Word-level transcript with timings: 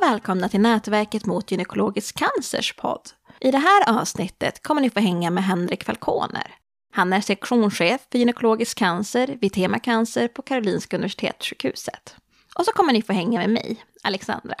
och 0.00 0.06
välkomna 0.06 0.48
till 0.48 0.60
Nätverket 0.60 1.26
mot 1.26 1.50
gynekologisk 1.50 2.18
cancers 2.18 2.76
podd. 2.76 3.00
I 3.40 3.50
det 3.50 3.58
här 3.58 4.00
avsnittet 4.00 4.62
kommer 4.62 4.80
ni 4.80 4.90
få 4.90 5.00
hänga 5.00 5.30
med 5.30 5.44
Henrik 5.44 5.84
Falconer. 5.84 6.54
Han 6.92 7.12
är 7.12 7.20
sektionschef 7.20 8.00
för 8.12 8.18
gynekologisk 8.18 8.78
cancer 8.78 9.38
vid 9.40 9.52
Tema 9.52 9.78
Cancer 9.78 10.28
på 10.28 10.42
Karolinska 10.42 10.96
Universitetssjukhuset. 10.96 12.16
Och 12.54 12.64
så 12.64 12.72
kommer 12.72 12.92
ni 12.92 13.02
få 13.02 13.12
hänga 13.12 13.38
med 13.38 13.50
mig, 13.50 13.84
Alexandra. 14.02 14.54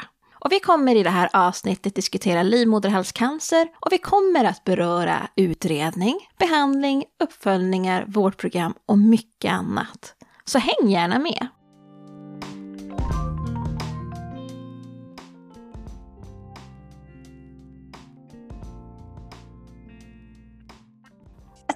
Och 0.44 0.52
vi 0.52 0.60
kommer 0.60 0.96
i 0.96 1.02
det 1.02 1.10
här 1.10 1.28
avsnittet 1.32 1.94
diskutera 1.94 2.42
livmoderhalscancer 2.42 3.68
och 3.80 3.92
vi 3.92 3.98
kommer 3.98 4.44
att 4.44 4.64
beröra 4.64 5.28
utredning, 5.36 6.18
behandling, 6.38 7.04
uppföljningar, 7.22 8.04
vårdprogram 8.08 8.74
och 8.86 8.98
mycket 8.98 9.52
annat. 9.52 10.14
Så 10.44 10.58
häng 10.58 10.90
gärna 10.90 11.18
med! 11.18 11.48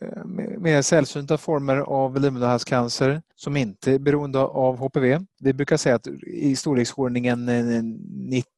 eh, 0.00 0.24
mer 0.58 0.82
sällsynta 0.82 1.38
former 1.38 1.76
av 1.76 2.20
livmoderhalscancer 2.20 3.22
som 3.36 3.56
inte 3.56 3.92
är 3.92 3.98
beroende 3.98 4.38
av 4.38 4.76
HPV. 4.78 5.20
Vi 5.44 5.52
brukar 5.52 5.76
säga 5.76 5.94
att 5.94 6.06
i 6.26 6.56
storleksordningen 6.56 7.46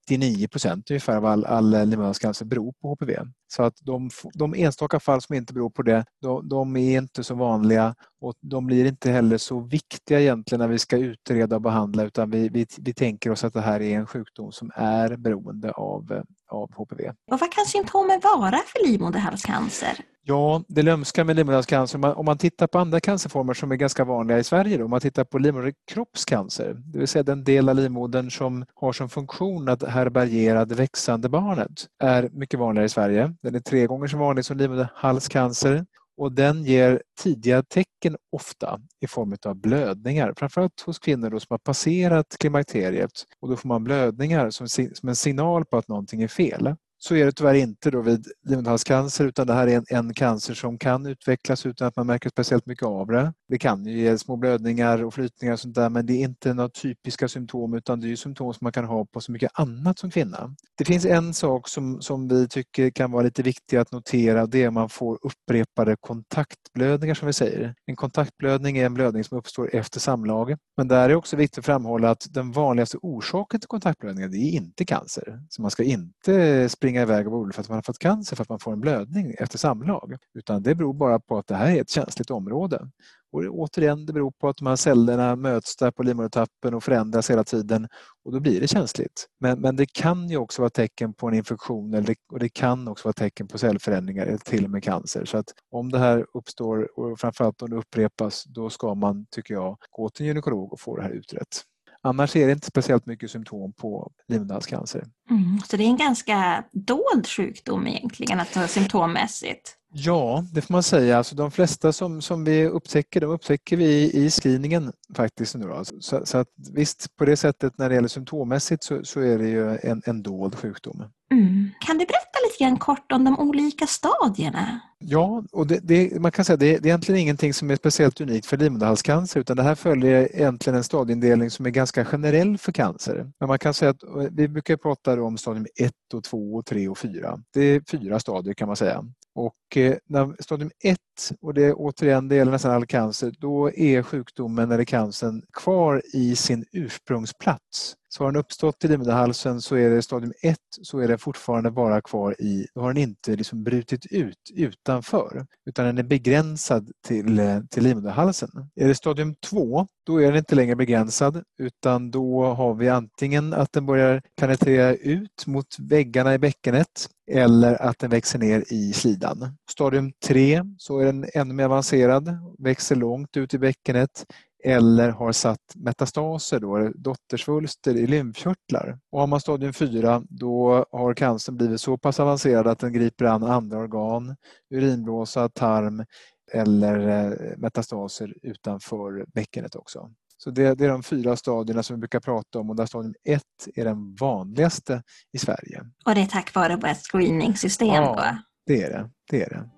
99 0.09 0.45
eh, 0.45 0.49
procent 0.49 0.91
ungefär 0.91 1.17
av 1.17 1.27
all, 1.27 1.45
all 1.45 1.71
livmoderhalscancer 1.71 2.45
beror 2.45 2.73
på 2.73 2.89
HPV. 2.89 3.17
Så 3.49 3.63
att 3.63 3.75
de, 3.81 4.11
de 4.35 4.55
enstaka 4.55 5.01
fall 5.01 5.23
som 5.23 5.35
inte 5.35 5.53
beror 5.53 5.71
på 5.71 5.83
det, 5.83 6.05
de, 6.23 6.49
de, 6.49 6.77
är 6.77 6.99
inte 6.99 7.25
så 7.25 7.35
vanliga 7.35 7.95
och 8.21 8.35
de 8.41 8.67
blir 8.67 8.85
inte 8.85 9.11
heller 9.11 9.39
så 9.39 9.61
viktiga 9.61 10.21
egentligen 10.21 10.61
när 10.61 10.69
vi 10.69 10.79
ska 10.79 10.97
utreda 10.97 11.57
och 11.57 11.63
behandla 11.63 12.05
utan 12.05 12.31
vi, 12.31 12.49
vi, 12.49 12.67
vi 12.79 12.95
tänker 12.95 13.31
oss 13.31 13.45
att 13.45 13.55
det 13.55 13.61
här 13.61 13.83
är 13.83 13.97
en 13.97 14.07
sjukdom 14.07 14.53
som 14.53 14.71
är 14.75 15.17
beroende 15.17 15.71
av, 15.71 16.23
av 16.49 16.75
HPV. 16.75 17.13
Och 17.31 17.41
vad 17.41 17.53
kan 17.53 17.67
symptomen 17.67 18.21
vara 18.23 18.59
för 18.67 18.87
livmoderhalscancer? 18.87 20.05
Ja, 20.29 20.63
det 20.69 20.83
lömska 20.83 21.25
med 21.25 21.37
livmoderhalscancer, 21.37 22.19
om 22.19 22.25
man 22.25 22.39
tittar 22.39 22.67
på 22.67 22.79
andra 22.79 23.01
cancerformer 23.01 23.55
som 23.55 23.73
är 23.73 23.77
ganska 23.77 24.05
vanliga 24.05 24.39
i 24.39 24.45
Sverige, 24.45 24.77
då, 24.77 24.85
om 24.85 24.91
man 24.91 25.01
tittar 25.01 25.25
på 25.25 25.39
livmoderkroppscancer, 25.39 26.76
det 26.77 26.99
vill 26.99 27.09
säga 27.09 27.23
den 27.23 27.45
del 27.45 27.69
av 27.69 27.77
livmodern 27.77 28.31
som 28.31 28.65
har 28.75 28.93
som 28.93 29.09
funktion 29.09 29.69
att 29.69 29.83
härbärgera 29.83 30.65
det 30.65 30.75
växande 30.75 31.29
barnet, 31.29 31.87
är 31.99 32.29
mycket 32.33 32.61
vanligare 32.61 32.87
i 32.87 32.89
Sverige. 32.89 33.35
Den 33.43 33.55
är 33.55 33.61
tre 33.61 33.87
gånger 33.87 34.07
så 34.07 34.17
vanlig 34.17 34.45
som 34.45 34.57
livmoderhalscancer 34.57 35.87
och 36.17 36.33
den 36.33 36.65
ger 36.65 37.03
tidiga 37.23 37.63
tecken 37.63 38.17
ofta 38.33 38.81
i 39.01 39.07
form 39.07 39.37
av 39.47 39.55
blödningar, 39.55 40.35
framförallt 40.37 40.81
hos 40.81 40.99
kvinnor 40.99 41.31
som 41.31 41.47
har 41.49 41.59
passerat 41.59 42.37
klimakteriet 42.41 43.11
och 43.41 43.49
då 43.49 43.57
får 43.57 43.69
man 43.69 43.85
blödningar 43.85 44.51
som, 44.51 44.69
som 44.69 45.09
en 45.09 45.17
signal 45.17 45.65
på 45.65 45.77
att 45.77 45.89
någonting 45.89 46.23
är 46.23 46.29
fel. 46.29 46.75
Så 46.99 47.15
är 47.15 47.25
det 47.25 47.33
tyvärr 47.33 47.55
inte 47.55 47.91
då 47.91 48.01
vid 48.01 48.27
livmoderhalscancer 48.49 49.25
utan 49.25 49.47
det 49.47 49.55
här 49.55 49.67
är 49.67 49.77
en, 49.77 49.85
en, 49.89 50.15
cancer 50.15 50.55
som 50.55 50.79
kan 50.79 51.07
utvecklas 51.07 51.67
utan 51.67 51.89
att 51.89 51.97
man 51.97 52.07
märker 52.07 52.31
speciellt 52.31 52.67
mycket 52.67 52.87
av 52.87 53.07
det. 53.07 53.33
Det 53.49 53.59
kan 53.59 53.87
ju 53.87 54.01
ge 54.01 54.19
små 54.19 54.37
blödningar 54.37 55.05
och 55.05 55.15
flytningar 55.15 55.53
och 55.53 55.61
sånt 55.61 55.75
där 55.75 55.89
men 55.89 56.07
det 56.07 56.13
är 56.13 56.25
inte 56.25 56.55
några 56.55 56.69
typiska 56.69 57.29
symptom 57.29 57.75
utan 57.75 58.01
det 58.01 58.13
är 58.13 58.17
symptom 58.17 58.55
som 58.55 58.65
man 58.65 58.73
kan 58.73 58.85
ha 58.85 59.05
på 59.05 59.21
så 59.21 59.33
mycket 59.33 59.51
annat 59.55 59.99
som 59.99 60.11
kvinna. 60.11 60.55
Det 60.79 60.85
finns 60.85 61.05
en 61.05 61.35
sak 61.35 61.69
som, 61.69 62.03
som 62.03 62.29
vi 62.29 62.49
tycker 62.49 62.91
kan 62.91 63.11
vara 63.11 63.23
lite 63.23 63.43
viktig 63.43 63.77
att 63.77 63.93
notera 63.93 64.47
det 64.47 64.63
är 64.63 64.69
att 64.69 64.75
man 64.75 64.89
får 64.89 65.19
upprepade 65.23 65.97
kontaktblödningar 66.01 67.15
som 67.15 67.27
vi 67.27 67.33
säger. 67.33 67.75
En 67.87 67.97
kontaktblödning 67.97 68.79
är 68.79 68.87
en 68.87 68.95
blödning 68.95 69.25
som 69.25 69.39
uppstår 69.39 69.75
efter 69.75 70.01
samlag 70.01 70.57
men 70.77 70.89
där 70.89 71.11
är 71.11 71.15
också 71.15 71.37
viktigt 71.37 71.59
att 71.59 71.67
framhålla 71.67 72.11
att 72.11 72.27
den 72.31 72.53
vanligaste 72.53 72.99
orsaken 73.03 73.61
till 73.61 73.69
kontaktblödningar 73.69 74.29
det 74.29 74.39
är 74.39 74.51
inte 74.51 74.85
cancer. 74.85 75.41
Så 75.49 75.63
man 75.63 75.71
ska 75.71 75.83
inte 75.83 76.69
springa 76.69 77.03
iväg 77.03 77.27
och 77.27 77.33
vara 77.33 77.41
orolig 77.41 77.55
för 77.55 77.63
att 77.63 77.69
man 77.69 77.77
har 77.77 77.83
fått 77.83 77.99
cancer 77.99 78.37
för 78.37 78.43
att 78.43 78.49
man 78.49 78.61
får 78.61 78.73
en 78.73 78.81
blödning 78.81 79.35
efter 79.39 79.59
samlag. 79.59 80.17
Utan 80.35 80.63
det 80.63 80.75
beror 80.75 80.95
bara 80.95 81.21
på 81.21 81.39
att 81.39 81.47
det 81.47 81.55
här 81.55 81.77
är 81.77 81.81
ett 81.81 81.91
känsligt 81.91 82.31
område. 82.31 82.91
Och 83.37 83.59
återigen, 83.59 84.07
det 84.07 84.13
beror 84.13 84.31
på 84.31 84.49
att 84.49 84.57
de 84.57 84.67
här 84.67 84.77
cellerna 84.77 85.37
möts 85.37 85.77
där 85.77 85.91
på 85.91 86.03
livmodertappen 86.03 86.75
och 86.75 86.85
förändras 86.85 87.31
hela 87.31 87.45
tiden 87.45 87.89
och 88.25 88.33
då 88.33 88.41
blir 88.41 88.61
det 88.61 88.69
känsligt. 88.69 89.27
Men, 89.41 89.61
men 89.61 89.77
det 89.77 89.87
kan 89.93 90.29
ju 90.29 90.37
också 90.37 90.63
vara 90.63 90.71
tecken 90.71 91.15
på 91.15 91.29
en 91.29 91.35
infektion 91.35 91.95
eller, 91.95 92.17
och 92.33 92.39
det 92.39 92.49
kan 92.49 92.89
också 92.89 93.09
vara 93.09 93.13
tecken 93.13 93.49
på 93.49 93.59
cellförändringar 93.59 94.27
eller 94.27 94.39
till 94.39 94.65
och 94.65 94.71
med 94.71 94.83
cancer. 94.83 95.25
Så 95.25 95.39
att 95.39 95.47
om 95.71 95.93
det 95.93 95.99
här 95.99 96.27
uppstår 96.35 96.99
och 96.99 97.21
framförallt 97.21 97.63
om 97.63 97.71
det 97.71 97.77
upprepas 97.77 98.45
då 98.45 98.71
ska 98.71 98.95
man, 98.95 99.27
tycker 99.31 99.55
jag, 99.55 99.77
gå 99.91 100.09
till 100.09 100.23
en 100.23 100.29
gynekolog 100.29 100.73
och 100.73 100.81
få 100.81 100.97
det 100.97 101.03
här 101.03 101.11
utrett. 101.11 101.63
Annars 102.03 102.37
är 102.37 102.47
det 102.47 102.53
inte 102.53 102.67
speciellt 102.67 103.07
mycket 103.07 103.31
symptom 103.31 103.73
på 103.73 104.13
livmoderhalscancer. 104.29 105.05
Mm, 105.31 105.61
så 105.69 105.77
det 105.77 105.85
är 105.85 105.89
en 105.89 105.97
ganska 105.97 106.65
dold 106.73 107.27
sjukdom 107.27 107.87
egentligen, 107.87 108.41
att 108.41 108.71
symptommässigt? 108.71 109.77
Ja, 109.99 110.45
det 110.53 110.63
får 110.63 110.73
man 110.73 110.83
säga. 110.83 111.19
Alltså 111.19 111.37
de 111.37 111.51
flesta 111.51 111.93
som, 111.93 112.23
som 112.23 112.45
vi 112.45 112.67
upptäcker, 112.67 113.21
de 113.21 113.31
upptäcker 113.31 113.77
vi 113.77 114.11
i 114.15 114.31
screeningen 114.31 114.93
faktiskt. 115.15 115.55
Nu 115.55 115.85
så, 116.01 116.27
så, 116.27 116.39
att 116.39 116.49
visst, 116.73 117.17
på 117.17 117.25
det 117.25 117.37
sättet 117.37 117.79
när 117.79 117.89
det 117.89 117.95
gäller 117.95 118.09
symptommässigt 118.09 118.85
så, 118.85 119.05
så 119.05 119.21
är 119.21 119.39
det 119.39 119.49
ju 119.49 119.79
en, 119.83 120.03
en 120.05 120.23
dold 120.23 120.55
sjukdom. 120.55 121.05
Mm. 121.33 121.71
Kan 121.81 121.99
du 121.99 122.07
berätta 122.07 122.39
lite 122.45 122.65
grann 122.65 122.79
kort 122.79 123.13
om 123.13 123.25
de 123.25 123.39
olika 123.39 123.87
stadierna? 123.87 124.81
Ja, 124.99 125.45
och 125.53 125.67
det, 125.67 125.81
det, 125.83 126.21
man 126.21 126.33
kan 126.33 126.45
säga 126.45 126.55
att 126.55 126.61
det, 126.61 126.67
det 126.67 126.75
är 126.75 126.87
egentligen 126.87 127.21
ingenting 127.21 127.55
som 127.55 127.71
är 127.71 127.77
speciellt 127.77 128.21
unikt 128.21 128.47
för 128.47 128.57
livmoderhalscancer 128.57 129.41
utan 129.41 129.57
det 129.57 129.63
här 129.63 129.75
följer 129.75 130.37
egentligen 130.37 130.77
en 130.77 130.85
stadieindelning 130.85 131.51
som 131.51 131.67
är 131.67 131.71
ganska 131.71 132.05
generell 132.05 132.59
för 132.59 132.73
cancer. 132.73 133.31
Men 133.41 133.49
man 133.49 133.59
kan 133.59 133.75
säga 133.75 133.91
att 133.91 134.03
vi 134.31 134.49
brukar 134.49 134.77
prata 134.77 135.16
om 135.21 135.39
stadium 135.39 135.67
1 135.81 135.93
och 136.15 136.25
2 136.25 136.55
och 136.55 136.67
3 136.67 136.89
och 136.89 136.99
4. 136.99 137.39
Det 137.53 137.61
är 137.61 137.83
fyra 137.91 138.21
stadier 138.21 138.55
kan 138.55 138.67
man 138.67 138.77
säga. 138.77 139.05
Och 139.35 139.57
och 139.67 139.77
eh, 139.77 139.97
när 140.09 140.43
stadium 140.43 140.71
1, 140.85 140.99
och 141.41 141.55
det 141.55 141.65
är 141.65 141.75
återigen 141.77 142.29
det 142.29 142.35
gäller 142.35 142.53
nästan 142.53 142.73
all 142.73 142.87
cancer, 142.87 143.35
då 143.39 143.71
är 143.71 144.03
sjukdomen 144.03 144.71
eller 144.71 144.85
cancern 144.85 145.43
kvar 145.53 146.03
i 146.13 146.37
sin 146.37 146.65
ursprungsplats. 146.73 147.97
Så 148.09 148.25
har 148.25 148.33
den 148.33 148.41
uppstått 148.41 148.85
i 148.85 148.89
livmoderhalsen 148.89 149.61
så 149.61 149.77
är 149.77 149.91
det 149.91 150.03
stadium 150.03 150.33
1 150.43 150.59
så 150.83 150.99
är 150.99 151.09
den 151.09 151.19
fortfarande 151.19 151.71
bara 151.71 152.01
kvar 152.01 152.41
i, 152.43 152.67
då 152.75 152.81
har 152.81 152.93
den 152.93 153.03
inte 153.03 153.37
liksom 153.37 153.65
brutit 153.65 154.07
ut 154.07 154.51
utanför 154.55 155.47
utan 155.67 155.87
den 155.87 155.99
är 155.99 156.03
begränsad 156.03 156.91
till, 157.07 157.39
eh, 157.39 157.61
till 157.71 157.83
livmoderhalsen. 157.83 158.51
Är 158.75 158.89
det 158.89 158.95
stadium 158.95 159.35
2 159.35 159.87
då 160.07 160.23
är 160.23 160.27
den 160.27 160.37
inte 160.37 160.55
längre 160.55 160.77
begränsad 160.77 161.43
utan 161.59 162.11
då 162.11 162.45
har 162.45 162.75
vi 162.75 162.89
antingen 162.89 163.53
att 163.53 163.73
den 163.73 163.87
börjar 163.87 164.23
penetrera 164.37 164.95
ut 164.95 165.47
mot 165.47 165.77
väggarna 165.79 166.35
i 166.35 166.39
bäckenet 166.39 167.09
eller 167.31 167.83
att 167.83 167.99
den 167.99 168.11
växer 168.11 168.39
ner 168.39 168.65
i 168.69 168.93
slidan. 168.93 169.57
Stadium 169.71 170.13
3 170.25 170.63
så 170.79 170.99
är 170.99 171.05
den 171.05 171.27
ännu 171.35 171.55
mer 171.55 171.65
avancerad, 171.65 172.39
växer 172.59 172.97
långt 172.97 173.37
ut 173.37 173.55
i 173.55 173.59
bäckenet 173.59 174.27
eller 174.65 175.11
har 175.11 175.33
satt 175.33 175.61
metastaser, 175.75 176.61
då, 176.61 176.93
dottersvulster 176.95 177.97
i 177.97 178.07
lymfkörtlar. 178.07 178.99
Och 179.13 179.21
har 179.21 179.27
man 179.27 179.41
stadium 179.41 179.73
4 179.73 180.23
då 180.29 180.85
har 180.93 181.15
cancern 181.15 181.57
blivit 181.57 181.81
så 181.81 181.99
pass 181.99 182.21
avancerad 182.21 182.67
att 182.67 182.79
den 182.79 182.93
griper 182.93 183.25
an 183.25 183.43
andra 183.43 183.79
organ, 183.79 184.37
urinblåsa, 184.71 185.49
tarm 185.49 186.05
eller 186.53 187.09
eh, 187.09 187.57
metastaser 187.57 188.35
utanför 188.43 189.27
bäckenet 189.35 189.77
också. 189.77 190.11
Så 190.39 190.51
det, 190.51 190.75
det, 190.75 190.85
är 190.85 190.89
de 190.89 191.03
fyra 191.03 191.37
stadierna 191.37 191.83
som 191.83 191.97
vi 191.97 192.01
brukar 192.01 192.21
prata 192.21 192.59
om 192.59 192.71
och 192.71 192.77
där 192.77 192.87
stadium 192.87 193.15
1 193.25 193.43
är 193.75 193.85
den 193.85 194.15
vanligaste 194.15 195.03
i 195.33 195.39
Sverige. 195.39 195.83
Och 196.05 196.15
det 196.15 196.21
är 196.21 196.27
tack 196.27 196.55
vare 196.55 196.77
vårt 196.77 196.97
screeningssystem? 196.97 197.89
Ja, 197.89 198.15
då? 198.17 198.39
Det 198.67 198.83
är 198.83 198.91
det. 198.91 199.11
det, 199.31 199.43
är 199.43 199.51
det. 199.51 199.69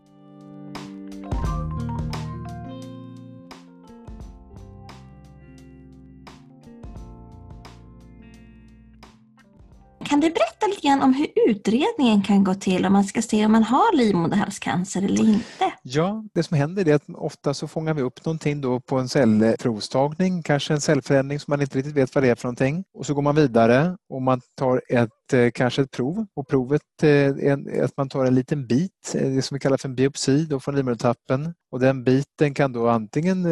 Kan 10.05 10.21
du 10.21 10.31
berätta 10.31 10.58
lite 10.69 10.87
grann 10.87 11.03
om 11.03 11.15
hur 11.15 11.29
utredningen 11.51 12.23
kan 12.23 12.45
gå 12.45 12.55
till 12.55 12.87
om 12.87 12.93
man 12.93 13.05
ska 13.05 13.23
se 13.23 13.47
om 13.47 13.53
man 13.53 13.63
har 13.63 13.97
livmoderhalscancer 13.97 15.03
eller 15.03 15.29
inte? 15.29 15.73
Ja, 15.83 16.25
det 16.35 16.43
som 16.43 16.57
händer 16.57 16.89
är 16.89 16.95
att 16.95 17.09
ofta 17.15 17.55
så 17.55 17.69
fångar 17.69 17.95
vi 17.95 18.03
upp 18.03 18.25
någonting 18.25 18.61
då 18.61 18.81
på 18.81 18.99
en 18.99 19.09
cellprovstagning, 19.09 20.43
kanske 20.43 20.75
en 20.75 20.81
cellförändring 20.81 21.41
som 21.41 21.53
man 21.53 21.61
inte 21.61 21.79
riktigt 21.79 21.95
vet 21.95 22.15
vad 22.15 22.25
det 22.25 22.31
är 22.31 22.35
för 22.35 22.45
någonting. 22.45 22.85
Och 22.95 23.07
så 23.07 23.15
går 23.15 23.23
man 23.23 23.35
vidare 23.35 23.97
och 24.09 24.23
man 24.23 24.41
tar 24.57 24.83
ett 24.89 25.33
eh, 25.33 25.51
kanske 25.55 25.83
ett 25.83 25.91
prov 25.91 26.27
och 26.37 26.49
provet 26.49 26.83
eh, 27.03 27.11
är 27.11 27.83
att 27.85 27.97
man 27.97 28.09
tar 28.09 28.25
en 28.25 28.35
liten 28.35 28.67
bit, 28.67 29.15
eh, 29.15 29.31
det 29.31 29.43
som 29.43 29.55
vi 29.55 29.61
kallar 29.61 29.77
för 29.77 29.89
en 29.89 29.95
biopsi 29.95 30.45
då 30.45 30.61
från 30.61 30.77
livmodertappen 30.77 31.55
och 31.71 31.81
den 31.81 32.05
biten 32.05 32.55
kan 32.55 32.73
då 32.73 32.89
antingen 32.89 33.47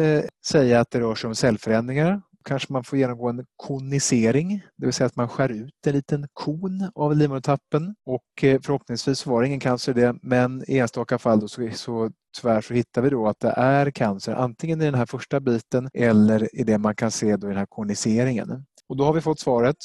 säga 0.47 0.79
att 0.79 0.91
det 0.91 0.99
rör 0.99 1.15
sig 1.15 1.27
om 1.27 1.35
cellförändringar 1.35 2.21
kanske 2.47 2.73
man 2.73 2.83
får 2.83 2.99
genomgå 2.99 3.29
en 3.29 3.45
konisering, 3.55 4.61
det 4.77 4.85
vill 4.85 4.93
säga 4.93 5.07
att 5.07 5.15
man 5.15 5.29
skär 5.29 5.49
ut 5.49 5.87
en 5.87 5.93
liten 5.93 6.27
kon 6.33 6.91
av 6.95 7.15
livmodertappen 7.15 7.95
och 8.05 8.43
eh, 8.43 8.59
förhoppningsvis 8.63 9.25
var 9.25 9.41
det 9.41 9.47
ingen 9.47 9.59
cancer 9.59 9.97
i 9.97 10.01
det, 10.01 10.15
men 10.21 10.63
i 10.67 10.77
enstaka 10.77 11.17
fall 11.17 11.39
då 11.39 11.47
så, 11.47 11.69
så 11.73 12.11
tyvärr 12.41 12.61
så 12.61 12.73
hittar 12.73 13.01
vi 13.01 13.09
då 13.09 13.27
att 13.27 13.39
det 13.39 13.53
är 13.57 13.91
cancer 13.91 14.33
antingen 14.33 14.81
i 14.81 14.85
den 14.85 14.95
här 14.95 15.05
första 15.05 15.39
biten 15.39 15.89
eller 15.93 16.55
i 16.55 16.63
det 16.63 16.77
man 16.77 16.95
kan 16.95 17.11
se 17.11 17.37
då 17.37 17.47
i 17.47 17.49
den 17.49 17.59
här 17.59 17.65
koniseringen. 17.65 18.65
Och 18.89 18.97
då 18.97 19.03
har 19.03 19.13
vi 19.13 19.21
fått 19.21 19.39
svaret 19.39 19.77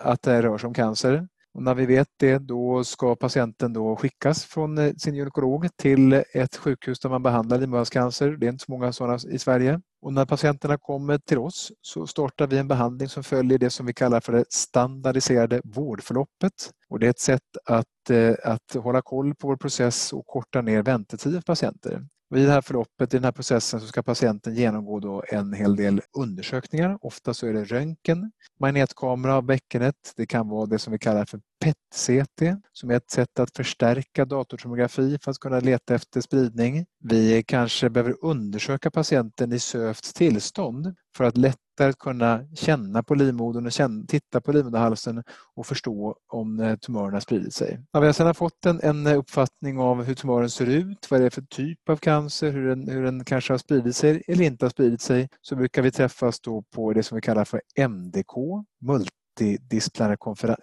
att 0.00 0.22
det 0.22 0.42
rör 0.42 0.58
sig 0.58 0.68
om 0.68 0.74
cancer. 0.74 1.28
Och 1.54 1.62
när 1.62 1.74
vi 1.74 1.86
vet 1.86 2.08
det 2.16 2.38
då 2.38 2.84
ska 2.84 3.16
patienten 3.16 3.72
då 3.72 3.96
skickas 3.96 4.44
från 4.44 4.78
eh, 4.78 4.92
sin 4.94 5.14
gynekolog 5.14 5.68
till 5.76 6.12
ett 6.12 6.56
sjukhus 6.56 7.00
där 7.00 7.10
man 7.10 7.22
behandlar 7.22 7.58
livmoderhalscancer. 7.58 8.30
Det 8.30 8.46
är 8.46 8.52
inte 8.52 8.64
så 8.64 8.72
många 8.72 8.92
sådana 8.92 9.18
i 9.30 9.38
Sverige. 9.38 9.80
Och 10.02 10.12
när 10.12 10.26
patienterna 10.26 10.78
kommer 10.78 11.18
till 11.18 11.38
oss 11.38 11.72
så 11.80 12.06
startar 12.06 12.46
vi 12.46 12.58
en 12.58 12.68
behandling 12.68 13.08
som 13.08 13.24
följer 13.24 13.58
det 13.58 13.70
som 13.70 13.86
vi 13.86 13.94
kallar 13.94 14.20
för 14.20 14.32
det 14.32 14.44
standardiserade 14.48 15.60
vårdförloppet. 15.64 16.52
Och 16.88 16.98
det 16.98 17.06
är 17.06 17.10
ett 17.10 17.18
sätt 17.18 17.56
att, 17.64 18.10
eh, 18.10 18.34
att 18.44 18.74
hålla 18.74 19.02
koll 19.02 19.34
på 19.34 19.48
vår 19.48 19.56
process 19.56 20.12
och 20.12 20.26
korta 20.26 20.62
ner 20.62 20.82
väntetiden 20.82 21.42
för 21.42 21.46
patienter. 21.46 22.02
Vid 22.30 22.42
I 22.42 22.46
det 22.46 22.52
här 22.52 22.60
förloppet, 22.60 23.14
i 23.14 23.16
den 23.16 23.24
här 23.24 23.32
processen, 23.32 23.80
så 23.80 23.86
ska 23.86 24.02
patienten 24.02 24.54
genomgå 24.54 25.00
då 25.00 25.22
en 25.28 25.52
hel 25.52 25.76
del 25.76 26.00
undersökningar. 26.18 26.98
Ofta 27.00 27.34
så 27.34 27.46
är 27.46 27.52
det 27.52 27.64
röntgen, 27.64 28.30
magnetkamera 28.60 29.34
av 29.34 29.42
bäckenet. 29.42 30.12
Det 30.16 30.26
kan 30.26 30.48
vara 30.48 30.66
det 30.66 30.78
som 30.78 30.92
vi 30.92 30.98
kallar 30.98 31.24
för 31.24 31.40
PET-CT 31.64 32.60
som 32.72 32.90
är 32.90 32.94
ett 32.94 33.10
sätt 33.10 33.38
att 33.38 33.56
förstärka 33.56 34.24
datortomografi 34.24 35.18
för 35.22 35.30
att 35.30 35.38
kunna 35.38 35.60
leta 35.60 35.94
efter 35.94 36.20
spridning. 36.20 36.86
Vi 37.04 37.42
kanske 37.42 37.90
behöver 37.90 38.24
undersöka 38.24 38.90
patienten 38.90 39.52
i 39.52 39.58
sövt 39.58 40.14
tillstånd 40.14 40.94
för 41.16 41.24
att 41.24 41.36
lättare 41.76 41.92
kunna 41.92 42.44
känna 42.54 43.02
på 43.02 43.14
livmodern 43.14 43.66
och 43.66 43.72
känna, 43.72 44.04
titta 44.06 44.40
på 44.40 44.52
livmoderhalsen 44.52 45.22
och 45.54 45.66
förstå 45.66 46.16
om 46.32 46.60
eh, 46.60 46.76
tumören 46.76 47.12
har 47.12 47.20
spridit 47.20 47.54
sig. 47.54 47.80
När 47.92 48.00
vi 48.00 48.12
sedan 48.12 48.26
har 48.26 48.34
fått 48.34 48.66
en, 48.66 48.80
en, 48.82 49.06
uppfattning 49.06 49.78
av 49.78 50.04
hur 50.04 50.14
tumören 50.14 50.50
ser 50.50 50.66
ut, 50.66 51.10
vad 51.10 51.20
det 51.20 51.26
är 51.26 51.30
för 51.30 51.42
typ 51.42 51.88
av 51.88 51.96
cancer, 51.96 52.52
hur 52.52 52.68
den, 52.68 52.88
hur 52.88 53.02
den 53.02 53.24
kanske 53.24 53.52
har 53.52 53.58
spridit 53.58 53.96
sig 53.96 54.22
eller 54.28 54.44
inte 54.44 54.64
har 54.64 54.70
spridit 54.70 55.00
sig, 55.00 55.28
så 55.40 55.56
brukar 55.56 55.82
vi 55.82 55.90
träffas 55.90 56.40
då 56.40 56.62
på 56.74 56.92
det 56.92 57.02
som 57.02 57.16
vi 57.16 57.20
kallar 57.22 57.44
för 57.44 57.60
MDK, 57.88 58.34
multidisciplinär 58.80 60.56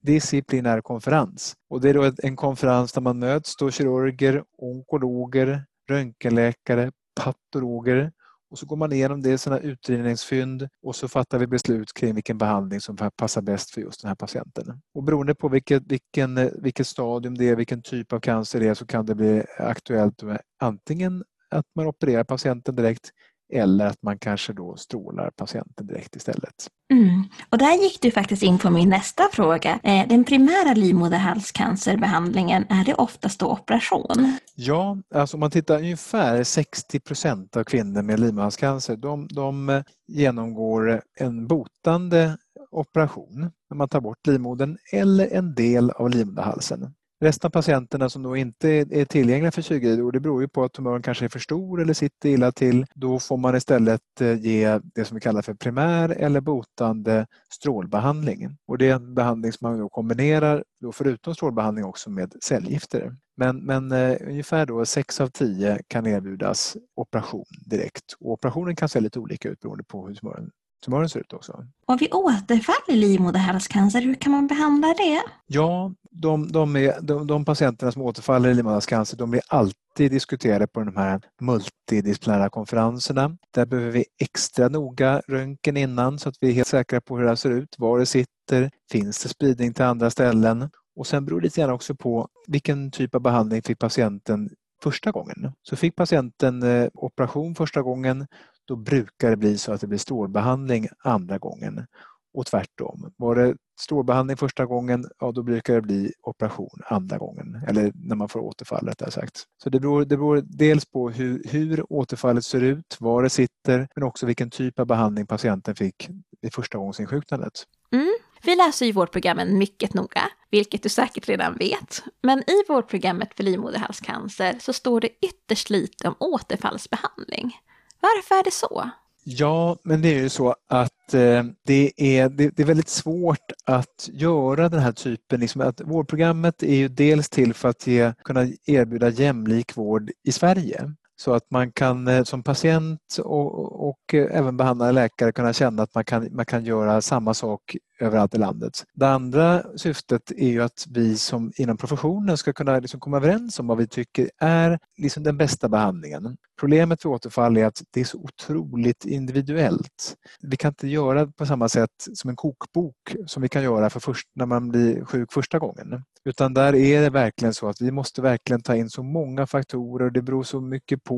disciplinär 0.00 0.80
konferens. 0.80 1.54
Och 1.70 1.80
det 1.80 1.90
är 1.90 1.94
då 1.94 2.12
en 2.18 2.36
konferens 2.36 2.92
där 2.92 3.00
man 3.00 3.18
möts 3.18 3.56
då 3.56 3.70
kirurger, 3.70 4.42
onkologer, 4.58 5.64
röntgenläkare, 5.88 6.90
patologer 7.20 8.12
och 8.50 8.58
så 8.58 8.66
går 8.66 8.76
man 8.76 8.92
igenom 8.92 9.22
det, 9.22 9.38
sina 9.38 9.58
utredningsfynd 9.58 10.68
och 10.82 10.96
så 10.96 11.08
fattar 11.08 11.38
vi 11.38 11.46
beslut 11.46 11.92
kring 11.92 12.14
vilken 12.14 12.38
behandling 12.38 12.80
som 12.80 12.96
passar 13.16 13.42
bäst 13.42 13.70
för 13.70 13.80
just 13.80 14.02
den 14.02 14.08
här 14.08 14.16
patienten. 14.16 14.80
Och 14.94 15.02
beroende 15.02 15.34
på 15.34 15.48
vilket, 15.48 15.82
vilken, 15.86 16.38
eh, 16.38 16.50
vilket 16.62 16.86
stadium 16.86 17.38
det 17.38 17.48
är, 17.48 17.56
vilken 17.56 17.82
typ 17.82 18.12
av 18.12 18.20
cancer 18.20 18.60
det 18.60 18.68
är 18.68 18.74
så 18.74 18.86
kan 18.86 19.06
det 19.06 19.14
bli 19.14 19.44
aktuellt 19.58 20.22
med 20.22 20.40
antingen 20.60 21.24
att 21.50 21.66
man 21.74 21.86
opererar 21.86 22.24
patienten 22.24 22.76
direkt 22.76 23.10
eller 23.52 23.86
att 23.86 24.02
man 24.02 24.18
kanske 24.18 24.52
då 24.52 24.76
strålar 24.76 25.30
patienten 25.30 25.86
direkt 25.86 26.16
istället. 26.16 26.68
Mm. 26.92 27.24
Och 27.50 27.58
där 27.58 27.82
gick 27.82 28.00
du 28.00 28.10
faktiskt 28.10 28.42
in 28.42 28.58
på 28.58 28.70
min 28.70 28.88
nästa 28.88 29.22
fråga. 29.32 29.80
Eh, 29.82 30.08
den 30.08 30.24
primära 30.24 30.74
livmoderhalscancerbehandlingen, 30.74 32.66
är 32.68 32.84
det 32.84 32.94
oftast 32.94 33.40
då 33.40 33.46
operation? 33.46 34.38
Ja, 34.54 34.96
alltså 35.14 35.36
om 35.36 35.40
man 35.40 35.50
tittar 35.50 35.78
ungefär 35.78 36.44
60 36.44 37.00
procent 37.00 37.56
av 37.56 37.64
kvinnor 37.64 38.02
med 38.02 38.20
livmoderhalscancer 38.20 38.96
de, 38.96 39.28
de 39.30 39.68
eh, 39.68 39.82
genomgår 40.08 41.02
en 41.20 41.46
botande 41.46 42.36
operation 42.70 43.50
när 43.70 43.76
man 43.76 43.88
tar 43.88 44.00
bort 44.00 44.26
livmodern 44.26 44.78
eller 44.92 45.28
en 45.32 45.54
del 45.54 45.90
av 45.90 46.10
livmoderhalsen. 46.10 46.94
Resten 47.20 47.48
av 47.48 47.50
patienterna 47.50 48.08
som 48.08 48.22
då 48.22 48.36
inte 48.36 48.68
är 48.68 49.04
tillgängliga 49.04 49.52
för 49.52 49.62
kirurgi, 49.62 50.00
och 50.00 50.12
det 50.12 50.20
beror 50.20 50.42
ju 50.42 50.48
på 50.48 50.64
att 50.64 50.72
tumören 50.72 51.02
kanske 51.02 51.24
är 51.24 51.28
för 51.28 51.38
stor 51.38 51.82
eller 51.82 51.94
sitter 51.94 52.28
illa 52.28 52.52
till, 52.52 52.86
då 52.94 53.18
får 53.18 53.36
man 53.36 53.56
istället 53.56 54.20
eh, 54.20 54.34
ge 54.34 54.80
det 54.94 55.04
som 55.04 55.14
vi 55.14 55.20
kallar 55.20 55.42
för 55.42 55.54
primär 55.54 56.08
eller 56.08 56.40
botande 56.40 57.26
strålbehandling. 57.52 58.56
Och 58.66 58.78
det 58.78 58.88
är 58.88 58.94
en 58.94 59.14
behandling 59.14 59.52
som 59.52 59.70
man 59.70 59.80
då 59.80 59.88
kombinerar, 59.88 60.64
då 60.80 60.92
förutom 60.92 61.34
strålbehandling, 61.34 61.84
också 61.84 62.10
med 62.10 62.34
cellgifter. 62.42 63.16
Men, 63.36 63.64
men 63.64 63.92
eh, 63.92 64.16
ungefär 64.20 64.66
då 64.66 64.84
6 64.84 65.20
av 65.20 65.28
10 65.28 65.78
kan 65.88 66.06
erbjudas 66.06 66.76
operation 66.96 67.46
direkt. 67.66 68.12
Och 68.20 68.32
operationen 68.32 68.76
kan 68.76 68.88
se 68.88 69.00
lite 69.00 69.18
olika 69.18 69.48
ut 69.48 69.60
beroende 69.60 69.84
på 69.84 70.06
hur 70.06 70.14
tumören 70.14 70.50
tumören 70.84 71.08
ser 71.08 71.20
ut 71.20 71.32
också. 71.32 71.64
Och 71.86 72.02
vid 72.02 72.14
återfall 72.14 72.74
i 72.88 72.96
livmoderhalscancer, 72.96 74.00
hur 74.00 74.14
kan 74.14 74.32
man 74.32 74.46
behandla 74.46 74.88
det? 74.88 75.22
Ja, 75.46 75.92
de, 76.10 76.52
de, 76.52 76.76
är, 76.76 77.00
de, 77.00 77.26
de 77.26 77.44
patienterna 77.44 77.92
som 77.92 78.02
återfaller 78.02 78.48
i 78.48 78.54
livmoderhalscancer 78.54 79.16
de 79.16 79.30
blir 79.30 79.42
alltid 79.48 80.10
diskuterade 80.10 80.66
på 80.66 80.80
de 80.80 80.96
här 80.96 81.20
multidisciplinära 81.40 82.50
konferenserna. 82.50 83.36
Där 83.54 83.66
behöver 83.66 83.90
vi 83.90 84.04
extra 84.20 84.68
noga 84.68 85.22
röntgen 85.28 85.76
innan 85.76 86.18
så 86.18 86.28
att 86.28 86.36
vi 86.40 86.48
är 86.48 86.52
helt 86.52 86.68
säkra 86.68 87.00
på 87.00 87.18
hur 87.18 87.24
det 87.24 87.36
ser 87.36 87.50
ut, 87.50 87.74
var 87.78 87.98
det 87.98 88.06
sitter, 88.06 88.70
finns 88.90 89.22
det 89.22 89.28
spridning 89.28 89.74
till 89.74 89.84
andra 89.84 90.10
ställen 90.10 90.70
Och 90.96 91.06
sen 91.06 91.24
beror 91.24 91.40
det 91.40 91.44
lite 91.44 91.60
grann 91.60 91.70
också 91.70 91.94
på 91.94 92.28
vilken 92.46 92.90
typ 92.90 93.14
av 93.14 93.20
behandling 93.20 93.62
fick 93.62 93.78
patienten 93.78 94.50
första 94.82 95.10
gången. 95.10 95.52
Så 95.62 95.76
fick 95.76 95.96
patienten 95.96 96.62
eh, 96.62 96.88
operation 96.94 97.54
första 97.54 97.82
gången, 97.82 98.26
då 98.68 98.76
brukar 98.76 99.30
det 99.30 99.36
bli 99.36 99.58
så 99.58 99.72
att 99.72 99.80
det 99.80 99.86
blir 99.86 99.98
strålbehandling 99.98 100.88
andra 101.04 101.38
gången 101.38 101.86
och 102.34 102.46
tvärtom. 102.46 103.12
Var 103.16 103.34
det 103.34 103.56
strålbehandling 103.80 104.36
första 104.36 104.66
gången, 104.66 105.04
ja 105.18 105.32
då 105.32 105.42
brukar 105.42 105.74
det 105.74 105.82
bli 105.82 106.12
operation 106.22 106.82
andra 106.84 107.18
gången, 107.18 107.62
eller 107.68 107.92
när 107.94 108.16
man 108.16 108.28
får 108.28 108.40
återfall 108.40 108.86
rättare 108.86 109.10
sagt. 109.10 109.44
Så 109.62 109.70
det 109.70 109.80
beror, 109.80 110.04
det 110.04 110.16
beror 110.16 110.42
dels 110.44 110.84
på 110.84 111.10
hur, 111.10 111.42
hur 111.48 111.92
återfallet 111.92 112.44
ser 112.44 112.62
ut, 112.62 112.96
var 113.00 113.22
det 113.22 113.30
sitter, 113.30 113.88
men 113.94 114.04
också 114.04 114.26
vilken 114.26 114.50
typ 114.50 114.78
av 114.78 114.86
behandling 114.86 115.26
patienten 115.26 115.74
fick 115.74 116.08
vid 116.40 116.54
första 116.54 116.78
gångs 116.78 117.00
insjuknandet. 117.00 117.64
Mm. 117.92 118.14
Vi 118.42 118.56
läser 118.56 118.86
ju 118.86 118.92
vårdprogrammen 118.92 119.58
mycket 119.58 119.94
noga, 119.94 120.22
vilket 120.50 120.82
du 120.82 120.88
säkert 120.88 121.28
redan 121.28 121.56
vet. 121.56 122.02
Men 122.22 122.38
i 122.38 122.64
vårdprogrammet 122.68 123.34
för 123.34 123.44
livmoderhalscancer 123.44 124.56
så 124.60 124.72
står 124.72 125.00
det 125.00 125.08
ytterst 125.08 125.70
lite 125.70 126.08
om 126.08 126.14
återfallsbehandling. 126.18 127.52
Varför 128.00 128.34
är 128.34 128.44
det 128.44 128.50
så? 128.50 128.90
Ja, 129.24 129.76
men 129.82 130.02
det 130.02 130.08
är 130.08 130.22
ju 130.22 130.28
så 130.28 130.54
att 130.68 131.14
eh, 131.14 131.44
det, 131.64 131.92
är, 131.96 132.28
det, 132.28 132.50
det, 132.56 132.62
är 132.62 132.66
väldigt 132.66 132.88
svårt 132.88 133.52
att 133.64 134.08
göra 134.12 134.68
den 134.68 134.80
här 134.80 134.92
typen, 134.92 135.40
liksom 135.40 135.60
att 135.60 135.80
vårdprogrammet 135.80 136.62
är 136.62 136.74
ju 136.74 136.88
dels 136.88 137.28
till 137.28 137.54
för 137.54 137.68
att 137.68 137.86
ge, 137.86 138.12
kunna 138.24 138.46
erbjuda 138.66 139.08
jämlik 139.08 139.76
vård 139.76 140.10
i 140.24 140.32
Sverige. 140.32 140.92
Så 141.16 141.32
att 141.32 141.50
man 141.50 141.72
kan 141.72 142.08
eh, 142.08 142.24
som 142.24 142.42
patient 142.42 143.18
och, 143.24 143.88
och 143.88 144.14
eh, 144.14 144.38
även 144.38 144.56
behandlande 144.56 144.92
läkare 144.92 145.32
kunna 145.32 145.52
känna 145.52 145.82
att 145.82 145.94
man 145.94 146.04
kan, 146.04 146.28
man 146.32 146.46
kan 146.46 146.64
göra 146.64 147.00
samma 147.00 147.34
sak 147.34 147.76
överallt 148.00 148.34
i 148.34 148.38
landet. 148.38 148.84
Det 148.94 149.08
andra 149.08 149.64
syftet 149.76 150.30
är 150.30 150.48
ju 150.48 150.62
att 150.62 150.86
vi 150.90 151.16
som 151.16 151.52
inom 151.56 151.76
professionen 151.76 152.36
ska 152.36 152.52
kunna 152.52 152.78
liksom 152.78 153.00
komma 153.00 153.16
överens 153.16 153.58
om 153.60 153.66
vad 153.66 153.78
vi 153.78 153.86
tycker 153.86 154.30
är 154.38 154.78
liksom 154.96 155.22
den 155.22 155.36
bästa 155.36 155.68
behandlingen. 155.68 156.36
Problemet 156.60 157.02
för 157.02 157.08
återfall 157.08 157.56
är 157.56 157.64
att 157.66 157.82
det 157.90 158.00
är 158.00 158.04
så 158.04 158.18
otroligt 158.18 159.04
individuellt. 159.04 160.16
Vi 160.40 160.56
kan 160.56 160.68
inte 160.68 160.88
göra 160.88 161.26
på 161.26 161.46
samma 161.46 161.68
sätt 161.68 161.90
som 162.14 162.30
en 162.30 162.36
kokbok 162.36 163.16
som 163.26 163.42
vi 163.42 163.48
kan 163.48 163.62
göra 163.62 163.90
för 163.90 164.00
först, 164.00 164.28
när 164.34 164.46
man 164.46 164.68
blir 164.68 165.04
sjuk 165.04 165.32
första 165.32 165.58
gången. 165.58 166.02
Utan 166.24 166.54
där 166.54 166.74
är 166.74 167.00
det 167.00 167.10
verkligen 167.10 167.54
så 167.54 167.68
att 167.68 167.80
vi 167.80 167.90
måste 167.90 168.22
verkligen 168.22 168.62
ta 168.62 168.76
in 168.76 168.90
så 168.90 169.02
många 169.02 169.46
faktorer. 169.46 170.10
Det 170.10 170.22
beror 170.22 170.42
så 170.42 170.60
mycket 170.60 171.04
på 171.04 171.14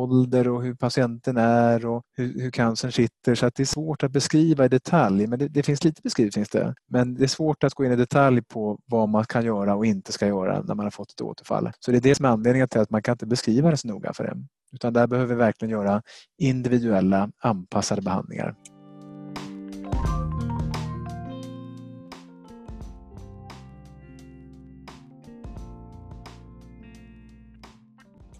ålder 0.00 0.48
och 0.48 0.62
hur 0.62 0.74
patienten 0.74 1.36
är 1.36 1.86
och 1.86 2.02
hur, 2.16 2.40
hur 2.40 2.50
cancern 2.50 2.92
sitter 2.92 3.34
så 3.34 3.46
att 3.46 3.54
det 3.54 3.62
är 3.62 3.66
svårt 3.66 4.02
att 4.02 4.12
beskriva 4.12 4.64
i 4.64 4.68
detalj. 4.68 5.26
Men 5.26 5.38
det, 5.38 5.48
det 5.48 5.62
finns 5.62 5.84
lite 5.84 6.02
beskrivning 6.02 6.23
finns 6.32 6.48
det. 6.48 6.74
Men 6.90 7.14
det 7.14 7.24
är 7.24 7.28
svårt 7.28 7.64
att 7.64 7.74
gå 7.74 7.84
in 7.84 7.92
i 7.92 7.96
detalj 7.96 8.42
på 8.42 8.78
vad 8.86 9.08
man 9.08 9.24
kan 9.24 9.44
göra 9.44 9.74
och 9.74 9.86
inte 9.86 10.12
ska 10.12 10.26
göra 10.26 10.62
när 10.62 10.74
man 10.74 10.86
har 10.86 10.90
fått 10.90 11.10
ett 11.12 11.20
återfall. 11.20 11.70
Så 11.80 11.90
det 11.90 11.96
är 11.96 12.00
det 12.00 12.14
som 12.14 12.24
är 12.24 12.28
anledningen 12.28 12.68
till 12.68 12.80
att 12.80 12.90
man 12.90 13.02
kan 13.02 13.12
inte 13.12 13.26
beskriva 13.26 13.70
det 13.70 13.76
så 13.76 13.88
noga 13.88 14.12
för 14.12 14.24
det. 14.24 14.36
Utan 14.72 14.92
där 14.92 15.06
behöver 15.06 15.34
vi 15.34 15.38
verkligen 15.38 15.72
göra 15.72 16.02
individuella 16.38 17.30
anpassade 17.38 18.02
behandlingar. 18.02 18.54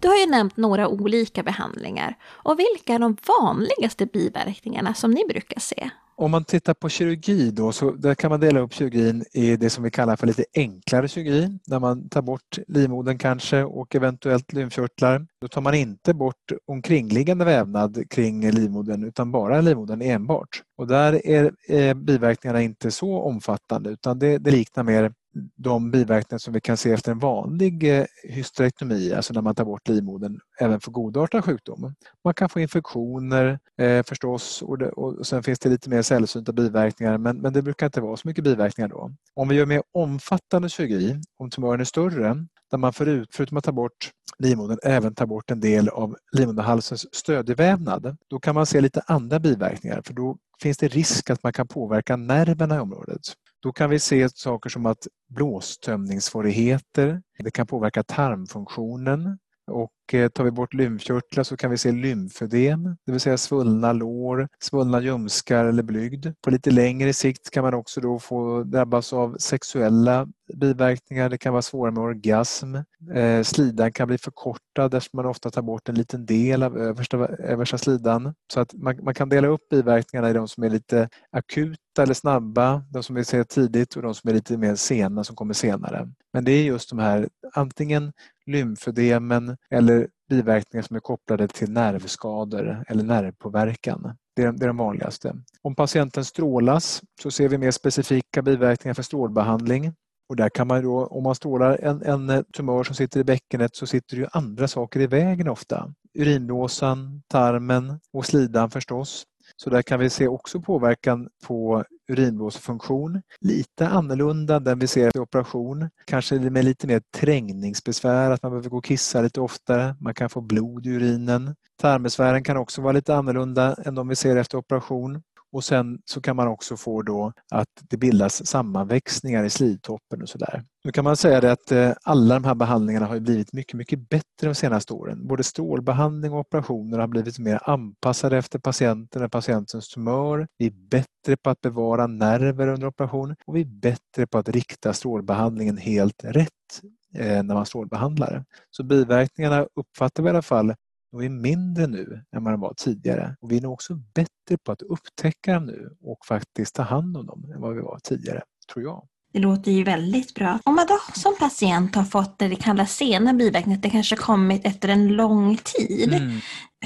Du 0.05 0.09
har 0.09 0.17
ju 0.17 0.25
nämnt 0.25 0.57
några 0.57 0.87
olika 0.87 1.43
behandlingar. 1.43 2.15
Och 2.25 2.59
vilka 2.59 2.93
är 2.93 2.99
de 2.99 3.17
vanligaste 3.41 4.05
biverkningarna 4.05 4.93
som 4.93 5.11
ni 5.11 5.25
brukar 5.25 5.59
se? 5.59 5.89
Om 6.15 6.31
man 6.31 6.43
tittar 6.43 6.73
på 6.73 6.89
kirurgi 6.89 7.51
då, 7.51 7.71
så 7.71 7.91
där 7.91 8.15
kan 8.15 8.29
man 8.29 8.39
dela 8.39 8.59
upp 8.59 8.73
kirurgin 8.73 9.25
i 9.33 9.55
det 9.55 9.69
som 9.69 9.83
vi 9.83 9.91
kallar 9.91 10.15
för 10.15 10.27
lite 10.27 10.45
enklare 10.55 11.07
kirurgi, 11.07 11.59
där 11.65 11.79
man 11.79 12.09
tar 12.09 12.21
bort 12.21 12.57
livmodern 12.67 13.17
kanske 13.17 13.63
och 13.63 13.95
eventuellt 13.95 14.53
lymfkörtlar. 14.53 15.25
Då 15.41 15.47
tar 15.47 15.61
man 15.61 15.73
inte 15.73 16.13
bort 16.13 16.51
omkringliggande 16.67 17.45
vävnad 17.45 18.09
kring 18.09 18.51
livmodern 18.51 19.03
utan 19.03 19.31
bara 19.31 19.61
livmodern 19.61 20.01
enbart. 20.01 20.61
Och 20.77 20.87
där 20.87 21.27
är 21.27 21.51
eh, 21.67 21.93
biverkningarna 21.93 22.61
inte 22.61 22.91
så 22.91 23.21
omfattande 23.21 23.89
utan 23.89 24.19
det, 24.19 24.37
det 24.37 24.51
liknar 24.51 24.83
mer 24.83 25.11
de 25.55 25.91
biverkningar 25.91 26.39
som 26.39 26.53
vi 26.53 26.61
kan 26.61 26.77
se 26.77 26.91
efter 26.91 27.11
en 27.11 27.19
vanlig 27.19 27.97
eh, 27.99 28.05
hysterektomi, 28.23 29.13
alltså 29.13 29.33
när 29.33 29.41
man 29.41 29.55
tar 29.55 29.65
bort 29.65 29.87
livmodern, 29.87 30.39
även 30.59 30.79
för 30.79 30.91
godartad 30.91 31.45
sjukdom. 31.45 31.95
Man 32.23 32.33
kan 32.33 32.49
få 32.49 32.59
infektioner 32.59 33.59
eh, 33.77 34.03
förstås 34.03 34.61
och, 34.61 34.77
det, 34.77 34.89
och 34.89 35.27
sen 35.27 35.43
finns 35.43 35.59
det 35.59 35.69
lite 35.69 35.89
mer 35.89 36.01
sällsynta 36.01 36.53
biverkningar 36.53 37.17
men, 37.17 37.37
men 37.37 37.53
det 37.53 37.61
brukar 37.61 37.85
inte 37.85 38.01
vara 38.01 38.17
så 38.17 38.27
mycket 38.27 38.43
biverkningar 38.43 38.89
då. 38.89 39.11
Om 39.33 39.47
vi 39.47 39.55
gör 39.55 39.65
mer 39.65 39.83
omfattande 39.93 40.69
kirurgi, 40.69 41.21
om 41.37 41.49
tumören 41.49 41.79
är 41.79 41.85
större, 41.85 42.45
där 42.71 42.77
man 42.77 42.93
förut, 42.93 43.29
förutom 43.31 43.57
att 43.57 43.63
ta 43.63 43.71
bort 43.71 44.11
livmodern 44.39 44.77
även 44.83 45.15
tar 45.15 45.25
bort 45.25 45.51
en 45.51 45.59
del 45.59 45.89
av 45.89 46.15
livmoderhalsens 46.37 47.15
stödjevävnad, 47.15 48.17
då 48.29 48.39
kan 48.39 48.55
man 48.55 48.65
se 48.65 48.81
lite 48.81 49.01
andra 49.07 49.39
biverkningar 49.39 50.01
för 50.05 50.13
då 50.13 50.37
finns 50.61 50.77
det 50.77 50.87
risk 50.87 51.29
att 51.29 51.43
man 51.43 51.53
kan 51.53 51.67
påverka 51.67 52.15
nerverna 52.15 52.75
i 52.75 52.79
området. 52.79 53.21
Då 53.65 53.73
kan 53.73 53.89
vi 53.89 53.99
se 53.99 54.29
saker 54.29 54.69
som 54.69 54.85
att 54.85 55.07
blåstömningssvårigheter, 55.29 57.21
det 57.37 57.51
kan 57.51 57.67
påverka 57.67 58.03
tarmfunktionen 58.03 59.39
och 59.67 60.13
eh, 60.13 60.29
tar 60.29 60.43
vi 60.43 60.51
bort 60.51 60.73
lymfkörtlar 60.73 61.43
så 61.43 61.57
kan 61.57 61.71
vi 61.71 61.77
se 61.77 61.91
lymfödem, 61.91 62.83
det 63.05 63.11
vill 63.11 63.21
säga 63.21 63.37
svullna 63.37 63.93
lår, 63.93 64.47
svullna 64.59 65.01
ljumskar 65.01 65.65
eller 65.65 65.83
blygd. 65.83 66.27
På 66.41 66.49
lite 66.49 66.71
längre 66.71 67.13
sikt 67.13 67.49
kan 67.51 67.63
man 67.63 67.73
också 67.73 68.01
då 68.01 68.19
få 68.19 68.63
drabbas 68.63 69.13
av 69.13 69.37
sexuella 69.39 70.27
biverkningar. 70.53 71.29
Det 71.29 71.37
kan 71.37 71.53
vara 71.53 71.61
svårare 71.61 71.93
med 71.93 72.03
orgasm. 72.03 72.75
Eh, 73.15 73.43
slidan 73.43 73.91
kan 73.91 74.07
bli 74.07 74.17
förkortad 74.17 74.93
eftersom 74.93 75.17
man 75.17 75.25
ofta 75.25 75.51
tar 75.51 75.61
bort 75.61 75.89
en 75.89 75.95
liten 75.95 76.25
del 76.25 76.63
av 76.63 76.77
översta, 76.77 77.17
översta 77.27 77.77
slidan. 77.77 78.33
Så 78.53 78.59
att 78.59 78.73
man, 78.73 79.03
man 79.03 79.13
kan 79.13 79.29
dela 79.29 79.47
upp 79.47 79.69
biverkningarna 79.69 80.29
i 80.29 80.33
de 80.33 80.47
som 80.47 80.63
är 80.63 80.69
lite 80.69 81.09
akuta 81.31 82.03
eller 82.03 82.13
snabba, 82.13 82.83
de 82.89 83.03
som 83.03 83.15
vi 83.15 83.25
ser 83.25 83.43
tidigt 83.43 83.95
och 83.95 84.01
de 84.01 84.15
som 84.15 84.29
är 84.29 84.33
lite 84.33 84.57
mer 84.57 84.75
sena 84.75 85.23
som 85.23 85.35
kommer 85.35 85.53
senare. 85.53 86.11
Men 86.33 86.45
det 86.45 86.51
är 86.51 86.63
just 86.63 86.89
de 86.89 86.99
här 86.99 87.29
antingen 87.53 88.13
lymfödemen 88.45 89.57
eller 89.69 90.07
biverkningar 90.29 90.83
som 90.83 90.95
är 90.95 90.99
kopplade 90.99 91.47
till 91.47 91.71
nervskador 91.71 92.83
eller 92.87 93.03
nervpåverkan. 93.03 94.17
Det 94.35 94.43
är, 94.43 94.51
det 94.51 94.65
är 94.65 94.67
de 94.67 94.77
vanligaste. 94.77 95.35
Om 95.61 95.75
patienten 95.75 96.25
strålas 96.25 97.01
så 97.21 97.31
ser 97.31 97.49
vi 97.49 97.57
mer 97.57 97.71
specifika 97.71 98.41
biverkningar 98.41 98.93
för 98.93 99.03
strålbehandling. 99.03 99.93
Och 100.29 100.35
där 100.35 100.49
kan 100.49 100.67
man 100.67 100.83
då, 100.83 101.05
om 101.05 101.23
man 101.23 101.35
strålar 101.35 101.77
en, 101.77 102.29
en 102.29 102.45
tumör 102.53 102.83
som 102.83 102.95
sitter 102.95 103.19
i 103.19 103.23
bäckenet 103.23 103.75
så 103.75 103.87
sitter 103.87 104.15
det 104.15 104.21
ju 104.21 104.27
andra 104.31 104.67
saker 104.67 104.99
i 104.99 105.07
vägen 105.07 105.47
ofta. 105.47 105.93
Urinblåsan, 106.13 107.21
tarmen 107.27 107.99
och 108.13 108.25
slidan 108.25 108.69
förstås. 108.69 109.25
Så 109.55 109.69
där 109.69 109.81
kan 109.81 109.99
vi 109.99 110.09
se 110.09 110.27
också 110.27 110.61
påverkan 110.61 111.29
på 111.47 111.83
urinblåsfunktion. 112.07 113.21
Lite 113.41 113.87
annorlunda 113.87 114.59
den 114.59 114.79
vi 114.79 114.87
ser 114.87 115.17
i 115.17 115.19
operation. 115.19 115.89
Kanske 116.05 116.39
med 116.39 116.65
lite 116.65 116.87
mer 116.87 117.01
trängningsbesvär, 117.17 118.31
att 118.31 118.43
man 118.43 118.51
behöver 118.51 118.69
gå 118.69 118.77
och 118.77 118.85
kissa 118.85 119.21
lite 119.21 119.41
oftare. 119.41 119.95
Man 119.99 120.13
kan 120.13 120.29
få 120.29 120.41
blod 120.41 120.85
i 120.85 120.89
urinen. 120.89 121.55
Tarmbesvären 121.81 122.43
kan 122.43 122.57
också 122.57 122.81
vara 122.81 122.93
lite 122.93 123.15
annorlunda 123.15 123.75
än 123.85 123.95
de 123.95 124.07
vi 124.07 124.15
ser 124.15 124.35
efter 124.35 124.57
operation. 124.57 125.21
Och 125.55 125.63
sen 125.63 125.99
så 126.05 126.21
kan 126.21 126.35
man 126.35 126.47
också 126.47 126.77
få 126.77 127.01
då 127.01 127.33
att 127.51 127.67
det 127.89 127.97
bildas 127.97 128.47
sammanväxningar 128.47 129.43
i 129.43 129.49
slidtoppen 129.49 130.21
och 130.21 130.29
sådär. 130.29 130.63
Nu 130.83 130.91
kan 130.91 131.03
man 131.03 131.17
säga 131.17 131.41
det 131.41 131.51
att 131.51 131.71
eh, 131.71 131.91
alla 132.03 132.33
de 132.35 132.43
här 132.43 132.55
behandlingarna 132.55 133.05
har 133.05 133.19
blivit 133.19 133.53
mycket, 133.53 133.73
mycket 133.73 134.09
bättre 134.09 134.47
de 134.47 134.55
senaste 134.55 134.93
åren. 134.93 135.27
Både 135.27 135.43
strålbehandling 135.43 136.33
och 136.33 136.39
operationer 136.39 136.99
har 136.99 137.07
blivit 137.07 137.39
mer 137.39 137.59
anpassade 137.63 138.37
efter 138.37 138.59
patienten 138.59 139.23
och 139.23 139.31
patientens 139.31 139.89
tumör. 139.89 140.47
Vi 140.57 140.65
är 140.65 140.73
bättre 140.89 141.37
på 141.43 141.49
att 141.49 141.61
bevara 141.61 142.07
nerver 142.07 142.67
under 142.67 142.87
operation 142.87 143.35
och 143.45 143.55
vi 143.55 143.61
är 143.61 143.65
bättre 143.65 144.27
på 144.27 144.37
att 144.37 144.49
rikta 144.49 144.93
strålbehandlingen 144.93 145.77
helt 145.77 146.23
rätt 146.23 146.81
eh, 147.15 147.43
när 147.43 147.55
man 147.55 147.65
strålbehandlar. 147.65 148.45
Så 148.71 148.83
biverkningarna 148.83 149.67
uppfattar 149.75 150.23
vi 150.23 150.27
i 150.27 150.29
alla 150.29 150.41
fall 150.41 150.73
de 151.21 151.25
är 151.25 151.29
mindre 151.29 151.87
nu 151.87 152.23
än 152.35 152.43
vad 152.43 152.53
de 152.53 152.61
var 152.61 152.73
tidigare. 152.77 153.35
Och 153.41 153.51
vi 153.51 153.57
är 153.57 153.61
nog 153.61 153.73
också 153.73 153.95
bättre 153.95 154.57
på 154.65 154.71
att 154.71 154.81
upptäcka 154.81 155.53
dem 155.53 155.65
nu 155.65 155.89
och 156.01 156.25
faktiskt 156.25 156.75
ta 156.75 156.83
hand 156.83 157.17
om 157.17 157.25
dem 157.25 157.51
än 157.55 157.61
vad 157.61 157.75
vi 157.75 157.81
var 157.81 157.99
tidigare, 158.03 158.41
tror 158.73 158.85
jag. 158.85 159.07
Det 159.33 159.39
låter 159.39 159.71
ju 159.71 159.83
väldigt 159.83 160.33
bra. 160.33 160.59
Om 160.63 160.75
man 160.75 160.85
då 160.87 160.99
som 161.13 161.35
patient 161.39 161.95
har 161.95 162.03
fått 162.03 162.39
det 162.39 162.47
vi 162.47 162.55
kallar 162.55 162.85
sena 162.85 163.33
biverkningar, 163.33 163.79
det 163.79 163.89
kanske 163.89 164.15
kommit 164.15 164.65
efter 164.65 164.89
en 164.89 165.07
lång 165.07 165.57
tid. 165.57 166.13
Mm. 166.13 166.39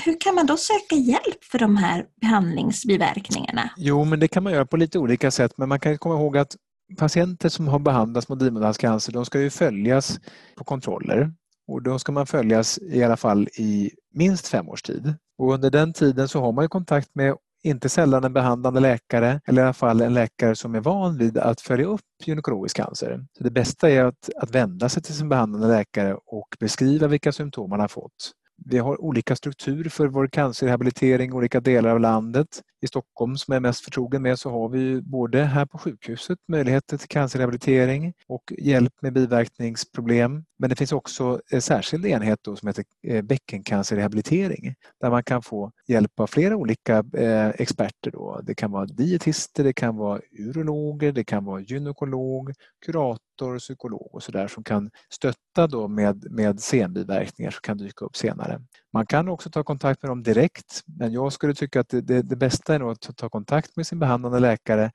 Hur 0.06 0.20
kan 0.20 0.36
man 0.36 0.46
då 0.46 0.58
söka 0.58 0.96
hjälp 0.96 1.44
för 1.52 1.60
de 1.60 1.78
här 1.78 2.06
behandlingsbiverkningarna? 2.22 3.70
Jo, 3.78 4.06
men 4.06 4.20
det 4.20 4.28
kan 4.28 4.44
man 4.44 4.54
göra 4.54 4.66
på 4.66 4.78
lite 4.78 5.00
olika 5.00 5.32
sätt. 5.32 5.52
Men 5.58 5.70
man 5.70 5.80
kan 5.80 5.98
komma 5.98 6.16
ihåg 6.16 6.38
att 6.38 6.56
patienter 6.98 7.50
som 7.50 7.68
har 7.68 7.80
behandlats 7.80 8.30
mot 8.30 8.42
livmoderhalscancer, 8.42 9.14
de 9.14 9.26
ska 9.26 9.42
ju 9.42 9.50
följas 9.50 10.20
på 10.56 10.64
kontroller. 10.64 11.32
Och 11.70 11.82
då 11.84 12.00
ska 12.00 12.12
man 12.12 12.26
följas 12.26 12.80
i 12.82 13.04
alla 13.04 13.18
fall 13.18 13.48
i 13.48 13.92
minst 14.14 14.48
fem 14.48 14.70
års 14.70 14.82
tid. 14.82 15.14
Och 15.38 15.54
under 15.54 15.70
den 15.70 15.94
tiden 15.94 16.28
så 16.28 16.42
har 16.42 16.52
man 16.52 16.64
ju 16.64 16.70
kontakt 16.70 17.10
med 17.16 17.36
inte 17.64 17.90
sällan 17.90 18.24
en 18.24 18.34
behandlande 18.34 18.80
läkare 18.80 19.42
eller 19.46 19.62
i 19.62 19.66
alla 19.66 19.74
fall 19.74 20.02
en 20.02 20.14
läkare 20.14 20.56
som 20.56 20.76
är 20.76 20.80
van 20.80 21.18
vid 21.18 21.38
att 21.38 21.62
följa 21.62 21.86
upp 21.86 22.02
gynekologisk 22.26 22.76
cancer. 22.76 23.26
Så 23.38 23.44
det 23.44 23.52
bästa 23.52 23.90
är 23.90 24.04
att, 24.04 24.30
att 24.36 24.56
vända 24.56 24.90
sig 24.90 25.04
till 25.04 25.16
sin 25.16 25.30
behandlande 25.30 25.68
läkare 25.68 26.18
och 26.26 26.48
beskriva 26.60 27.08
vilka 27.08 27.32
symptom 27.32 27.70
man 27.70 27.80
har 27.80 27.88
fått. 27.88 28.32
Vi 28.66 28.78
har 28.78 29.02
olika 29.02 29.36
struktur 29.36 29.90
för 29.90 30.08
vår 30.08 30.28
cancerrehabilitering 30.28 31.30
i 31.30 31.34
olika 31.34 31.60
delar 31.60 31.90
av 31.90 32.00
landet. 32.00 32.48
I 32.82 32.88
Stockholm 32.88 33.38
som 33.38 33.52
jag 33.52 33.56
är 33.56 33.62
mest 33.62 33.84
förtrogen 33.84 34.22
med 34.22 34.40
så 34.40 34.50
har 34.50 34.70
vi 34.70 35.02
både 35.02 35.44
här 35.44 35.66
på 35.66 35.78
sjukhuset 35.78 36.40
möjligheter 36.48 36.98
till 36.98 37.08
cancerrehabilitering 37.08 38.14
och 38.28 38.54
hjälp 38.58 38.94
med 39.02 39.14
biverkningsproblem. 39.14 40.44
Men 40.60 40.70
det 40.70 40.76
finns 40.76 40.92
också 40.92 41.42
en 41.52 41.62
särskild 41.62 42.06
enhet 42.06 42.40
då 42.42 42.56
som 42.56 42.68
heter 42.68 42.86
eh, 43.08 43.22
bäckencancerrehabilitering 43.22 44.76
där 45.02 45.10
man 45.10 45.24
kan 45.24 45.42
få 45.42 45.72
hjälp 45.88 46.20
av 46.20 46.28
flera 46.28 46.56
olika 46.56 47.04
eh, 47.14 47.48
experter. 47.48 48.12
Då. 48.12 48.42
Det 48.44 48.56
kan 48.56 48.72
vara 48.72 48.86
dietister, 48.86 49.64
det 49.64 49.74
kan 49.74 49.98
vara 49.98 50.22
urologer, 50.40 51.12
det 51.12 51.24
kan 51.24 51.46
vara 51.46 51.62
gynekolog, 51.62 52.54
kurator, 52.86 53.60
psykolog 53.60 54.10
och 54.12 54.24
sådär 54.24 54.48
som 54.48 54.64
kan 54.64 54.90
stötta 55.10 55.68
då 55.68 55.88
med, 55.88 56.32
med 56.32 56.60
senbiverkningar 56.60 57.52
som 57.52 57.62
kan 57.62 57.78
dyka 57.78 58.06
upp 58.06 58.16
senare. 58.16 58.62
Man 58.94 59.06
kan 59.06 59.30
också 59.30 59.50
ta 59.50 59.64
kontakt 59.64 60.04
med 60.04 60.12
dem 60.12 60.24
direkt 60.24 60.84
men 60.86 61.14
jag 61.14 61.34
skulle 61.34 61.54
tycka 61.54 61.80
att 61.80 61.90
det, 61.90 62.02
det, 62.02 62.22
det 62.22 62.36
bästa 62.36 62.69
är 62.74 62.80
nog 62.80 62.92
att 62.92 63.18
ta 63.18 63.30
kontakt 63.30 63.76
med 63.76 63.88
sin 63.88 64.00
behandlande 64.00 64.40
läkare 64.40 64.92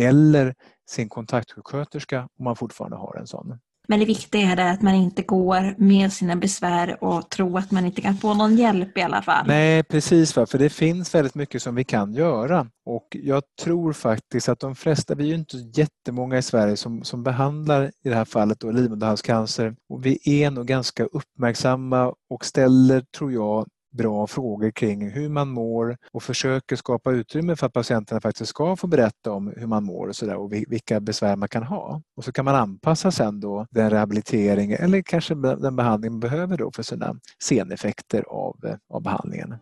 eller 0.00 0.54
sin 0.90 1.08
kontaktsjuksköterska 1.08 2.28
om 2.38 2.44
man 2.44 2.56
fortfarande 2.56 2.96
har 2.96 3.16
en 3.16 3.26
sån. 3.26 3.58
Men 3.90 4.00
det 4.00 4.06
viktiga 4.06 4.50
är 4.50 4.72
att 4.72 4.82
man 4.82 4.94
inte 4.94 5.22
går 5.22 5.74
med 5.78 6.12
sina 6.12 6.36
besvär 6.36 7.04
och 7.04 7.30
tror 7.30 7.58
att 7.58 7.70
man 7.70 7.86
inte 7.86 8.00
kan 8.00 8.16
få 8.16 8.34
någon 8.34 8.56
hjälp 8.56 8.98
i 8.98 9.02
alla 9.02 9.22
fall. 9.22 9.46
Nej, 9.46 9.82
precis. 9.82 10.36
Va? 10.36 10.46
För 10.46 10.58
det 10.58 10.70
finns 10.70 11.14
väldigt 11.14 11.34
mycket 11.34 11.62
som 11.62 11.74
vi 11.74 11.84
kan 11.84 12.12
göra. 12.12 12.66
Och 12.86 13.16
jag 13.22 13.42
tror 13.62 13.92
faktiskt 13.92 14.48
att 14.48 14.60
de 14.60 14.74
flesta, 14.74 15.14
vi 15.14 15.24
är 15.24 15.28
ju 15.28 15.34
inte 15.34 15.56
jättemånga 15.56 16.38
i 16.38 16.42
Sverige 16.42 16.76
som, 16.76 17.04
som 17.04 17.22
behandlar 17.22 17.84
i 18.04 18.08
det 18.08 18.14
här 18.14 18.24
fallet 18.24 18.62
livmoderhalscancer. 18.62 19.76
Och 19.88 20.06
vi 20.06 20.42
är 20.42 20.50
nog 20.50 20.66
ganska 20.66 21.04
uppmärksamma 21.04 22.14
och 22.30 22.44
ställer, 22.44 23.00
tror 23.00 23.32
jag, 23.32 23.66
bra 23.90 24.26
frågor 24.26 24.70
kring 24.70 25.10
hur 25.10 25.28
man 25.28 25.48
mår 25.48 25.96
och 26.12 26.22
försöker 26.22 26.76
skapa 26.76 27.12
utrymme 27.12 27.56
för 27.56 27.66
att 27.66 27.72
patienterna 27.72 28.20
faktiskt 28.20 28.50
ska 28.50 28.76
få 28.76 28.86
berätta 28.86 29.32
om 29.32 29.52
hur 29.56 29.66
man 29.66 29.84
mår 29.84 30.08
och, 30.08 30.16
så 30.16 30.26
där, 30.26 30.36
och 30.36 30.52
vilka 30.52 31.00
besvär 31.00 31.36
man 31.36 31.48
kan 31.48 31.62
ha. 31.62 32.02
Och 32.16 32.24
så 32.24 32.32
kan 32.32 32.44
man 32.44 32.54
anpassa 32.54 33.10
sen 33.10 33.40
då 33.40 33.66
den 33.70 33.90
rehabilitering 33.90 34.72
eller 34.72 35.02
kanske 35.02 35.34
den 35.34 35.76
behandling 35.76 36.12
man 36.12 36.20
behöver 36.20 36.56
då 36.56 36.70
för 36.72 36.82
sina 36.82 37.14
seneffekter 37.42 38.24
av, 38.28 38.76
av 38.90 39.02
behandlingen. 39.02 39.54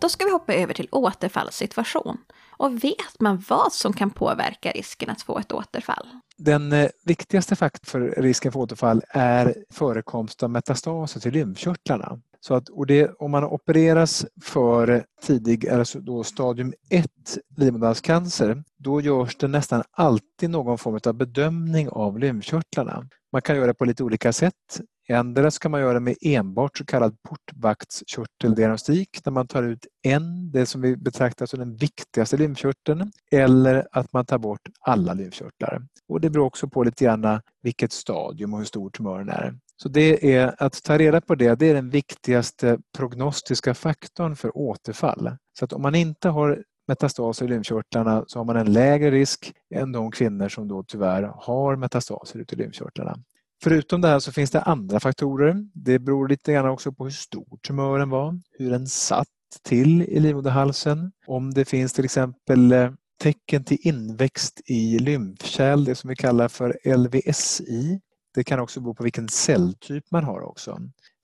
Då 0.00 0.08
ska 0.10 0.24
vi 0.24 0.30
hoppa 0.30 0.54
över 0.54 0.74
till 0.74 0.88
återfallssituation. 0.90 2.18
Och 2.58 2.84
vet 2.84 3.20
man 3.20 3.42
vad 3.48 3.72
som 3.72 3.92
kan 3.92 4.10
påverka 4.10 4.70
risken 4.70 5.10
att 5.10 5.22
få 5.22 5.38
ett 5.38 5.52
återfall? 5.52 6.06
Den 6.36 6.72
eh, 6.72 6.88
viktigaste 7.04 7.56
faktorn 7.56 7.86
för 7.86 8.22
risken 8.22 8.52
för 8.52 8.60
återfall 8.60 9.02
är 9.08 9.54
förekomst 9.70 10.42
av 10.42 10.50
metastaser 10.50 11.20
till 11.20 11.32
lymfkörtlarna. 11.32 12.20
Så 12.40 12.54
att, 12.54 12.68
och 12.68 12.86
det, 12.86 13.10
om 13.18 13.30
man 13.30 13.44
opereras 13.44 14.26
för 14.42 15.04
tidig, 15.22 15.68
alltså 15.68 16.00
då 16.00 16.24
stadium 16.24 16.72
1 16.90 17.10
livmoderhalscancer, 17.56 18.62
då 18.78 19.00
görs 19.00 19.36
det 19.36 19.48
nästan 19.48 19.82
alltid 19.90 20.50
någon 20.50 20.78
form 20.78 21.00
av 21.06 21.14
bedömning 21.14 21.88
av 21.88 22.18
lymfkörtlarna. 22.18 23.08
Man 23.32 23.42
kan 23.42 23.56
göra 23.56 23.66
det 23.66 23.74
på 23.74 23.84
lite 23.84 24.04
olika 24.04 24.32
sätt. 24.32 24.80
Endera 25.08 25.50
ska 25.50 25.68
man 25.68 25.80
göra 25.80 26.00
med 26.00 26.16
enbart 26.20 26.78
så 26.78 26.84
kallad 26.84 27.16
portvaktskörteldiagnostik 27.22 29.24
där 29.24 29.30
man 29.30 29.48
tar 29.48 29.62
ut 29.62 29.86
en, 30.02 30.52
det 30.52 30.66
som 30.66 30.80
vi 30.80 30.96
betraktar 30.96 31.46
som 31.46 31.58
den 31.58 31.76
viktigaste 31.76 32.36
lymfkörteln, 32.36 33.12
eller 33.30 33.88
att 33.92 34.12
man 34.12 34.26
tar 34.26 34.38
bort 34.38 34.60
alla 34.80 35.14
lymfkörtlar. 35.14 35.82
Och 36.08 36.20
det 36.20 36.30
beror 36.30 36.46
också 36.46 36.68
på 36.68 36.82
lite 36.82 37.04
grann 37.04 37.40
vilket 37.62 37.92
stadium 37.92 38.52
och 38.52 38.58
hur 38.58 38.66
stor 38.66 38.90
tumören 38.90 39.28
är. 39.28 39.54
Så 39.82 39.88
det 39.88 40.34
är 40.34 40.62
att 40.62 40.82
ta 40.82 40.98
reda 40.98 41.20
på 41.20 41.34
det, 41.34 41.54
det 41.54 41.70
är 41.70 41.74
den 41.74 41.90
viktigaste 41.90 42.78
prognostiska 42.96 43.74
faktorn 43.74 44.36
för 44.36 44.58
återfall. 44.58 45.36
Så 45.58 45.64
att 45.64 45.72
om 45.72 45.82
man 45.82 45.94
inte 45.94 46.28
har 46.28 46.62
metastaser 46.88 47.44
i 47.44 47.48
lymfkörtlarna 47.48 48.24
så 48.26 48.38
har 48.38 48.44
man 48.44 48.56
en 48.56 48.72
lägre 48.72 49.10
risk 49.10 49.52
än 49.74 49.92
de 49.92 50.10
kvinnor 50.10 50.48
som 50.48 50.68
då 50.68 50.82
tyvärr 50.82 51.32
har 51.36 51.76
metastaser 51.76 52.38
ute 52.38 52.54
i 52.54 52.58
lymfkörtlarna. 52.58 53.18
Förutom 53.62 54.00
det 54.00 54.08
här 54.08 54.18
så 54.18 54.32
finns 54.32 54.50
det 54.50 54.60
andra 54.60 55.00
faktorer. 55.00 55.56
Det 55.74 55.98
beror 55.98 56.28
lite 56.28 56.52
grann 56.52 56.68
också 56.68 56.92
på 56.92 57.04
hur 57.04 57.10
stor 57.10 57.58
tumören 57.66 58.10
var, 58.10 58.40
hur 58.58 58.70
den 58.70 58.86
satt 58.86 59.28
till 59.64 60.02
i 60.02 60.20
livmoderhalsen, 60.20 61.12
om 61.26 61.54
det 61.54 61.64
finns 61.64 61.92
till 61.92 62.04
exempel 62.04 62.72
eh, 62.72 62.90
tecken 63.22 63.64
till 63.64 63.78
inväxt 63.80 64.60
i 64.66 64.98
lymfkärl, 64.98 65.84
det 65.84 65.94
som 65.94 66.10
vi 66.10 66.16
kallar 66.16 66.48
för 66.48 66.96
LVSI. 66.96 68.00
Det 68.34 68.44
kan 68.44 68.60
också 68.60 68.80
bero 68.80 68.94
på 68.94 69.02
vilken 69.02 69.28
celltyp 69.28 70.04
man 70.10 70.24
har 70.24 70.40
också. 70.40 70.78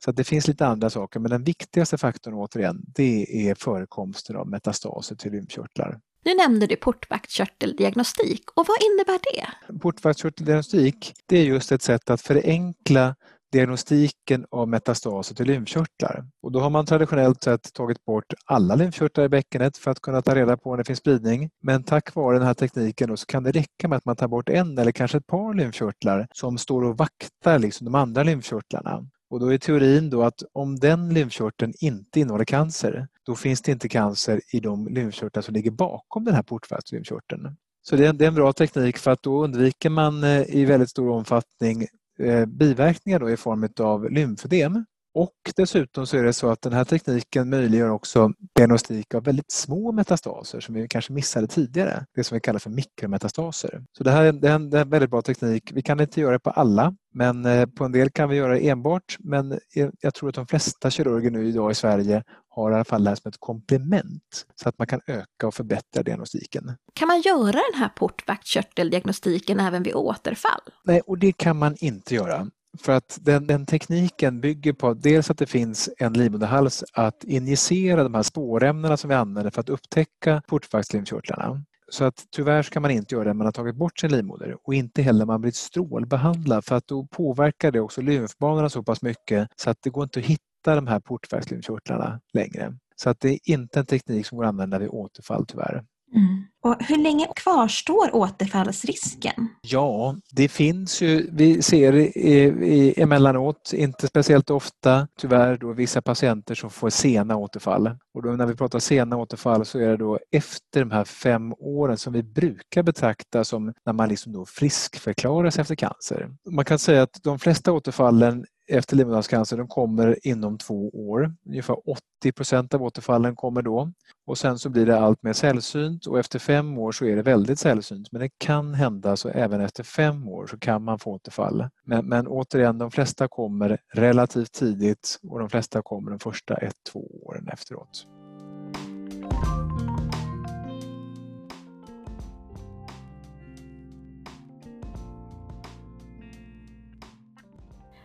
Så 0.04 0.12
det 0.12 0.24
finns 0.24 0.48
lite 0.48 0.66
andra 0.66 0.90
saker 0.90 1.20
men 1.20 1.30
den 1.30 1.44
viktigaste 1.44 1.98
faktorn 1.98 2.34
återigen 2.34 2.84
det 2.86 3.48
är 3.48 3.54
förekomsten 3.54 4.36
av 4.36 4.48
metastaser 4.48 5.16
till 5.16 5.32
lymfkörtlar. 5.32 6.00
Nu 6.24 6.34
nämnde 6.34 6.66
du 6.66 6.76
portvaktskörteldiagnostik 6.76 8.44
och 8.54 8.66
vad 8.68 8.76
innebär 8.82 9.20
det? 9.22 9.78
Portvaktskörteldiagnostik 9.78 11.12
det 11.26 11.38
är 11.38 11.44
just 11.44 11.72
ett 11.72 11.82
sätt 11.82 12.10
att 12.10 12.20
förenkla 12.20 13.14
diagnostiken 13.52 14.46
av 14.50 14.68
metastaser 14.68 15.34
till 15.34 15.46
lymfkörtlar. 15.46 16.24
Och 16.42 16.52
då 16.52 16.60
har 16.60 16.70
man 16.70 16.86
traditionellt 16.86 17.42
sett 17.42 17.72
tagit 17.72 18.04
bort 18.04 18.34
alla 18.44 18.74
lymfkörtlar 18.74 19.24
i 19.24 19.28
bäckenet 19.28 19.76
för 19.76 19.90
att 19.90 20.00
kunna 20.00 20.22
ta 20.22 20.34
reda 20.34 20.56
på 20.56 20.70
om 20.70 20.76
det 20.76 20.84
finns 20.84 20.98
spridning. 20.98 21.50
Men 21.62 21.84
tack 21.84 22.14
vare 22.14 22.38
den 22.38 22.46
här 22.46 22.54
tekniken 22.54 23.16
så 23.16 23.26
kan 23.26 23.42
det 23.42 23.50
räcka 23.50 23.88
med 23.88 23.96
att 23.96 24.04
man 24.04 24.16
tar 24.16 24.28
bort 24.28 24.48
en 24.48 24.78
eller 24.78 24.92
kanske 24.92 25.18
ett 25.18 25.26
par 25.26 25.54
lymfkörtlar 25.54 26.26
som 26.32 26.58
står 26.58 26.84
och 26.84 26.98
vaktar 26.98 27.58
liksom 27.58 27.84
de 27.84 27.94
andra 27.94 28.22
lymfkörtlarna. 28.22 29.06
Och 29.30 29.40
då 29.40 29.52
är 29.52 29.58
teorin 29.58 30.10
då 30.10 30.22
att 30.22 30.42
om 30.52 30.78
den 30.78 31.14
lymfkörteln 31.14 31.72
inte 31.80 32.20
innehåller 32.20 32.44
cancer, 32.44 33.08
då 33.26 33.34
finns 33.34 33.62
det 33.62 33.72
inte 33.72 33.88
cancer 33.88 34.40
i 34.52 34.60
de 34.60 34.88
lymfkörtlar 34.88 35.42
som 35.42 35.54
ligger 35.54 35.70
bakom 35.70 36.24
den 36.24 36.34
här 36.34 36.42
portvaktslymfkörteln. 36.42 37.56
Så 37.82 37.96
det 37.96 38.06
är 38.06 38.22
en 38.22 38.34
bra 38.34 38.52
teknik 38.52 38.98
för 38.98 39.10
att 39.10 39.22
då 39.22 39.44
undviker 39.44 39.90
man 39.90 40.24
eh, 40.24 40.56
i 40.56 40.64
väldigt 40.64 40.90
stor 40.90 41.10
omfattning 41.10 41.86
eh, 42.18 42.46
biverkningar 42.46 43.18
då 43.18 43.30
i 43.30 43.36
form 43.36 43.68
av 43.80 44.10
lymfödem. 44.10 44.84
Och 45.14 45.34
dessutom 45.56 46.06
så 46.06 46.16
är 46.16 46.22
det 46.22 46.32
så 46.32 46.50
att 46.50 46.62
den 46.62 46.72
här 46.72 46.84
tekniken 46.84 47.50
möjliggör 47.50 47.90
också 47.90 48.32
diagnostik 48.56 49.14
av 49.14 49.24
väldigt 49.24 49.52
små 49.52 49.92
metastaser 49.92 50.60
som 50.60 50.74
vi 50.74 50.88
kanske 50.88 51.12
missade 51.12 51.46
tidigare. 51.46 52.06
Det 52.14 52.24
som 52.24 52.34
vi 52.34 52.40
kallar 52.40 52.58
för 52.58 52.70
mikrometastaser. 52.70 53.84
Så 53.98 54.04
det 54.04 54.10
här 54.10 54.24
är 54.24 54.28
en, 54.28 54.40
det 54.40 54.48
är 54.78 54.82
en 54.82 54.90
väldigt 54.90 55.10
bra 55.10 55.22
teknik. 55.22 55.70
Vi 55.72 55.82
kan 55.82 56.00
inte 56.00 56.20
göra 56.20 56.32
det 56.32 56.38
på 56.38 56.50
alla 56.50 56.94
men 57.14 57.46
eh, 57.46 57.66
på 57.66 57.84
en 57.84 57.92
del 57.92 58.10
kan 58.10 58.28
vi 58.28 58.36
göra 58.36 58.52
det 58.52 58.68
enbart. 58.68 59.16
Men 59.18 59.58
jag 60.00 60.14
tror 60.14 60.28
att 60.28 60.34
de 60.34 60.46
flesta 60.46 60.90
kirurger 60.90 61.30
nu 61.30 61.48
idag 61.48 61.70
i 61.70 61.74
Sverige 61.74 62.22
har 62.48 62.70
i 62.70 62.74
alla 62.74 62.84
fall 62.84 63.04
det 63.04 63.10
här 63.10 63.16
som 63.16 63.28
ett 63.28 63.40
komplement 63.40 64.46
så 64.54 64.68
att 64.68 64.78
man 64.78 64.86
kan 64.86 65.00
öka 65.06 65.46
och 65.46 65.54
förbättra 65.54 66.02
diagnostiken. 66.02 66.72
Kan 66.94 67.08
man 67.08 67.20
göra 67.20 67.52
den 67.72 67.80
här 67.80 67.88
portvaktskörteldiagnostiken 67.88 69.60
även 69.60 69.82
vid 69.82 69.94
återfall? 69.94 70.60
Nej, 70.84 71.00
och 71.00 71.18
det 71.18 71.32
kan 71.32 71.58
man 71.58 71.76
inte 71.80 72.14
göra. 72.14 72.46
För 72.78 72.92
att 72.92 73.18
den, 73.20 73.46
den, 73.46 73.66
tekniken 73.66 74.40
bygger 74.40 74.72
på 74.72 74.94
dels 74.94 75.30
att 75.30 75.38
det 75.38 75.46
finns 75.46 75.90
en 75.98 76.12
livmoderhals 76.12 76.84
att 76.92 77.24
injicera 77.24 78.02
de 78.02 78.14
här 78.14 78.22
spårämnena 78.22 78.96
som 78.96 79.08
vi 79.08 79.14
använder 79.14 79.50
för 79.50 79.60
att 79.60 79.68
upptäcka 79.68 80.42
portvaktslymfkörtlarna. 80.46 81.64
Så 81.88 82.04
att 82.04 82.26
tyvärr 82.30 82.62
ska 82.62 82.80
man 82.80 82.90
inte 82.90 83.14
göra 83.14 83.24
det 83.24 83.30
när 83.30 83.34
man 83.34 83.46
har 83.46 83.52
tagit 83.52 83.76
bort 83.76 83.98
sin 83.98 84.12
livmoder 84.12 84.56
och 84.64 84.74
inte 84.74 85.02
heller 85.02 85.18
när 85.18 85.26
man 85.26 85.40
blivit 85.40 85.56
strålbehandlad 85.56 86.64
för 86.64 86.76
att 86.76 86.88
då 86.88 87.06
påverkar 87.06 87.70
det 87.70 87.80
också 87.80 88.00
lymfbanorna 88.00 88.68
så 88.68 88.82
pass 88.82 89.02
mycket 89.02 89.48
så 89.56 89.70
att 89.70 89.78
det 89.82 89.90
går 89.90 90.04
inte 90.04 90.20
att 90.20 90.26
hitta 90.26 90.74
de 90.74 90.86
här 90.86 91.00
portvaktslymfkörtlarna 91.00 92.20
längre. 92.32 92.74
Så 92.96 93.10
att 93.10 93.20
det 93.20 93.28
är 93.28 93.38
inte 93.44 93.80
en 93.80 93.86
teknik 93.86 94.26
som 94.26 94.38
går 94.38 94.44
att 94.44 94.48
använda 94.48 94.78
vid 94.78 94.88
återfall 94.88 95.46
tyvärr. 95.46 95.84
Mm. 96.14 96.41
Och 96.64 96.76
hur 96.82 96.98
länge 96.98 97.26
kvarstår 97.36 98.16
återfallsrisken? 98.16 99.48
Ja, 99.60 100.16
det 100.30 100.48
finns 100.48 101.02
ju, 101.02 101.28
vi 101.32 101.62
ser 101.62 101.92
i, 101.92 102.06
i, 102.06 103.02
emellanåt, 103.02 103.72
inte 103.74 104.06
speciellt 104.06 104.50
ofta, 104.50 105.08
tyvärr 105.18 105.56
då 105.56 105.72
vissa 105.72 106.02
patienter 106.02 106.54
som 106.54 106.70
får 106.70 106.90
sena 106.90 107.36
återfall. 107.36 107.90
Och 108.14 108.22
då 108.22 108.30
när 108.30 108.46
vi 108.46 108.56
pratar 108.56 108.78
sena 108.78 109.16
återfall 109.16 109.64
så 109.64 109.78
är 109.78 109.88
det 109.88 109.96
då 109.96 110.18
efter 110.30 110.80
de 110.80 110.90
här 110.90 111.04
fem 111.04 111.54
åren 111.58 111.98
som 111.98 112.12
vi 112.12 112.22
brukar 112.22 112.82
betrakta 112.82 113.44
som 113.44 113.72
när 113.86 113.92
man 113.92 114.08
liksom 114.08 114.32
då 114.32 114.46
friskförklaras 114.46 115.58
efter 115.58 115.74
cancer. 115.74 116.30
Man 116.50 116.64
kan 116.64 116.78
säga 116.78 117.02
att 117.02 117.22
de 117.22 117.38
flesta 117.38 117.72
återfallen 117.72 118.44
efter 118.68 118.96
livmoderhalscancer 118.96 119.56
de 119.56 119.68
kommer 119.68 120.26
inom 120.26 120.58
två 120.58 120.88
år. 120.88 121.34
Ungefär 121.46 121.76
80 121.90 122.32
procent 122.32 122.74
av 122.74 122.82
återfallen 122.82 123.36
kommer 123.36 123.62
då. 123.62 123.92
Och 124.26 124.38
sen 124.38 124.58
så 124.58 124.68
blir 124.68 124.86
det 124.86 124.98
allt 124.98 125.22
mer 125.22 125.32
sällsynt 125.32 126.06
och 126.06 126.18
efter 126.18 126.38
fem 126.38 126.78
år 126.78 126.92
så 126.92 127.04
är 127.04 127.16
det 127.16 127.22
väldigt 127.22 127.58
sällsynt. 127.58 128.12
Men 128.12 128.20
det 128.20 128.30
kan 128.38 128.74
hända 128.74 129.16
så 129.16 129.28
även 129.28 129.60
efter 129.60 129.82
fem 129.82 130.28
år 130.28 130.46
så 130.46 130.58
kan 130.58 130.84
man 130.84 130.98
få 130.98 131.10
återfall. 131.10 131.68
Men, 131.84 132.06
men 132.06 132.26
återigen, 132.26 132.78
de 132.78 132.90
flesta 132.90 133.28
kommer 133.28 133.78
relativt 133.94 134.52
tidigt 134.52 135.18
och 135.22 135.38
de 135.38 135.50
flesta 135.50 135.82
kommer 135.82 136.10
de 136.10 136.18
första 136.18 136.54
ett, 136.54 136.76
två 136.92 137.24
åren 137.26 137.48
efteråt. 137.48 138.06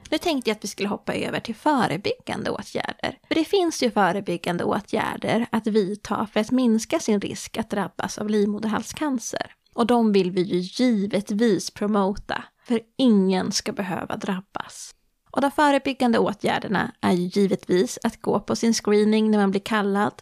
Nu 0.10 0.18
tänkte 0.18 0.50
jag 0.50 0.56
att 0.56 0.64
vi 0.64 0.68
skulle 0.68 0.90
hoppa 0.90 1.14
över 1.14 1.40
till 1.40 1.56
förebyggande 1.56 2.52
åtgärder. 2.52 3.20
För 3.28 3.36
det 3.36 3.46
finns 3.46 3.84
ju 3.84 3.92
förebyggande 3.92 4.64
åtgärder 4.64 5.48
att 5.52 5.68
vidta 5.68 6.28
för 6.34 6.40
att 6.40 6.52
minska 6.52 7.00
sin 7.00 7.22
risk 7.22 7.58
att 7.58 7.70
drabbas 7.70 8.18
av 8.18 8.30
livmoderhalscancer. 8.30 9.52
Och 9.76 9.88
de 9.88 10.12
vill 10.12 10.32
vi 10.32 10.42
ju 10.42 10.58
givetvis 10.86 11.72
promota, 11.72 12.44
för 12.68 12.82
ingen 12.98 13.52
ska 13.52 13.72
behöva 13.72 14.16
drabbas. 14.16 14.96
Och 15.32 15.42
de 15.42 15.52
förebyggande 15.52 16.20
åtgärderna 16.20 16.92
är 17.02 17.12
ju 17.12 17.42
givetvis 17.42 18.00
att 18.04 18.22
gå 18.22 18.40
på 18.40 18.56
sin 18.56 18.74
screening 18.74 19.32
när 19.32 19.38
man 19.38 19.52
blir 19.52 19.62
kallad, 19.62 20.14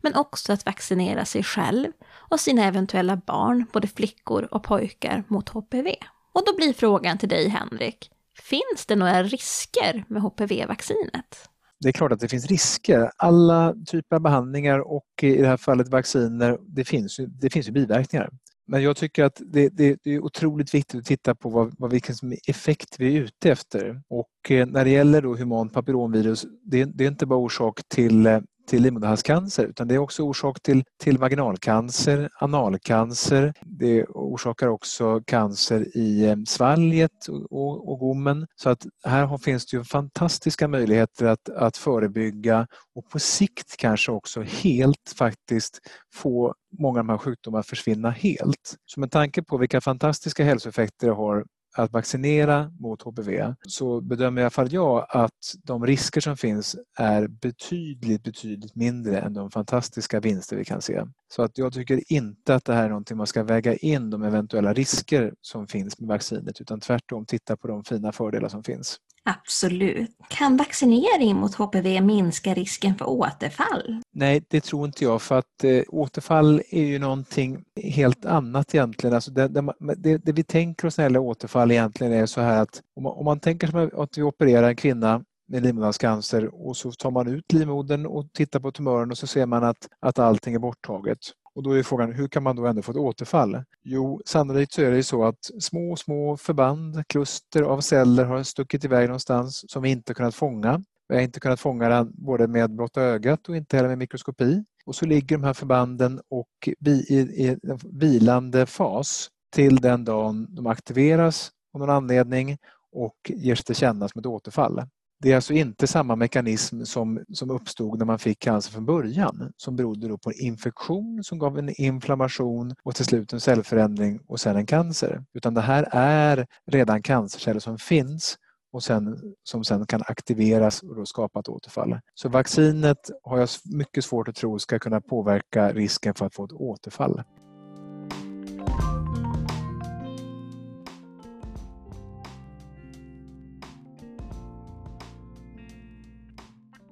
men 0.00 0.14
också 0.14 0.52
att 0.52 0.66
vaccinera 0.66 1.24
sig 1.24 1.42
själv 1.42 1.92
och 2.12 2.40
sina 2.40 2.64
eventuella 2.64 3.16
barn, 3.16 3.66
både 3.72 3.88
flickor 3.88 4.48
och 4.50 4.62
pojkar, 4.62 5.24
mot 5.28 5.48
HPV. 5.48 5.96
Och 6.32 6.42
då 6.46 6.56
blir 6.56 6.72
frågan 6.72 7.18
till 7.18 7.28
dig, 7.28 7.48
Henrik, 7.48 8.10
Finns 8.38 8.86
det 8.86 8.96
några 8.96 9.22
risker 9.22 10.04
med 10.08 10.22
HPV-vaccinet? 10.22 11.48
Det 11.80 11.88
är 11.88 11.92
klart 11.92 12.12
att 12.12 12.20
det 12.20 12.28
finns 12.28 12.46
risker. 12.46 13.10
Alla 13.16 13.74
typer 13.86 14.16
av 14.16 14.22
behandlingar 14.22 14.78
och 14.78 15.06
i 15.22 15.36
det 15.36 15.48
här 15.48 15.56
fallet 15.56 15.88
vacciner, 15.88 16.58
det 16.60 16.84
finns 16.84 17.20
ju, 17.20 17.26
det 17.26 17.50
finns 17.50 17.68
ju 17.68 17.72
biverkningar. 17.72 18.30
Men 18.66 18.82
jag 18.82 18.96
tycker 18.96 19.24
att 19.24 19.42
det, 19.46 19.68
det, 19.68 19.96
det, 20.04 20.10
är 20.10 20.24
otroligt 20.24 20.74
viktigt 20.74 21.00
att 21.00 21.06
titta 21.06 21.34
på 21.34 21.48
vad, 21.48 21.74
vad 21.78 21.90
vilken 21.90 22.14
effekt 22.48 22.96
vi 22.98 23.16
är 23.16 23.20
ute 23.20 23.50
efter. 23.50 24.02
Och 24.08 24.50
eh, 24.50 24.66
när 24.66 24.84
det 24.84 24.90
gäller 24.90 25.22
då 25.22 25.36
humant 25.36 25.72
papillomvirus, 25.72 26.46
det, 26.64 26.84
det 26.84 27.04
är 27.04 27.08
inte 27.08 27.26
bara 27.26 27.38
orsak 27.38 27.80
till 27.88 28.26
eh, 28.26 28.40
till 28.66 28.82
livmoderhalscancer 28.82 29.64
utan 29.64 29.88
det 29.88 29.94
är 29.94 29.98
också 29.98 30.22
orsak 30.22 30.62
till, 30.62 30.84
till 31.02 31.18
vaginalcancer, 31.18 32.30
analcancer. 32.40 33.52
Det 33.60 34.04
orsakar 34.04 34.68
också 34.68 35.20
cancer 35.26 35.96
i 35.96 36.24
eh, 36.24 36.36
svalget 36.46 37.28
och, 37.28 37.52
och, 37.52 37.92
och 37.92 37.98
gommen. 37.98 38.46
Så 38.56 38.70
att 38.70 38.86
här 39.04 39.38
finns 39.38 39.66
det 39.66 39.76
ju 39.76 39.84
fantastiska 39.84 40.68
möjligheter 40.68 41.26
att, 41.26 41.48
att 41.48 41.76
förebygga 41.76 42.66
och 42.94 43.08
på 43.10 43.18
sikt 43.18 43.76
kanske 43.76 44.12
också 44.12 44.42
helt 44.42 45.14
faktiskt 45.16 45.80
få 46.14 46.54
många 46.78 47.00
av 47.00 47.06
de 47.06 47.12
här 47.12 47.18
sjukdomarna 47.18 47.60
att 47.60 47.66
försvinna 47.66 48.10
helt. 48.10 48.76
Så 48.86 49.00
med 49.00 49.10
tanke 49.10 49.42
på 49.42 49.56
vilka 49.56 49.80
fantastiska 49.80 50.44
hälsoeffekter 50.44 51.06
det 51.06 51.14
har 51.14 51.44
att 51.74 51.92
vaccinera 51.92 52.72
mot 52.80 53.02
HPV 53.02 53.54
så 53.68 54.00
bedömer 54.00 54.40
i 54.40 54.44
alla 54.44 54.50
fall 54.50 54.72
jag 54.72 55.06
att 55.08 55.54
de 55.64 55.86
risker 55.86 56.20
som 56.20 56.36
finns 56.36 56.76
är 56.96 57.26
betydligt, 57.26 58.22
betydligt 58.22 58.74
mindre 58.74 59.20
än 59.20 59.34
de 59.34 59.50
fantastiska 59.50 60.20
vinster 60.20 60.56
vi 60.56 60.64
kan 60.64 60.82
se. 60.82 61.02
Så 61.28 61.42
att 61.42 61.58
jag 61.58 61.72
tycker 61.72 62.12
inte 62.12 62.54
att 62.54 62.64
det 62.64 62.74
här 62.74 62.84
är 62.84 62.88
någonting 62.88 63.16
man 63.16 63.26
ska 63.26 63.42
väga 63.42 63.74
in 63.76 64.10
de 64.10 64.22
eventuella 64.22 64.72
risker 64.72 65.34
som 65.40 65.66
finns 65.66 66.00
med 66.00 66.08
vaccinet 66.08 66.60
utan 66.60 66.80
tvärtom 66.80 67.26
titta 67.26 67.56
på 67.56 67.68
de 67.68 67.84
fina 67.84 68.12
fördelar 68.12 68.48
som 68.48 68.62
finns. 68.64 68.98
Absolut. 69.24 70.10
Kan 70.28 70.56
vaccinering 70.56 71.36
mot 71.36 71.54
HPV 71.54 72.00
minska 72.00 72.54
risken 72.54 72.94
för 72.94 73.08
återfall? 73.08 74.02
Nej, 74.14 74.44
det 74.48 74.60
tror 74.60 74.86
inte 74.86 75.04
jag 75.04 75.22
för 75.22 75.38
att 75.38 75.64
eh, 75.64 75.82
återfall 75.88 76.62
är 76.70 76.82
ju 76.84 76.98
någonting 76.98 77.64
helt 77.82 78.24
annat 78.24 78.74
egentligen. 78.74 79.14
Alltså 79.14 79.30
det, 79.30 79.48
det, 79.48 79.72
det, 79.96 80.18
det 80.18 80.32
vi 80.32 80.44
tänker 80.44 80.86
oss 80.88 80.98
när 80.98 81.04
det 81.04 81.06
gäller 81.06 81.20
återfall 81.20 81.70
egentligen 81.70 82.12
är 82.12 82.26
så 82.26 82.40
här 82.40 82.62
att 82.62 82.82
om 82.96 83.02
man, 83.02 83.12
om 83.12 83.24
man 83.24 83.40
tänker 83.40 83.66
sig 83.66 83.90
att 83.94 84.18
vi 84.18 84.22
opererar 84.22 84.68
en 84.68 84.76
kvinna 84.76 85.24
med 85.48 85.62
livmoderhalscancer 85.62 86.66
och 86.66 86.76
så 86.76 86.92
tar 86.92 87.10
man 87.10 87.28
ut 87.28 87.52
livmodern 87.52 88.06
och 88.06 88.32
tittar 88.32 88.60
på 88.60 88.72
tumören 88.72 89.10
och 89.10 89.18
så 89.18 89.26
ser 89.26 89.46
man 89.46 89.64
att, 89.64 89.88
att 90.00 90.18
allting 90.18 90.54
är 90.54 90.58
borttaget. 90.58 91.18
Och 91.54 91.62
då 91.62 91.72
är 91.72 91.82
frågan, 91.82 92.12
hur 92.12 92.28
kan 92.28 92.42
man 92.42 92.56
då 92.56 92.66
ändå 92.66 92.82
få 92.82 92.92
ett 92.92 92.98
återfall? 92.98 93.64
Jo, 93.82 94.20
sannolikt 94.24 94.72
så 94.72 94.82
är 94.82 94.90
det 94.90 95.02
så 95.02 95.24
att 95.24 95.50
små, 95.60 95.96
små 95.96 96.36
förband, 96.36 97.06
kluster 97.06 97.62
av 97.62 97.80
celler 97.80 98.24
har 98.24 98.42
stuckit 98.42 98.84
iväg 98.84 99.08
någonstans 99.08 99.70
som 99.70 99.82
vi 99.82 99.90
inte 99.90 100.14
kunnat 100.14 100.34
fånga. 100.34 100.82
Vi 101.08 101.14
har 101.14 101.22
inte 101.22 101.40
kunnat 101.40 101.60
fånga 101.60 101.88
den 101.88 102.12
både 102.14 102.46
med 102.46 102.70
blotta 102.70 103.02
ögat 103.02 103.48
och 103.48 103.56
inte 103.56 103.76
heller 103.76 103.88
med 103.88 103.98
mikroskopi. 103.98 104.64
Och 104.86 104.94
så 104.94 105.06
ligger 105.06 105.36
de 105.36 105.44
här 105.44 105.52
förbanden 105.52 106.20
och 106.30 106.68
i 106.86 107.48
en 107.48 107.78
vilande 107.84 108.66
fas 108.66 109.28
till 109.54 109.76
den 109.76 110.04
dagen 110.04 110.46
de 110.50 110.66
aktiveras 110.66 111.50
av 111.74 111.80
någon 111.80 111.90
anledning 111.90 112.58
och 112.92 113.16
ger 113.28 113.54
sig 113.54 113.64
till 113.64 113.74
känna 113.74 114.08
som 114.08 114.18
ett 114.18 114.26
återfall. 114.26 114.82
Det 115.22 115.32
är 115.32 115.36
alltså 115.36 115.52
inte 115.52 115.86
samma 115.86 116.16
mekanism 116.16 116.84
som, 116.84 117.24
som 117.32 117.50
uppstod 117.50 117.98
när 117.98 118.06
man 118.06 118.18
fick 118.18 118.38
cancer 118.38 118.72
från 118.72 118.86
början 118.86 119.52
som 119.56 119.76
berodde 119.76 120.08
då 120.08 120.18
på 120.18 120.30
en 120.30 120.40
infektion 120.40 121.24
som 121.24 121.38
gav 121.38 121.58
en 121.58 121.80
inflammation 121.80 122.74
och 122.84 122.94
till 122.94 123.04
slut 123.04 123.32
en 123.32 123.40
cellförändring 123.40 124.20
och 124.26 124.40
sen 124.40 124.56
en 124.56 124.66
cancer. 124.66 125.24
Utan 125.34 125.54
det 125.54 125.60
här 125.60 125.88
är 125.92 126.46
redan 126.66 127.02
cancerceller 127.02 127.60
som 127.60 127.78
finns 127.78 128.36
och 128.72 128.82
sen, 128.82 129.18
som 129.42 129.64
sen 129.64 129.86
kan 129.86 130.02
aktiveras 130.06 130.82
och 130.82 130.96
då 130.96 131.06
skapa 131.06 131.40
ett 131.40 131.48
återfall. 131.48 131.98
Så 132.14 132.28
vaccinet 132.28 133.10
har 133.22 133.38
jag 133.38 133.48
mycket 133.64 134.04
svårt 134.04 134.28
att 134.28 134.36
tro 134.36 134.58
ska 134.58 134.78
kunna 134.78 135.00
påverka 135.00 135.72
risken 135.72 136.14
för 136.14 136.26
att 136.26 136.34
få 136.34 136.44
ett 136.44 136.52
återfall. 136.52 137.22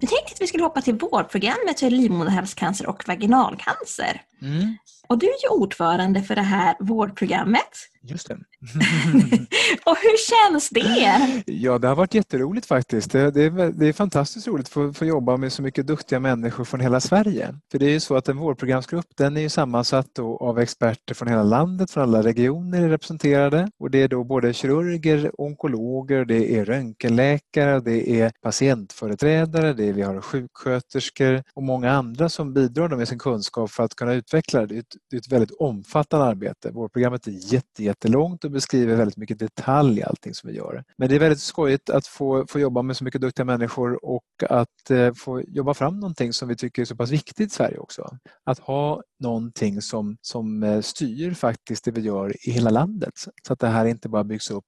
Vi 0.00 0.06
tänkte 0.06 0.32
att 0.32 0.40
vi 0.40 0.46
skulle 0.46 0.64
hoppa 0.64 0.82
till 0.82 0.94
vårdprogrammet 0.94 1.80
för 1.80 1.90
livmoderhalscancer 1.90 2.86
och 2.86 3.08
vaginalcancer. 3.08 4.22
Mm. 4.42 4.76
Och 5.10 5.18
du 5.18 5.26
är 5.26 5.42
ju 5.42 5.48
ordförande 5.48 6.22
för 6.22 6.34
det 6.34 6.42
här 6.42 6.76
vårdprogrammet. 6.80 7.90
Just 8.02 8.28
det. 8.28 8.34
och 9.84 9.96
hur 9.96 10.48
känns 10.50 10.70
det? 10.70 11.42
Ja, 11.46 11.78
det 11.78 11.88
har 11.88 11.94
varit 11.94 12.14
jätteroligt 12.14 12.66
faktiskt. 12.66 13.10
Det, 13.10 13.30
det, 13.30 13.42
är, 13.42 13.72
det 13.72 13.86
är 13.86 13.92
fantastiskt 13.92 14.46
roligt 14.46 14.66
att 14.66 14.72
få, 14.72 14.92
få, 14.92 15.04
jobba 15.04 15.36
med 15.36 15.52
så 15.52 15.62
mycket 15.62 15.86
duktiga 15.86 16.20
människor 16.20 16.64
från 16.64 16.80
hela 16.80 17.00
Sverige. 17.00 17.54
För 17.70 17.78
det 17.78 17.86
är 17.86 17.90
ju 17.90 18.00
så 18.00 18.16
att 18.16 18.28
en 18.28 18.36
vårdprogramsgrupp 18.36 19.06
den 19.16 19.36
är 19.36 19.40
ju 19.40 19.48
sammansatt 19.48 20.18
av 20.18 20.58
experter 20.58 21.14
från 21.14 21.28
hela 21.28 21.42
landet, 21.42 21.90
från 21.90 22.02
alla 22.02 22.22
regioner 22.22 22.82
är 22.82 22.88
representerade. 22.88 23.70
Och 23.78 23.90
det 23.90 24.02
är 24.02 24.08
då 24.08 24.24
både 24.24 24.52
kirurger, 24.52 25.30
onkologer, 25.38 26.24
det 26.24 26.58
är 26.58 26.64
röntgenläkare, 26.64 27.80
det 27.80 28.20
är 28.20 28.32
patientföreträdare, 28.42 29.72
det 29.72 29.88
är, 29.88 29.92
vi 29.92 30.02
har 30.02 30.20
sjuksköterskor 30.20 31.42
och 31.54 31.62
många 31.62 31.90
andra 31.90 32.28
som 32.28 32.54
bidrar 32.54 32.96
med 32.96 33.08
sin 33.08 33.18
kunskap 33.18 33.70
för 33.70 33.82
att 33.82 33.94
kunna 33.94 34.14
utveckla 34.14 34.66
det. 34.66 34.84
Det 35.10 35.16
är 35.16 35.20
ett, 35.20 35.32
väldigt 35.32 35.50
omfattande 35.50 36.26
arbete. 36.26 36.70
Vårdprogrammet 36.70 37.26
är 37.26 37.52
jätte, 37.52 37.84
jättelångt 37.84 38.44
och 38.44 38.50
beskriver 38.50 38.96
väldigt 38.96 39.16
mycket 39.16 39.38
detalj 39.38 39.98
i 39.98 40.02
allting 40.02 40.34
som 40.34 40.50
vi 40.50 40.56
gör. 40.56 40.84
Men 40.96 41.08
det 41.08 41.14
är 41.14 41.18
väldigt 41.18 41.40
skojigt 41.40 41.90
att 41.90 42.06
få, 42.06 42.46
få 42.46 42.60
jobba 42.60 42.82
med 42.82 42.96
så 42.96 43.04
mycket 43.04 43.20
duktiga 43.20 43.44
människor 43.44 44.04
och 44.04 44.24
att 44.48 44.90
eh, 44.90 45.12
få 45.14 45.40
jobba 45.40 45.74
fram 45.74 46.00
någonting 46.00 46.32
som 46.32 46.48
vi 46.48 46.56
tycker 46.56 46.82
är 46.82 46.86
så 46.86 46.96
pass 46.96 47.10
viktigt 47.10 47.52
i 47.52 47.54
Sverige 47.54 47.78
också. 47.78 48.16
Att 48.44 48.58
ha 48.58 49.02
någonting 49.20 49.82
som, 49.82 50.16
som 50.20 50.62
eh, 50.62 50.80
styr 50.80 51.34
faktiskt 51.34 51.84
det 51.84 51.90
vi 51.90 52.00
gör 52.00 52.48
i 52.48 52.50
hela 52.50 52.70
landet 52.70 53.14
så 53.42 53.52
att 53.52 53.58
det 53.58 53.68
här 53.68 53.84
inte 53.84 54.08
bara 54.08 54.24
byggs 54.24 54.50
upp 54.50 54.64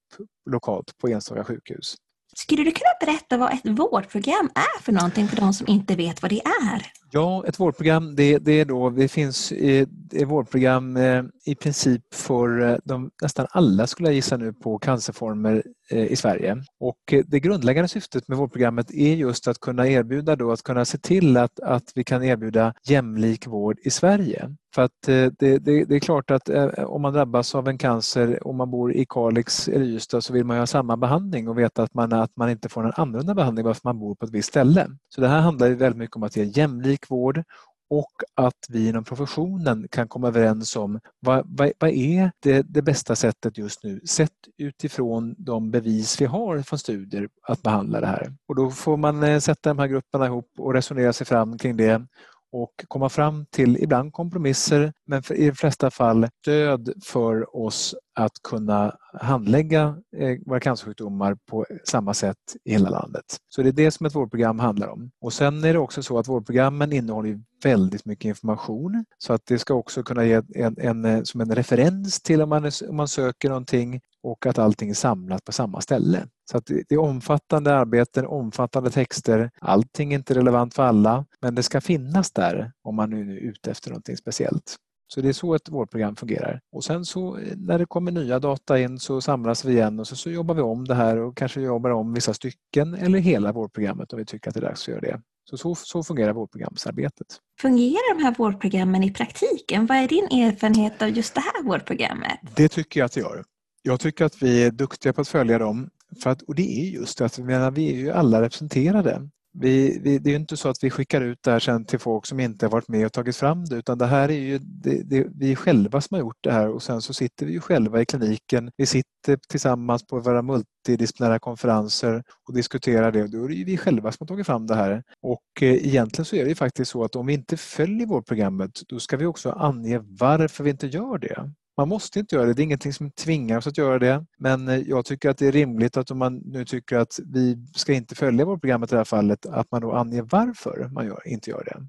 lokalt 0.51 0.99
på 0.99 1.09
enstaka 1.09 1.45
sjukhus. 1.45 1.97
Skulle 2.37 2.65
du 2.65 2.73
kunna 2.73 2.91
berätta 3.01 3.37
vad 3.37 3.53
ett 3.53 3.79
vårdprogram 3.79 4.51
är 4.55 4.83
för 4.83 4.93
någonting 4.93 5.29
för 5.29 5.37
de 5.37 5.53
som 5.53 5.67
inte 5.67 5.97
vet 5.97 6.23
vad 6.23 6.31
det 6.31 6.41
är? 6.45 7.02
Ja, 7.15 7.45
ett 7.47 7.61
vårdprogram 7.61 8.17
det, 8.17 8.39
det 8.39 8.53
är 8.53 8.65
då, 8.65 8.91
det 8.91 9.09
finns 9.09 9.53
ett 9.53 9.89
vårdprogram 10.27 10.97
eh, 10.97 11.23
i 11.45 11.55
princip 11.55 12.15
för 12.15 12.61
eh, 12.61 12.77
de, 12.85 13.11
nästan 13.23 13.47
alla 13.51 13.87
skulle 13.87 14.09
jag 14.09 14.15
gissa 14.15 14.37
nu 14.37 14.53
på 14.53 14.79
cancerformer 14.79 15.63
eh, 15.91 16.07
i 16.07 16.17
Sverige. 16.17 16.65
Och 16.81 17.13
eh, 17.13 17.25
det 17.27 17.41
grundläggande 17.41 17.89
syftet 17.89 18.29
med 18.29 18.39
vårdprogrammet 18.39 18.91
är 18.91 19.15
just 19.15 19.49
att 19.49 19.61
kunna 19.61 19.89
erbjuda 19.89 20.37
då, 20.37 20.53
att 20.53 20.63
kunna 20.63 20.85
se 20.85 20.99
till 20.99 21.37
att, 21.37 21.61
att 21.61 21.93
vi 21.95 22.05
kan 22.05 22.25
erbjuda 22.25 22.75
jämlik 22.89 23.47
vård 23.47 23.79
i 23.83 23.91
Sverige. 23.91 24.57
För 24.75 24.83
att 24.83 25.09
eh, 25.09 25.27
det, 25.39 25.59
det, 25.59 25.85
det 25.85 25.95
är 25.95 26.01
klart 26.01 26.31
att 26.31 26.49
om 26.79 27.03
man 27.03 27.13
drabbas 27.13 27.55
av 27.55 27.69
en 27.69 27.79
cancer 27.79 28.47
och 28.47 28.55
man 28.55 28.71
bor 28.71 28.93
i 28.93 29.07
Kalix 29.09 29.69
eller 29.69 29.85
Ystad 29.85 30.21
så 30.21 30.33
vill 30.33 30.45
man 30.45 30.59
ha 30.59 30.67
samma 30.67 30.97
behandling 30.97 31.49
och 31.49 31.59
veta 31.59 31.83
att 31.83 31.95
man, 31.95 32.13
att 32.13 32.37
man 32.37 32.51
inte 32.51 32.69
får 32.69 32.85
en 32.85 32.93
annorlunda 32.97 33.35
behandling 33.35 33.65
bara 33.65 33.75
för 33.75 33.81
att 33.81 33.85
man 33.85 33.99
bor 33.99 34.15
på 34.15 34.25
ett 34.25 34.35
visst 34.35 34.49
ställe. 34.49 34.89
Så 35.15 35.21
det 35.21 35.29
här 35.29 35.41
handlar 35.41 35.71
väldigt 35.71 35.99
mycket 35.99 36.17
om 36.17 36.23
att 36.23 36.37
ge 36.37 36.45
jämlik 36.45 37.02
sjukvård 37.03 37.43
och 37.91 38.13
att 38.35 38.67
vi 38.69 38.89
inom 38.89 39.05
professionen 39.05 39.89
kan 39.91 40.09
komma 40.09 40.29
överens 40.29 40.77
om 40.77 41.01
vad, 41.21 41.43
vad, 41.47 41.73
vad 41.79 41.91
är 41.91 42.31
det, 42.41 42.63
det, 42.63 42.83
bästa 42.83 43.17
sättet 43.17 43.59
just 43.59 43.85
nu 43.85 44.01
sett 44.01 44.31
utifrån 44.59 45.35
de 45.39 45.71
bevis 45.71 46.21
vi 46.21 46.25
har 46.25 46.63
från 46.63 46.79
studier 46.79 47.29
att 47.43 47.63
behandla 47.63 48.01
det 48.01 48.07
här. 48.07 48.33
Och 48.49 48.55
då 48.55 48.71
får 48.71 48.97
man 48.97 49.23
eh, 49.23 49.39
sätta 49.39 49.71
de 49.71 49.79
här 49.79 49.87
grupperna 49.87 50.27
ihop 50.27 50.51
och 50.59 50.75
resonera 50.75 51.13
sig 51.13 51.27
fram 51.27 51.59
kring 51.59 51.77
det 51.77 52.07
och 52.53 52.85
komma 52.89 53.09
fram 53.09 53.47
till 53.51 53.77
ibland 53.77 54.13
kompromisser 54.13 54.93
men 55.07 55.23
i 55.31 55.47
de 55.47 55.55
flesta 55.55 55.91
fall 55.91 56.29
stöd 56.43 56.93
för 57.05 57.57
oss 57.57 57.95
att 58.15 58.43
kunna 58.43 58.97
handlägga 59.21 59.97
eh, 60.17 60.39
våra 60.47 60.61
cancersjukdomar 60.61 61.37
på 61.51 61.67
samma 61.85 62.15
sätt 62.15 62.37
i 62.65 62.73
hela 62.73 62.91
landet. 62.91 63.25
Så 63.49 63.63
det 63.63 63.69
är 63.69 63.73
det 63.73 63.91
som 63.91 64.07
ett 64.07 64.15
vårdprogram 64.15 64.59
handlar 64.59 64.89
om. 64.89 65.11
Och 65.21 65.33
sen 65.33 65.65
är 65.65 65.73
det 65.73 65.79
också 65.79 66.03
så 66.03 66.19
att 66.19 66.29
vårdprogrammen 66.29 66.93
innehåller 66.93 67.41
väldigt 67.65 68.05
mycket 68.05 68.25
information 68.25 69.05
så 69.19 69.33
att 69.33 69.47
det 69.47 69.59
ska 69.59 69.75
också 69.75 70.03
kunna 70.03 70.25
ge 70.25 70.43
en, 70.55 70.77
en, 70.79 71.05
eh, 71.05 71.23
som 71.23 71.41
en 71.41 71.55
referens 71.55 72.21
till 72.21 72.43
om 72.43 72.49
man, 72.49 72.71
om 72.89 72.97
man 72.97 73.09
söker 73.09 73.49
någonting 73.49 74.01
och 74.23 74.47
att 74.47 74.59
allting 74.59 74.91
är 74.91 74.95
samlat 74.95 75.45
på 75.45 75.53
samma 75.53 75.81
ställe. 75.81 76.27
Så 76.51 76.59
att 76.59 76.67
det 76.67 76.93
är 76.93 76.99
omfattande 76.99 77.75
arbeten, 77.75 78.27
omfattande 78.27 78.91
texter. 78.91 79.51
Allting 79.61 80.13
är 80.13 80.19
inte 80.19 80.35
relevant 80.35 80.75
för 80.75 80.83
alla 80.83 81.27
men 81.41 81.55
det 81.55 81.63
ska 81.63 81.81
finnas 81.81 82.33
där 82.33 82.73
om 82.83 82.95
man 82.97 83.11
nu 83.11 83.37
är 83.37 83.41
ute 83.41 83.71
efter 83.71 83.91
någonting 83.91 84.17
speciellt. 84.17 84.77
Så 85.15 85.21
det 85.21 85.29
är 85.29 85.33
så 85.33 85.55
ett 85.55 85.69
vårdprogram 85.69 86.17
fungerar. 86.17 86.61
Och 86.73 86.85
sen 86.85 87.05
så 87.05 87.39
när 87.57 87.79
det 87.79 87.87
kommer 87.87 88.13
nya 88.13 88.39
data 88.39 88.81
in 88.81 88.99
så 88.99 89.21
samlas 89.21 89.65
vi 89.65 89.73
igen 89.73 90.01
och 90.01 90.07
så, 90.07 90.17
så 90.17 90.31
jobbar 90.31 90.55
vi 90.55 90.63
om 90.63 90.85
det 90.85 90.95
här 90.95 91.19
och 91.19 91.37
kanske 91.37 91.61
jobbar 91.61 91.91
om 91.91 92.15
vissa 92.15 92.35
stycken 92.35 92.95
eller 92.95 93.19
hela 93.19 93.53
vårdprogrammet 93.53 94.13
om 94.13 94.19
vi 94.19 94.25
tycker 94.25 94.49
att 94.49 94.55
det 94.55 94.61
är 94.61 94.65
dags 94.65 94.83
att 94.83 94.89
göra 94.89 95.01
det. 95.01 95.21
Så, 95.51 95.57
så, 95.57 95.75
så 95.75 96.03
fungerar 96.03 96.33
vårdprogramsarbetet. 96.33 97.27
Fungerar 97.61 98.17
de 98.17 98.25
här 98.25 98.35
vårdprogrammen 98.39 99.03
i 99.03 99.13
praktiken? 99.13 99.87
Vad 99.87 99.99
är 99.99 100.09
din 100.09 100.25
erfarenhet 100.25 101.03
av 101.03 101.09
just 101.09 101.35
det 101.35 101.41
här 101.41 101.63
vårdprogrammet? 101.63 102.39
Det 102.57 102.69
tycker 102.69 103.01
jag 103.01 103.05
att 103.07 103.13
det 103.13 103.21
gör. 103.21 103.45
Jag 103.83 104.01
tycker 104.01 104.25
att 104.25 104.43
vi 104.43 104.65
är 104.65 104.71
duktiga 104.71 105.13
på 105.13 105.21
att 105.21 105.29
följa 105.29 105.59
dem. 105.59 105.91
För 106.23 106.31
att, 106.31 106.43
och 106.43 106.55
det 106.55 106.81
är 106.81 106.91
just 106.91 107.21
att 107.21 107.39
vi, 107.39 107.43
menar, 107.43 107.71
vi 107.71 107.93
är 107.93 107.97
ju 107.97 108.11
alla 108.11 108.43
representerade. 108.43 109.29
Vi, 109.55 109.99
vi, 110.03 110.19
det 110.19 110.31
är 110.31 110.37
inte 110.37 110.57
så 110.57 110.69
att 110.69 110.85
vi 110.85 110.91
skickar 110.91 111.21
ut 111.21 111.39
det 111.43 111.51
här 111.51 111.59
sen 111.59 111.85
till 111.85 111.99
folk 111.99 112.27
som 112.27 112.41
inte 112.41 112.67
har 112.67 112.71
varit 112.71 112.89
med 112.89 113.07
och 113.07 113.13
tagit 113.13 113.37
fram 113.37 113.65
det 113.65 113.77
utan 113.77 113.99
det 113.99 114.07
här 114.07 114.29
är 114.31 114.39
ju 114.39 114.59
det, 114.59 115.03
det, 115.03 115.27
vi 115.35 115.57
själva 115.57 116.01
som 116.01 116.15
har 116.15 116.21
gjort 116.21 116.39
det 116.41 116.53
här 116.53 116.69
och 116.69 116.83
sen 116.83 117.03
så 117.03 117.15
sitter 117.15 117.47
vi 117.47 117.53
ju 117.53 117.61
själva 117.61 118.01
i 118.01 118.05
kliniken. 118.07 118.71
Vi 118.77 118.87
sitter 118.87 119.39
tillsammans 119.49 120.07
på 120.07 120.21
våra 120.21 120.43
multidisciplinära 120.43 121.39
konferenser 121.39 122.23
och 122.49 122.55
diskuterar 122.55 123.13
det. 123.13 123.23
och 123.23 123.31
Då 123.31 123.45
är 123.45 123.49
det 123.49 123.55
ju 123.55 123.65
vi 123.65 123.77
själva 123.77 124.13
som 124.13 124.17
har 124.21 124.29
tagit 124.29 124.47
fram 124.47 124.67
det 124.67 124.75
här. 124.75 125.03
Och 125.23 125.63
eh, 125.63 125.87
egentligen 125.87 126.25
så 126.25 126.37
är 126.37 126.43
det 126.43 126.49
ju 126.49 126.55
faktiskt 126.55 126.91
så 126.91 127.05
att 127.05 127.17
om 127.17 127.27
vi 127.27 127.33
inte 127.35 127.57
följer 127.57 128.07
vårdprogrammet 128.07 128.81
då 128.89 129.01
ska 129.01 129.17
vi 129.17 129.27
också 129.27 129.51
ange 129.51 130.01
varför 130.05 130.65
vi 130.65 130.71
inte 130.71 130.87
gör 130.87 131.19
det. 131.19 131.53
Man 131.77 131.89
måste 131.89 132.19
inte 132.19 132.35
göra 132.35 132.47
det, 132.47 132.55
det 132.55 132.63
är 132.63 132.65
ingenting 132.65 132.93
som 132.93 133.11
tvingar 133.11 133.59
oss 133.59 133.67
att 133.67 133.79
göra 133.79 133.99
det. 133.99 134.25
Men 134.39 134.69
eh, 134.69 134.77
jag 134.77 135.05
tycker 135.05 135.31
att 135.31 135.39
det 135.39 135.47
är 135.47 135.53
rimligt 135.53 135.97
att 135.97 136.11
om 136.11 136.19
man 136.19 136.37
nu 136.37 136.65
tycker 136.65 136.97
att 136.97 137.19
vi 137.25 137.67
ska 137.75 137.93
inte 137.93 138.15
följa 138.15 138.45
vårt 138.45 138.61
program 138.61 138.83
i 138.83 138.87
det 138.87 138.97
här 138.97 139.05
fallet, 139.05 139.47
att 139.47 139.71
man 139.71 139.81
då 139.81 139.93
anger 139.93 140.23
varför 140.23 140.89
man 140.93 141.07
gör, 141.07 141.29
inte 141.29 141.51
gör 141.51 141.65
det. 141.65 141.87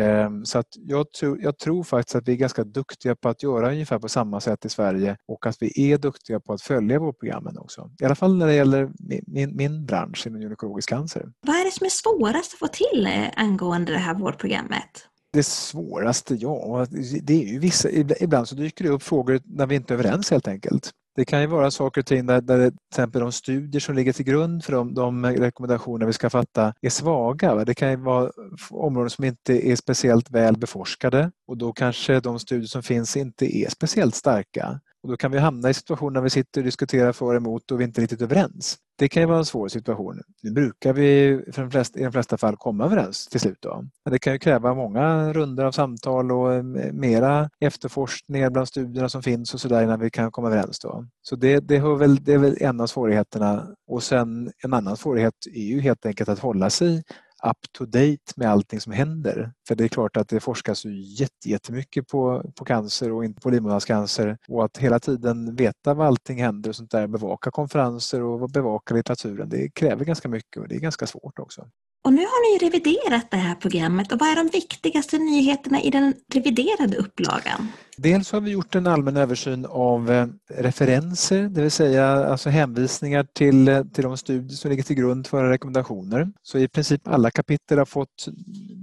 Ehm, 0.00 0.44
så 0.44 0.58
att 0.58 0.68
jag, 0.76 1.12
tror, 1.12 1.42
jag 1.42 1.58
tror 1.58 1.82
faktiskt 1.84 2.16
att 2.16 2.28
vi 2.28 2.32
är 2.32 2.36
ganska 2.36 2.64
duktiga 2.64 3.16
på 3.16 3.28
att 3.28 3.42
göra 3.42 3.70
ungefär 3.70 3.98
på 3.98 4.08
samma 4.08 4.40
sätt 4.40 4.64
i 4.64 4.68
Sverige 4.68 5.16
och 5.28 5.46
att 5.46 5.56
vi 5.60 5.92
är 5.92 5.98
duktiga 5.98 6.40
på 6.40 6.52
att 6.52 6.62
följa 6.62 6.98
vårdprogrammen 6.98 7.58
också. 7.58 7.90
I 8.02 8.04
alla 8.04 8.14
fall 8.14 8.36
när 8.36 8.46
det 8.46 8.54
gäller 8.54 8.90
min, 9.26 9.56
min 9.56 9.86
bransch 9.86 10.26
inom 10.26 10.42
gynekologisk 10.42 10.88
cancer. 10.88 11.32
Vad 11.46 11.56
är 11.56 11.64
det 11.64 11.70
som 11.70 11.84
är 11.84 11.90
svårast 11.90 12.52
att 12.52 12.58
få 12.58 12.66
till 12.66 13.06
eh, 13.06 13.28
angående 13.36 13.92
det 13.92 13.98
här 13.98 14.14
vårdprogrammet? 14.14 15.08
Det 15.34 15.42
svåraste, 15.42 16.34
ja, 16.34 16.86
det 17.22 17.42
är 17.42 17.46
ju 17.46 17.58
vissa, 17.58 17.90
ibland 18.20 18.48
så 18.48 18.54
dyker 18.54 18.84
det 18.84 18.90
upp 18.90 19.02
frågor 19.02 19.40
när 19.44 19.66
vi 19.66 19.74
inte 19.74 19.94
är 19.94 19.98
överens 19.98 20.30
helt 20.30 20.48
enkelt. 20.48 20.90
Det 21.16 21.24
kan 21.24 21.40
ju 21.40 21.46
vara 21.46 21.70
saker 21.70 22.00
och 22.00 22.06
ting 22.06 22.26
där, 22.26 22.40
där 22.40 22.70
till 22.70 22.78
exempel 22.92 23.20
de 23.20 23.32
studier 23.32 23.80
som 23.80 23.94
ligger 23.94 24.12
till 24.12 24.24
grund 24.24 24.64
för 24.64 24.72
de, 24.72 24.94
de 24.94 25.26
rekommendationer 25.26 26.06
vi 26.06 26.12
ska 26.12 26.30
fatta 26.30 26.74
är 26.80 26.90
svaga. 26.90 27.64
Det 27.64 27.74
kan 27.74 27.90
ju 27.90 27.96
vara 27.96 28.30
områden 28.70 29.10
som 29.10 29.24
inte 29.24 29.68
är 29.68 29.76
speciellt 29.76 30.30
väl 30.30 30.58
beforskade 30.58 31.30
och 31.46 31.56
då 31.56 31.72
kanske 31.72 32.20
de 32.20 32.38
studier 32.38 32.66
som 32.66 32.82
finns 32.82 33.16
inte 33.16 33.56
är 33.58 33.68
speciellt 33.70 34.14
starka. 34.14 34.80
Och 35.04 35.10
då 35.10 35.16
kan 35.16 35.30
vi 35.30 35.38
hamna 35.38 35.70
i 35.70 35.74
situationer 35.74 36.10
när 36.10 36.20
vi 36.20 36.30
sitter 36.30 36.60
och 36.60 36.64
diskuterar 36.64 37.12
för 37.12 37.26
och 37.26 37.34
emot 37.34 37.70
och 37.70 37.80
vi 37.80 37.84
inte 37.84 38.00
är 38.00 38.02
riktigt 38.02 38.22
överens. 38.22 38.76
Det 38.98 39.08
kan 39.08 39.22
ju 39.22 39.26
vara 39.26 39.38
en 39.38 39.44
svår 39.44 39.68
situation. 39.68 40.20
Nu 40.42 40.50
brukar 40.50 40.92
vi 40.92 41.40
för 41.52 41.62
de 41.62 41.70
flesta, 41.70 41.98
i 41.98 42.02
de 42.02 42.12
flesta 42.12 42.36
fall 42.36 42.56
komma 42.56 42.84
överens 42.84 43.26
till 43.26 43.40
slut. 43.40 43.58
Då. 43.60 43.84
Men 44.04 44.12
det 44.12 44.18
kan 44.18 44.32
ju 44.32 44.38
kräva 44.38 44.74
många 44.74 45.32
runder 45.32 45.64
av 45.64 45.72
samtal 45.72 46.32
och 46.32 46.54
eh, 46.54 46.62
mera 46.92 47.50
efterforskningar 47.60 48.50
bland 48.50 48.68
studierna 48.68 49.08
som 49.08 49.22
finns 49.22 49.54
och 49.54 49.60
så 49.60 49.68
där 49.68 49.82
innan 49.82 50.00
vi 50.00 50.10
kan 50.10 50.30
komma 50.30 50.48
överens. 50.48 50.78
Då. 50.78 51.06
Så 51.22 51.36
det, 51.36 51.60
det, 51.60 51.78
väl, 51.78 52.24
det 52.24 52.32
är 52.32 52.38
väl 52.38 52.56
en 52.60 52.80
av 52.80 52.86
svårigheterna. 52.86 53.66
Och 53.86 54.02
sen 54.02 54.52
en 54.64 54.74
annan 54.74 54.96
svårighet 54.96 55.34
är 55.54 55.64
ju 55.64 55.80
helt 55.80 56.06
enkelt 56.06 56.28
att 56.28 56.38
hålla 56.38 56.70
sig 56.70 57.02
up 57.46 57.72
to 57.72 57.84
date 57.84 58.32
med 58.36 58.50
allting 58.50 58.80
som 58.80 58.92
händer. 58.92 59.52
För 59.68 59.74
det 59.74 59.84
är 59.84 59.88
klart 59.88 60.16
att 60.16 60.28
det 60.28 60.40
forskas 60.40 60.84
ju 60.84 61.02
jättemycket 61.44 62.08
på, 62.08 62.52
på 62.58 62.64
cancer 62.64 63.12
och 63.12 63.24
inte 63.24 63.40
på 63.40 63.50
livmoderhalscancer 63.50 64.38
och 64.48 64.64
att 64.64 64.78
hela 64.78 65.00
tiden 65.00 65.56
veta 65.56 65.94
vad 65.94 66.06
allting 66.06 66.42
händer 66.42 66.70
och 66.70 66.76
sånt 66.76 66.90
där, 66.90 67.06
bevaka 67.06 67.50
konferenser 67.50 68.22
och 68.22 68.50
bevaka 68.50 68.94
litteraturen, 68.94 69.48
det 69.48 69.70
kräver 69.70 70.04
ganska 70.04 70.28
mycket 70.28 70.62
och 70.62 70.68
det 70.68 70.74
är 70.74 70.80
ganska 70.80 71.06
svårt 71.06 71.38
också. 71.38 71.68
Och 72.04 72.12
nu 72.12 72.20
har 72.20 72.52
ni 72.52 72.66
reviderat 72.66 73.30
det 73.30 73.36
här 73.36 73.54
programmet 73.54 74.12
och 74.12 74.18
vad 74.18 74.28
är 74.28 74.36
de 74.36 74.48
viktigaste 74.48 75.18
nyheterna 75.18 75.82
i 75.82 75.90
den 75.90 76.14
reviderade 76.34 76.96
upplagan? 76.96 77.68
Dels 77.96 78.32
har 78.32 78.40
vi 78.40 78.50
gjort 78.50 78.74
en 78.74 78.86
allmän 78.86 79.16
översyn 79.16 79.66
av 79.66 80.10
eh, 80.10 80.26
referenser, 80.48 81.42
det 81.42 81.62
vill 81.62 81.70
säga 81.70 82.06
alltså 82.06 82.50
hänvisningar 82.50 83.26
till, 83.32 83.68
eh, 83.68 83.84
till 83.84 84.04
de 84.04 84.16
studier 84.16 84.56
som 84.56 84.70
ligger 84.70 84.82
till 84.82 84.96
grund 84.96 85.26
för 85.26 85.44
rekommendationer. 85.44 86.28
Så 86.42 86.58
i 86.58 86.68
princip 86.68 87.08
alla 87.08 87.30
kapitel 87.30 87.78
har 87.78 87.84
fått 87.84 88.26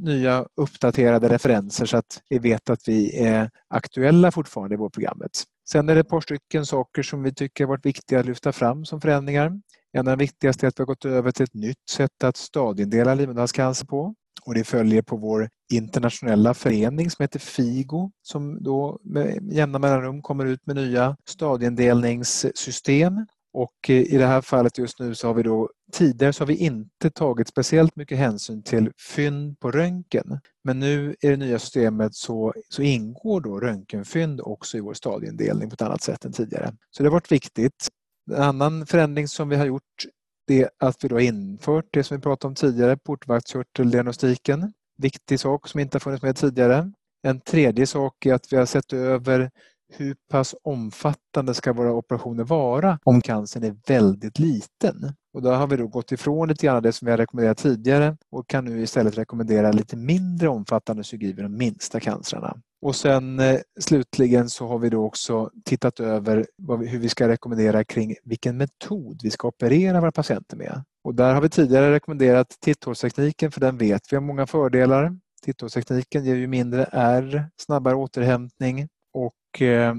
nya 0.03 0.45
uppdaterade 0.55 1.29
referenser 1.29 1.85
så 1.85 1.97
att 1.97 2.21
vi 2.29 2.39
vet 2.39 2.69
att 2.69 2.87
vi 2.87 3.25
är 3.25 3.49
aktuella 3.69 4.31
fortfarande 4.31 4.75
i 4.75 4.77
vårt 4.77 4.93
programmet. 4.93 5.31
Sen 5.69 5.89
är 5.89 5.95
det 5.95 6.01
ett 6.01 6.09
par 6.09 6.21
stycken 6.21 6.65
saker 6.65 7.03
som 7.03 7.23
vi 7.23 7.33
tycker 7.33 7.63
har 7.63 7.69
varit 7.69 7.85
viktiga 7.85 8.19
att 8.19 8.25
lyfta 8.25 8.51
fram 8.51 8.85
som 8.85 9.01
förändringar. 9.01 9.51
En 9.93 10.07
av 10.07 10.17
de 10.17 10.23
viktigaste 10.23 10.65
är 10.65 10.67
att 10.67 10.79
vi 10.79 10.81
har 10.81 10.85
gått 10.85 11.05
över 11.05 11.31
till 11.31 11.43
ett 11.43 11.53
nytt 11.53 11.89
sätt 11.89 12.23
att 12.23 12.37
stadiendela 12.37 13.15
livmoderhalscancer 13.15 13.85
på. 13.85 14.15
Och 14.45 14.53
det 14.53 14.63
följer 14.63 15.01
på 15.01 15.17
vår 15.17 15.49
internationella 15.73 16.53
förening 16.53 17.09
som 17.09 17.23
heter 17.23 17.39
FIGO 17.39 18.11
som 18.21 18.63
då 18.63 18.99
med 19.03 19.49
jämna 19.51 19.79
mellanrum 19.79 20.21
kommer 20.21 20.45
ut 20.45 20.67
med 20.67 20.75
nya 20.75 21.17
stadieindelningssystem. 21.25 23.25
Och 23.53 23.89
i 23.89 24.17
det 24.17 24.25
här 24.25 24.41
fallet 24.41 24.77
just 24.77 24.99
nu 24.99 25.15
så 25.15 25.27
har 25.27 25.33
vi 25.33 25.43
då 25.43 25.69
tidigare 25.91 26.33
så 26.33 26.41
har 26.41 26.47
vi 26.47 26.55
inte 26.55 27.09
tagit 27.09 27.47
speciellt 27.47 27.95
mycket 27.95 28.17
hänsyn 28.17 28.63
till 28.63 28.91
fynd 29.15 29.59
på 29.59 29.71
röntgen. 29.71 30.39
Men 30.63 30.79
nu 30.79 31.15
i 31.21 31.27
det 31.27 31.37
nya 31.37 31.59
systemet 31.59 32.15
så, 32.15 32.53
så 32.69 32.81
ingår 32.81 33.41
då 33.41 33.59
röntgenfynd 33.59 34.41
också 34.41 34.77
i 34.77 34.81
vår 34.81 34.93
stadieindelning 34.93 35.69
på 35.69 35.73
ett 35.73 35.81
annat 35.81 36.01
sätt 36.01 36.25
än 36.25 36.31
tidigare. 36.31 36.73
Så 36.91 37.03
det 37.03 37.09
har 37.09 37.13
varit 37.13 37.31
viktigt. 37.31 37.87
En 38.31 38.41
annan 38.43 38.85
förändring 38.85 39.27
som 39.27 39.49
vi 39.49 39.55
har 39.55 39.65
gjort 39.65 40.05
är 40.51 40.69
att 40.79 41.03
vi 41.03 41.07
då 41.07 41.15
har 41.15 41.21
infört 41.21 41.85
det 41.91 42.03
som 42.03 42.17
vi 42.17 42.23
pratade 42.23 42.47
om 42.47 42.55
tidigare, 42.55 42.97
portvaktskörteldiagnostiken. 42.97 44.73
Viktig 44.97 45.39
sak 45.39 45.67
som 45.67 45.79
inte 45.79 45.95
har 45.95 45.99
funnits 45.99 46.23
med 46.23 46.35
tidigare. 46.35 46.91
En 47.23 47.39
tredje 47.41 47.87
sak 47.87 48.25
är 48.25 48.33
att 48.33 48.53
vi 48.53 48.57
har 48.57 48.65
sett 48.65 48.93
över 48.93 49.51
hur 49.93 50.15
pass 50.31 50.55
omfattande 50.63 51.53
ska 51.53 51.73
våra 51.73 51.93
operationer 51.93 52.43
vara 52.43 52.99
om 53.03 53.21
cancern 53.21 53.63
är 53.63 53.75
väldigt 53.87 54.39
liten? 54.39 55.13
Och 55.33 55.41
då 55.41 55.51
har 55.51 55.67
vi 55.67 55.77
då 55.77 55.87
gått 55.87 56.11
ifrån 56.11 56.47
lite 56.47 56.65
grann 56.65 56.83
det 56.83 56.91
som 56.91 57.05
vi 57.05 57.11
har 57.11 57.17
rekommenderat 57.17 57.57
tidigare 57.57 58.17
och 58.31 58.47
kan 58.47 58.65
nu 58.65 58.81
istället 58.81 59.17
rekommendera 59.17 59.71
lite 59.71 59.97
mindre 59.97 60.47
omfattande 60.47 61.03
kirurgi 61.03 61.33
vid 61.33 61.45
de 61.45 61.57
minsta 61.57 61.99
cancerna. 61.99 62.57
Och 62.81 62.95
sen 62.95 63.39
eh, 63.39 63.59
slutligen 63.79 64.49
så 64.49 64.67
har 64.67 64.79
vi 64.79 64.89
då 64.89 65.05
också 65.05 65.49
tittat 65.65 65.99
över 65.99 66.45
vi, 66.79 66.87
hur 66.87 66.99
vi 66.99 67.09
ska 67.09 67.27
rekommendera 67.27 67.83
kring 67.83 68.15
vilken 68.23 68.57
metod 68.57 69.19
vi 69.23 69.31
ska 69.31 69.47
operera 69.47 70.01
våra 70.01 70.11
patienter 70.11 70.57
med. 70.57 70.83
Och 71.03 71.15
där 71.15 71.33
har 71.33 71.41
vi 71.41 71.49
tidigare 71.49 71.91
rekommenderat 71.91 72.57
titthålstekniken 72.61 73.51
för 73.51 73.61
den 73.61 73.77
vet 73.77 74.01
vi 74.11 74.15
har 74.15 74.21
många 74.21 74.47
fördelar. 74.47 75.17
Titthålstekniken 75.43 76.25
ger 76.25 76.35
ju 76.35 76.47
mindre 76.47 76.85
R, 76.91 77.49
snabbare 77.57 77.95
återhämtning 77.95 78.87
och 79.13 79.61
eh, 79.61 79.95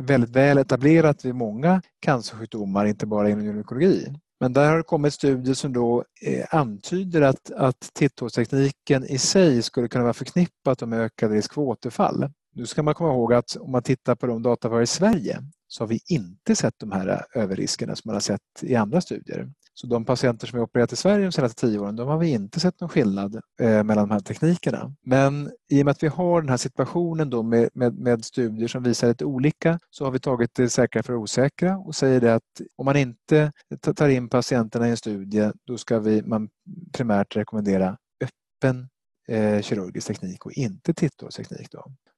väldigt 0.00 0.30
väl 0.30 0.58
etablerat 0.58 1.24
vid 1.24 1.34
många 1.34 1.82
cancersjukdomar, 2.00 2.84
inte 2.84 3.06
bara 3.06 3.30
inom 3.30 3.44
gynekologi. 3.44 4.14
Men 4.42 4.52
där 4.52 4.70
har 4.70 4.76
det 4.76 4.82
kommit 4.82 5.14
studier 5.14 5.54
som 5.54 5.72
då 5.72 6.04
eh, 6.26 6.46
antyder 6.50 7.22
att, 7.22 7.50
att 7.50 7.90
titthålstekniken 7.94 9.04
i 9.04 9.18
sig 9.18 9.62
skulle 9.62 9.88
kunna 9.88 10.04
vara 10.04 10.14
förknippat 10.14 10.88
med 10.88 11.00
ökad 11.00 11.30
risk 11.30 11.54
för 11.54 11.62
återfall. 11.62 12.30
Nu 12.54 12.66
ska 12.66 12.82
man 12.82 12.94
komma 12.94 13.12
ihåg 13.12 13.32
att 13.32 13.56
om 13.56 13.72
man 13.72 13.82
tittar 13.82 14.14
på 14.14 14.26
de 14.26 14.42
data 14.42 14.68
vi 14.68 14.74
har 14.74 14.82
i 14.82 14.86
Sverige 14.86 15.38
så 15.68 15.82
har 15.82 15.88
vi 15.88 16.00
inte 16.08 16.56
sett 16.56 16.74
de 16.78 16.92
här 16.92 17.08
eh, 17.08 17.42
överriskerna 17.42 17.96
som 17.96 18.08
man 18.08 18.14
har 18.14 18.20
sett 18.20 18.40
i 18.62 18.74
andra 18.74 19.00
studier. 19.00 19.48
Så 19.74 19.86
de 19.86 20.04
patienter 20.04 20.46
som 20.46 20.58
vi 20.58 20.62
opererat 20.62 20.92
i 20.92 20.96
Sverige 20.96 21.24
de 21.24 21.32
senaste 21.32 21.60
tio 21.60 21.78
åren, 21.78 21.96
de 21.96 22.08
har 22.08 22.18
vi 22.18 22.30
inte 22.30 22.60
sett 22.60 22.80
någon 22.80 22.88
skillnad 22.88 23.34
eh, 23.60 23.82
mellan 23.82 24.08
de 24.08 24.10
här 24.10 24.20
teknikerna. 24.20 24.94
Men 25.04 25.50
i 25.70 25.82
och 25.82 25.84
med 25.84 25.92
att 25.92 26.02
vi 26.02 26.08
har 26.08 26.40
den 26.40 26.50
här 26.50 26.56
situationen 26.56 27.30
då 27.30 27.42
med, 27.42 27.68
med, 27.74 27.98
med 27.98 28.24
studier 28.24 28.68
som 28.68 28.82
visar 28.82 29.08
lite 29.08 29.24
olika 29.24 29.78
så 29.90 30.04
har 30.04 30.10
vi 30.10 30.18
tagit 30.18 30.50
det 30.54 30.70
säkra 30.70 31.02
för 31.02 31.14
osäkra 31.14 31.78
och 31.78 31.94
säger 31.94 32.20
det 32.20 32.34
att 32.34 32.60
om 32.76 32.84
man 32.84 32.96
inte 32.96 33.52
tar 33.96 34.08
in 34.08 34.28
patienterna 34.28 34.88
i 34.88 34.90
en 34.90 34.96
studie 34.96 35.52
då 35.66 35.78
ska 35.78 35.98
vi, 35.98 36.22
man 36.22 36.48
primärt 36.92 37.36
rekommendera 37.36 37.96
öppen 38.24 38.88
eh, 39.28 39.62
kirurgisk 39.62 40.06
teknik 40.06 40.46
och 40.46 40.52
inte 40.52 40.94
titthålsteknik. 40.94 41.68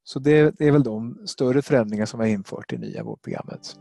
Så 0.05 0.19
det, 0.19 0.55
det 0.59 0.69
är 0.69 0.73
väl 0.73 0.83
de 0.83 1.27
större 1.27 1.63
förändringar 1.63 2.07
som 2.07 2.21
vi 2.21 2.27
har 2.27 2.33
infört 2.33 2.73
i 2.73 2.79
nya 2.79 3.03
vårdprogrammet. 3.03 3.77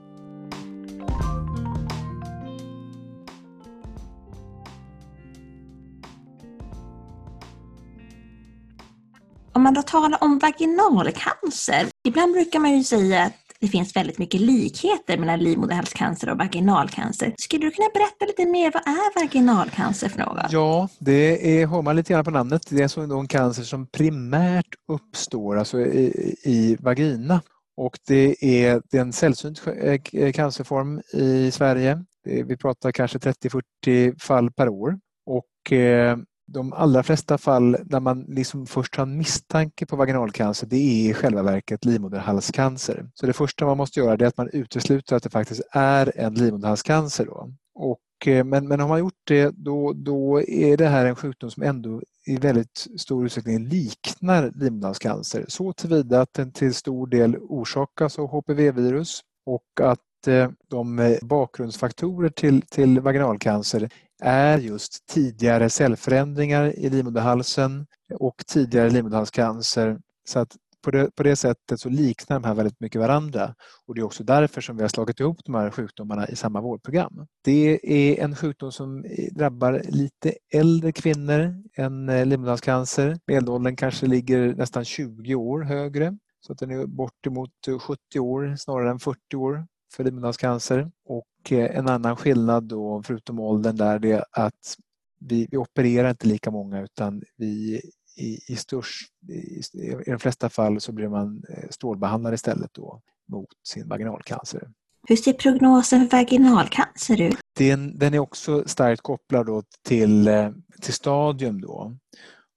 Om 9.56 9.64
man 9.64 9.74
då 9.74 9.82
talar 9.82 10.24
om 10.24 10.40
vaginalcancer, 10.40 11.86
ibland 12.08 12.34
brukar 12.34 12.60
man 12.60 12.78
ju 12.78 12.84
säga 12.84 13.24
att 13.24 13.34
det 13.60 13.68
finns 13.68 13.96
väldigt 13.96 14.18
mycket 14.18 14.42
likheter 14.42 15.18
mellan 15.18 15.40
livmoderhalscancer 15.40 16.30
och 16.30 16.38
vaginalcancer. 16.38 17.34
Skulle 17.38 17.66
du 17.66 17.72
kunna 17.72 17.90
berätta 17.94 18.26
lite 18.26 18.46
mer, 18.46 18.72
vad 18.72 18.88
är 18.88 19.22
vaginalcancer 19.22 20.10
för 20.10 20.20
något? 20.20 20.52
Ja, 20.52 20.90
det 21.00 21.62
är, 21.62 21.68
hör 21.68 21.82
man 21.82 21.96
lite 21.96 22.14
grann 22.14 22.26
på 22.26 22.32
namnet. 22.32 22.66
Det 22.70 22.78
är 22.78 22.84
alltså 22.84 23.02
en 23.02 23.28
cancer 23.28 23.64
som 23.64 23.88
primärt 23.88 24.76
uppstår 24.88 25.58
alltså 25.58 25.80
i, 25.80 26.36
i 26.44 26.78
vagina. 26.80 27.42
Och 27.78 27.98
det 28.08 28.36
är, 28.46 28.82
det 28.92 28.98
är 28.98 29.02
en 29.02 29.14
sällsynt 29.14 29.62
eh, 29.68 30.00
eh, 30.14 30.32
cancerform 30.32 31.02
i 31.14 31.52
Sverige. 31.52 32.04
Vi 32.24 32.58
pratar 32.58 32.92
kanske 32.92 33.18
30-40 33.18 34.20
fall 34.20 34.52
per 34.52 34.70
år. 34.70 35.00
Och 35.26 35.72
eh, 35.72 36.18
de 36.54 36.74
allra 36.74 37.04
flesta 37.04 37.38
fall 37.38 37.78
där 37.86 38.00
man 38.00 38.22
liksom 38.22 38.66
först 38.66 38.96
har 38.96 39.04
en 39.04 39.18
misstanke 39.18 39.86
på 39.86 39.96
vaginalcancer 39.96 40.68
det 40.68 40.76
är 40.76 41.10
i 41.10 41.14
själva 41.14 41.44
verket 41.44 41.86
livmoderhalscancer. 41.86 43.10
Så 43.14 43.26
det 43.26 43.34
första 43.34 43.66
man 43.66 43.78
måste 43.78 44.00
göra 44.00 44.14
är 44.14 44.24
att 44.24 44.38
man 44.38 44.50
utesluter 44.54 45.16
att 45.16 45.24
det 45.24 45.30
faktiskt 45.30 45.62
är 45.72 46.12
en 46.16 46.34
livmoderhalscancer. 46.34 47.26
Då. 47.26 47.50
Och, 47.76 48.28
eh, 48.28 48.44
men, 48.44 48.68
men 48.68 48.80
har 48.80 48.88
man 48.88 49.00
gjort 49.00 49.22
det 49.24 49.50
då, 49.50 49.94
då 49.94 50.42
är 50.42 50.78
det 50.78 50.88
här 50.88 51.06
en 51.06 51.16
sjukdom 51.16 51.52
som 51.52 51.64
ändå 51.64 52.02
i 52.26 52.38
väldigt 52.38 52.88
stor 52.98 53.26
utsträckning 53.26 53.68
liknar 53.68 54.52
livmoderhalscancer 54.56 55.46
så 55.48 55.74
tillvida 55.74 56.22
att 56.22 56.34
den 56.34 56.52
till 56.52 56.74
stor 56.74 57.08
del 57.08 57.38
orsakas 57.38 58.20
av 58.20 58.28
HPV-virus 58.28 59.22
och 59.46 59.82
att 59.82 60.28
eh, 60.28 60.50
de 60.70 61.00
eh, 61.00 61.18
bakgrundsfaktorer 61.22 62.30
till, 62.30 62.62
till 62.62 63.00
vaginalcancer 63.00 63.90
är 64.24 64.58
just 64.58 65.06
tidigare 65.08 65.70
cellförändringar 65.70 66.80
i 66.80 66.90
livmoderhalsen 66.90 67.88
och 68.14 68.44
tidigare 68.48 68.90
livmoderhalscancer. 68.90 70.00
Så 70.26 70.40
att 70.40 70.56
på 70.84 70.92
det, 70.92 71.16
på 71.16 71.24
det 71.24 71.36
sättet 71.36 71.80
så 71.80 71.90
liknar 71.90 72.40
de 72.40 72.48
här 72.48 72.56
väldigt 72.56 72.80
mycket 72.80 73.02
varandra 73.02 73.56
och 73.88 73.96
det 73.96 74.02
är 74.02 74.06
också 74.06 74.24
därför 74.24 74.62
som 74.62 74.78
vi 74.78 74.82
har 74.82 74.90
slagit 74.90 75.20
ihop 75.20 75.40
de 75.46 75.56
här 75.56 75.72
sjukdomarna 75.72 76.28
i 76.28 76.36
samma 76.36 76.62
vårdprogram. 76.62 77.28
Det 77.44 77.80
är 77.84 78.24
en 78.24 78.36
sjukdom 78.36 78.72
som 78.72 79.06
drabbar 79.32 79.82
lite 79.90 80.34
äldre 80.54 80.92
kvinnor 80.92 81.64
än 81.76 82.10
eh, 82.10 82.26
livmoderhalscancer. 82.26 83.18
Medelåldern 83.28 83.76
kanske 83.76 84.06
ligger 84.06 84.56
nästan 84.56 84.86
20 84.86 85.36
år 85.36 85.62
högre 85.62 86.18
så 86.46 86.54
att 86.54 86.60
den 86.60 86.72
är 86.72 86.86
bortemot 86.86 87.50
70 87.80 88.00
eh, 88.16 88.24
år 88.24 88.56
snarare 88.56 88.92
än 88.92 89.00
40 89.00 89.36
år 89.36 89.68
för 89.96 90.04
livmoderhalscancer. 90.04 90.92
Och 91.06 91.26
Eh, 91.52 91.78
en 91.78 91.90
annan 91.90 92.16
skillnad 92.16 92.64
då, 92.64 93.04
förutom 93.06 93.40
åldern 93.40 93.76
där, 93.76 94.00
det 94.00 94.12
är 94.12 94.26
att 94.32 94.78
vi, 95.20 95.48
vi 95.52 95.58
opererar 95.58 96.10
inte 96.10 96.28
lika 96.28 96.52
många 96.52 96.82
utan 96.82 97.24
vi 97.38 97.82
i, 98.18 98.40
i, 98.48 98.56
störst, 98.56 99.12
i, 99.30 99.62
i 100.06 100.12
de 100.12 100.20
flesta 100.20 100.50
fall 100.50 100.82
så 100.82 100.92
blir 100.92 101.08
man 101.08 101.44
eh, 101.50 101.70
strålbehandlad 101.70 102.34
istället 102.34 102.74
då 102.74 103.02
mot 103.28 103.48
sin 103.68 103.88
vaginalcancer. 103.88 104.70
Hur 105.08 105.16
ser 105.16 105.34
prognosen 105.34 106.10
för 106.10 106.18
vaginalcancer 106.18 107.22
ut? 107.22 107.38
Den, 107.58 107.98
den 107.98 108.14
är 108.14 108.20
också 108.20 108.64
starkt 108.68 109.02
kopplad 109.02 109.46
då 109.46 109.64
till, 109.88 110.28
eh, 110.28 110.52
till 110.82 110.94
stadium 110.94 111.62
då. 111.62 111.98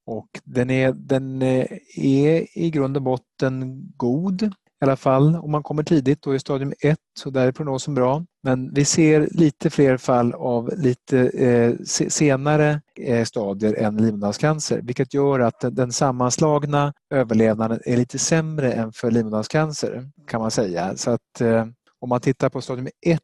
Och 0.06 0.28
den 0.44 0.70
är, 0.70 0.92
den 0.92 1.42
är 1.42 2.58
i 2.58 2.70
grund 2.70 2.96
och 2.96 3.02
botten 3.02 3.82
god 3.96 4.52
i 4.80 4.84
alla 4.84 4.96
fall 4.96 5.36
om 5.36 5.50
man 5.50 5.62
kommer 5.62 5.82
tidigt 5.82 6.22
då 6.22 6.34
i 6.34 6.38
stadium 6.38 6.72
1 6.80 6.98
så 7.18 7.30
där 7.30 7.46
är 7.46 7.52
prognosen 7.52 7.94
bra. 7.94 8.24
Men 8.42 8.74
vi 8.74 8.84
ser 8.84 9.28
lite 9.30 9.70
fler 9.70 9.96
fall 9.96 10.34
av 10.34 10.72
lite 10.76 11.18
eh, 11.28 11.74
senare 12.08 12.80
eh, 13.00 13.24
stadier 13.24 13.74
än 13.74 13.96
livmoderhalscancer 13.96 14.80
vilket 14.82 15.14
gör 15.14 15.40
att 15.40 15.60
den 15.60 15.92
sammanslagna 15.92 16.92
överlevnaden 17.14 17.80
är 17.84 17.96
lite 17.96 18.18
sämre 18.18 18.72
än 18.72 18.92
för 18.92 19.10
livmoderhalscancer 19.10 20.10
kan 20.26 20.40
man 20.40 20.50
säga. 20.50 20.96
Så 20.96 21.10
att 21.10 21.40
eh, 21.40 21.66
om 22.00 22.08
man 22.08 22.20
tittar 22.20 22.48
på 22.48 22.60
stadium 22.60 22.88
1 23.06 23.20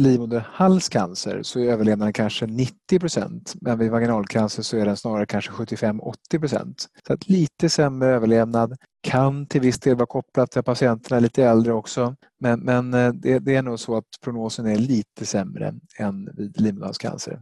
livmoderhalscancer 0.00 1.42
så 1.42 1.60
är 1.60 1.64
överlevnaden 1.64 2.12
kanske 2.12 2.46
90 2.46 2.98
procent 3.00 3.54
men 3.60 3.78
vid 3.78 3.90
vaginalcancer 3.90 4.62
så 4.62 4.76
är 4.76 4.84
den 4.84 4.96
snarare 4.96 5.26
kanske 5.26 5.50
75-80 5.52 6.38
procent. 6.38 6.86
Så 7.06 7.12
att 7.12 7.28
lite 7.28 7.68
sämre 7.68 8.08
överlevnad 8.08 8.76
kan 9.02 9.46
till 9.46 9.60
viss 9.60 9.80
del 9.80 9.96
vara 9.96 10.06
kopplat 10.06 10.50
till 10.50 10.58
att 10.58 10.66
patienterna 10.66 11.16
är 11.16 11.20
lite 11.20 11.44
äldre 11.44 11.72
också 11.72 12.16
men, 12.40 12.60
men 12.60 12.94
eh, 12.94 13.12
det, 13.12 13.38
det, 13.38 13.56
är 13.56 13.62
nog 13.62 13.80
så 13.80 13.96
att 13.96 14.04
prognosen 14.24 14.66
är 14.66 14.76
lite 14.76 15.26
sämre 15.26 15.74
än 15.98 16.28
vid 16.36 16.60
livmoderhalscancer. 16.60 17.40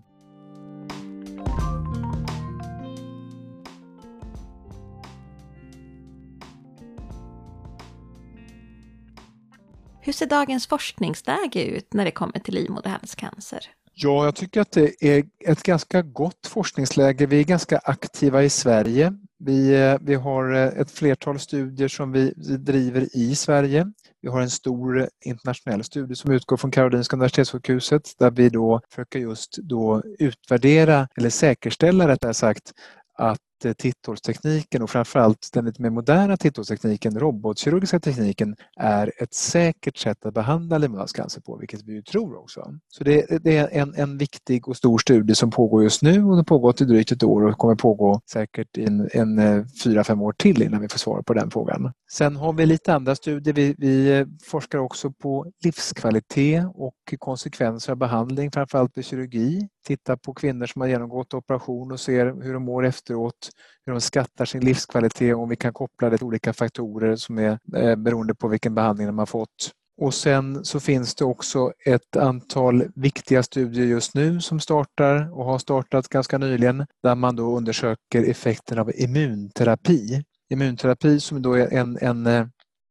Hur 10.08 10.12
ser 10.12 10.26
dagens 10.26 10.66
forskningsläge 10.66 11.64
ut 11.64 11.94
när 11.94 12.04
det 12.04 12.10
kommer 12.10 12.38
till 12.38 12.54
livmoderhalscancer? 12.54 13.60
Ja, 13.94 14.24
jag 14.24 14.34
tycker 14.34 14.60
att 14.60 14.72
det 14.72 15.04
är 15.04 15.24
ett 15.46 15.62
ganska 15.62 16.02
gott 16.02 16.46
forskningsläge. 16.46 17.26
Vi 17.26 17.40
är 17.40 17.44
ganska 17.44 17.78
aktiva 17.78 18.42
i 18.42 18.50
Sverige. 18.50 19.12
Vi, 19.38 19.74
eh, 19.74 19.96
vi 20.00 20.14
har 20.14 20.52
eh, 20.54 20.80
ett 20.80 20.90
flertal 20.90 21.38
studier 21.38 21.88
som 21.88 22.12
vi 22.12 22.32
driver 22.58 23.16
i 23.16 23.34
Sverige. 23.34 23.92
Vi 24.22 24.28
har 24.28 24.40
en 24.40 24.50
stor 24.50 25.08
internationell 25.24 25.84
studie 25.84 26.14
som 26.14 26.32
utgår 26.32 26.56
från 26.56 26.70
Karolinska 26.70 27.16
Universitetssjukhuset 27.16 28.02
där 28.18 28.30
vi 28.30 28.48
då 28.48 28.80
försöker 28.90 29.18
just 29.18 29.58
då 29.62 30.02
utvärdera 30.18 31.08
eller 31.16 31.30
säkerställa 31.30 32.08
rättare 32.08 32.34
sagt 32.34 32.72
att 33.14 33.40
att 33.66 33.78
titthålstekniken 33.78 34.82
och 34.82 34.90
framförallt 34.90 35.50
den 35.52 35.64
lite 35.64 35.82
mer 35.82 35.90
moderna 35.90 36.36
titthålstekniken, 36.36 37.18
robotkirurgiska 37.18 38.00
tekniken, 38.00 38.56
är 38.76 39.12
ett 39.22 39.34
säkert 39.34 39.96
sätt 39.96 40.26
att 40.26 40.34
behandla 40.34 40.78
livmoderhalscancer 40.78 41.40
på, 41.40 41.56
vilket 41.56 41.82
vi 41.82 41.92
ju 41.92 42.02
tror 42.02 42.38
också. 42.38 42.74
Så 42.88 43.04
det, 43.04 43.44
det 43.44 43.56
är 43.56 43.68
en, 43.68 43.94
en 43.94 44.18
viktig 44.18 44.68
och 44.68 44.76
stor 44.76 44.98
studie 44.98 45.34
som 45.34 45.50
pågår 45.50 45.82
just 45.82 46.02
nu 46.02 46.10
och 46.10 46.16
den 46.16 46.36
har 46.36 46.44
pågått 46.44 46.80
i 46.80 46.84
drygt 46.84 47.12
ett 47.12 47.22
år 47.22 47.42
och 47.42 47.58
kommer 47.58 47.74
pågå 47.74 48.20
säkert 48.30 48.78
en, 48.78 49.08
en 49.12 49.38
eh, 49.38 49.64
fyra, 49.84 50.04
fem 50.04 50.22
år 50.22 50.32
till 50.32 50.62
innan 50.62 50.80
vi 50.80 50.88
får 50.88 50.98
svar 50.98 51.22
på 51.22 51.34
den 51.34 51.50
frågan. 51.50 51.92
Sen 52.12 52.36
har 52.36 52.52
vi 52.52 52.66
lite 52.66 52.94
andra 52.94 53.14
studier. 53.14 53.54
Vi, 53.54 53.74
vi 53.78 54.18
eh, 54.18 54.26
forskar 54.42 54.78
också 54.78 55.10
på 55.10 55.52
livskvalitet 55.64 56.64
och 56.74 56.94
konsekvenser 57.18 57.92
av 57.92 57.98
behandling, 57.98 58.50
framförallt 58.50 58.98
vid 58.98 59.04
kirurgi. 59.04 59.68
Tittar 59.88 60.16
på 60.16 60.34
kvinnor 60.34 60.66
som 60.66 60.80
har 60.80 60.88
genomgått 60.88 61.34
operation 61.34 61.92
och 61.92 62.00
ser 62.00 62.42
hur 62.42 62.54
de 62.54 62.62
mår 62.62 62.86
efteråt, 62.86 63.50
hur 63.86 63.92
de 63.92 64.00
skattar 64.00 64.44
sin 64.44 64.64
livskvalitet 64.64 65.34
och 65.34 65.42
om 65.42 65.48
vi 65.48 65.56
kan 65.56 65.72
koppla 65.72 66.10
det 66.10 66.18
till 66.18 66.26
olika 66.26 66.52
faktorer 66.52 67.16
som 67.16 67.38
är 67.38 67.58
eh, 67.76 67.96
beroende 67.96 68.34
på 68.34 68.48
vilken 68.48 68.74
behandling 68.74 69.06
de 69.06 69.18
har 69.18 69.26
fått. 69.26 69.70
Och 70.00 70.14
sen 70.14 70.64
så 70.64 70.80
finns 70.80 71.14
det 71.14 71.24
också 71.24 71.72
ett 71.84 72.16
antal 72.16 72.84
viktiga 72.94 73.42
studier 73.42 73.86
just 73.86 74.14
nu 74.14 74.40
som 74.40 74.60
startar 74.60 75.38
och 75.38 75.44
har 75.44 75.58
startat 75.58 76.08
ganska 76.08 76.38
nyligen 76.38 76.86
där 77.02 77.14
man 77.14 77.36
då 77.36 77.56
undersöker 77.56 78.30
effekten 78.30 78.78
av 78.78 78.92
immunterapi 78.94 80.24
immunterapi 80.50 81.20
som 81.20 81.42
då 81.42 81.54
är 81.54 81.72
en, 81.72 81.98
en 82.00 82.26
eh, 82.26 82.46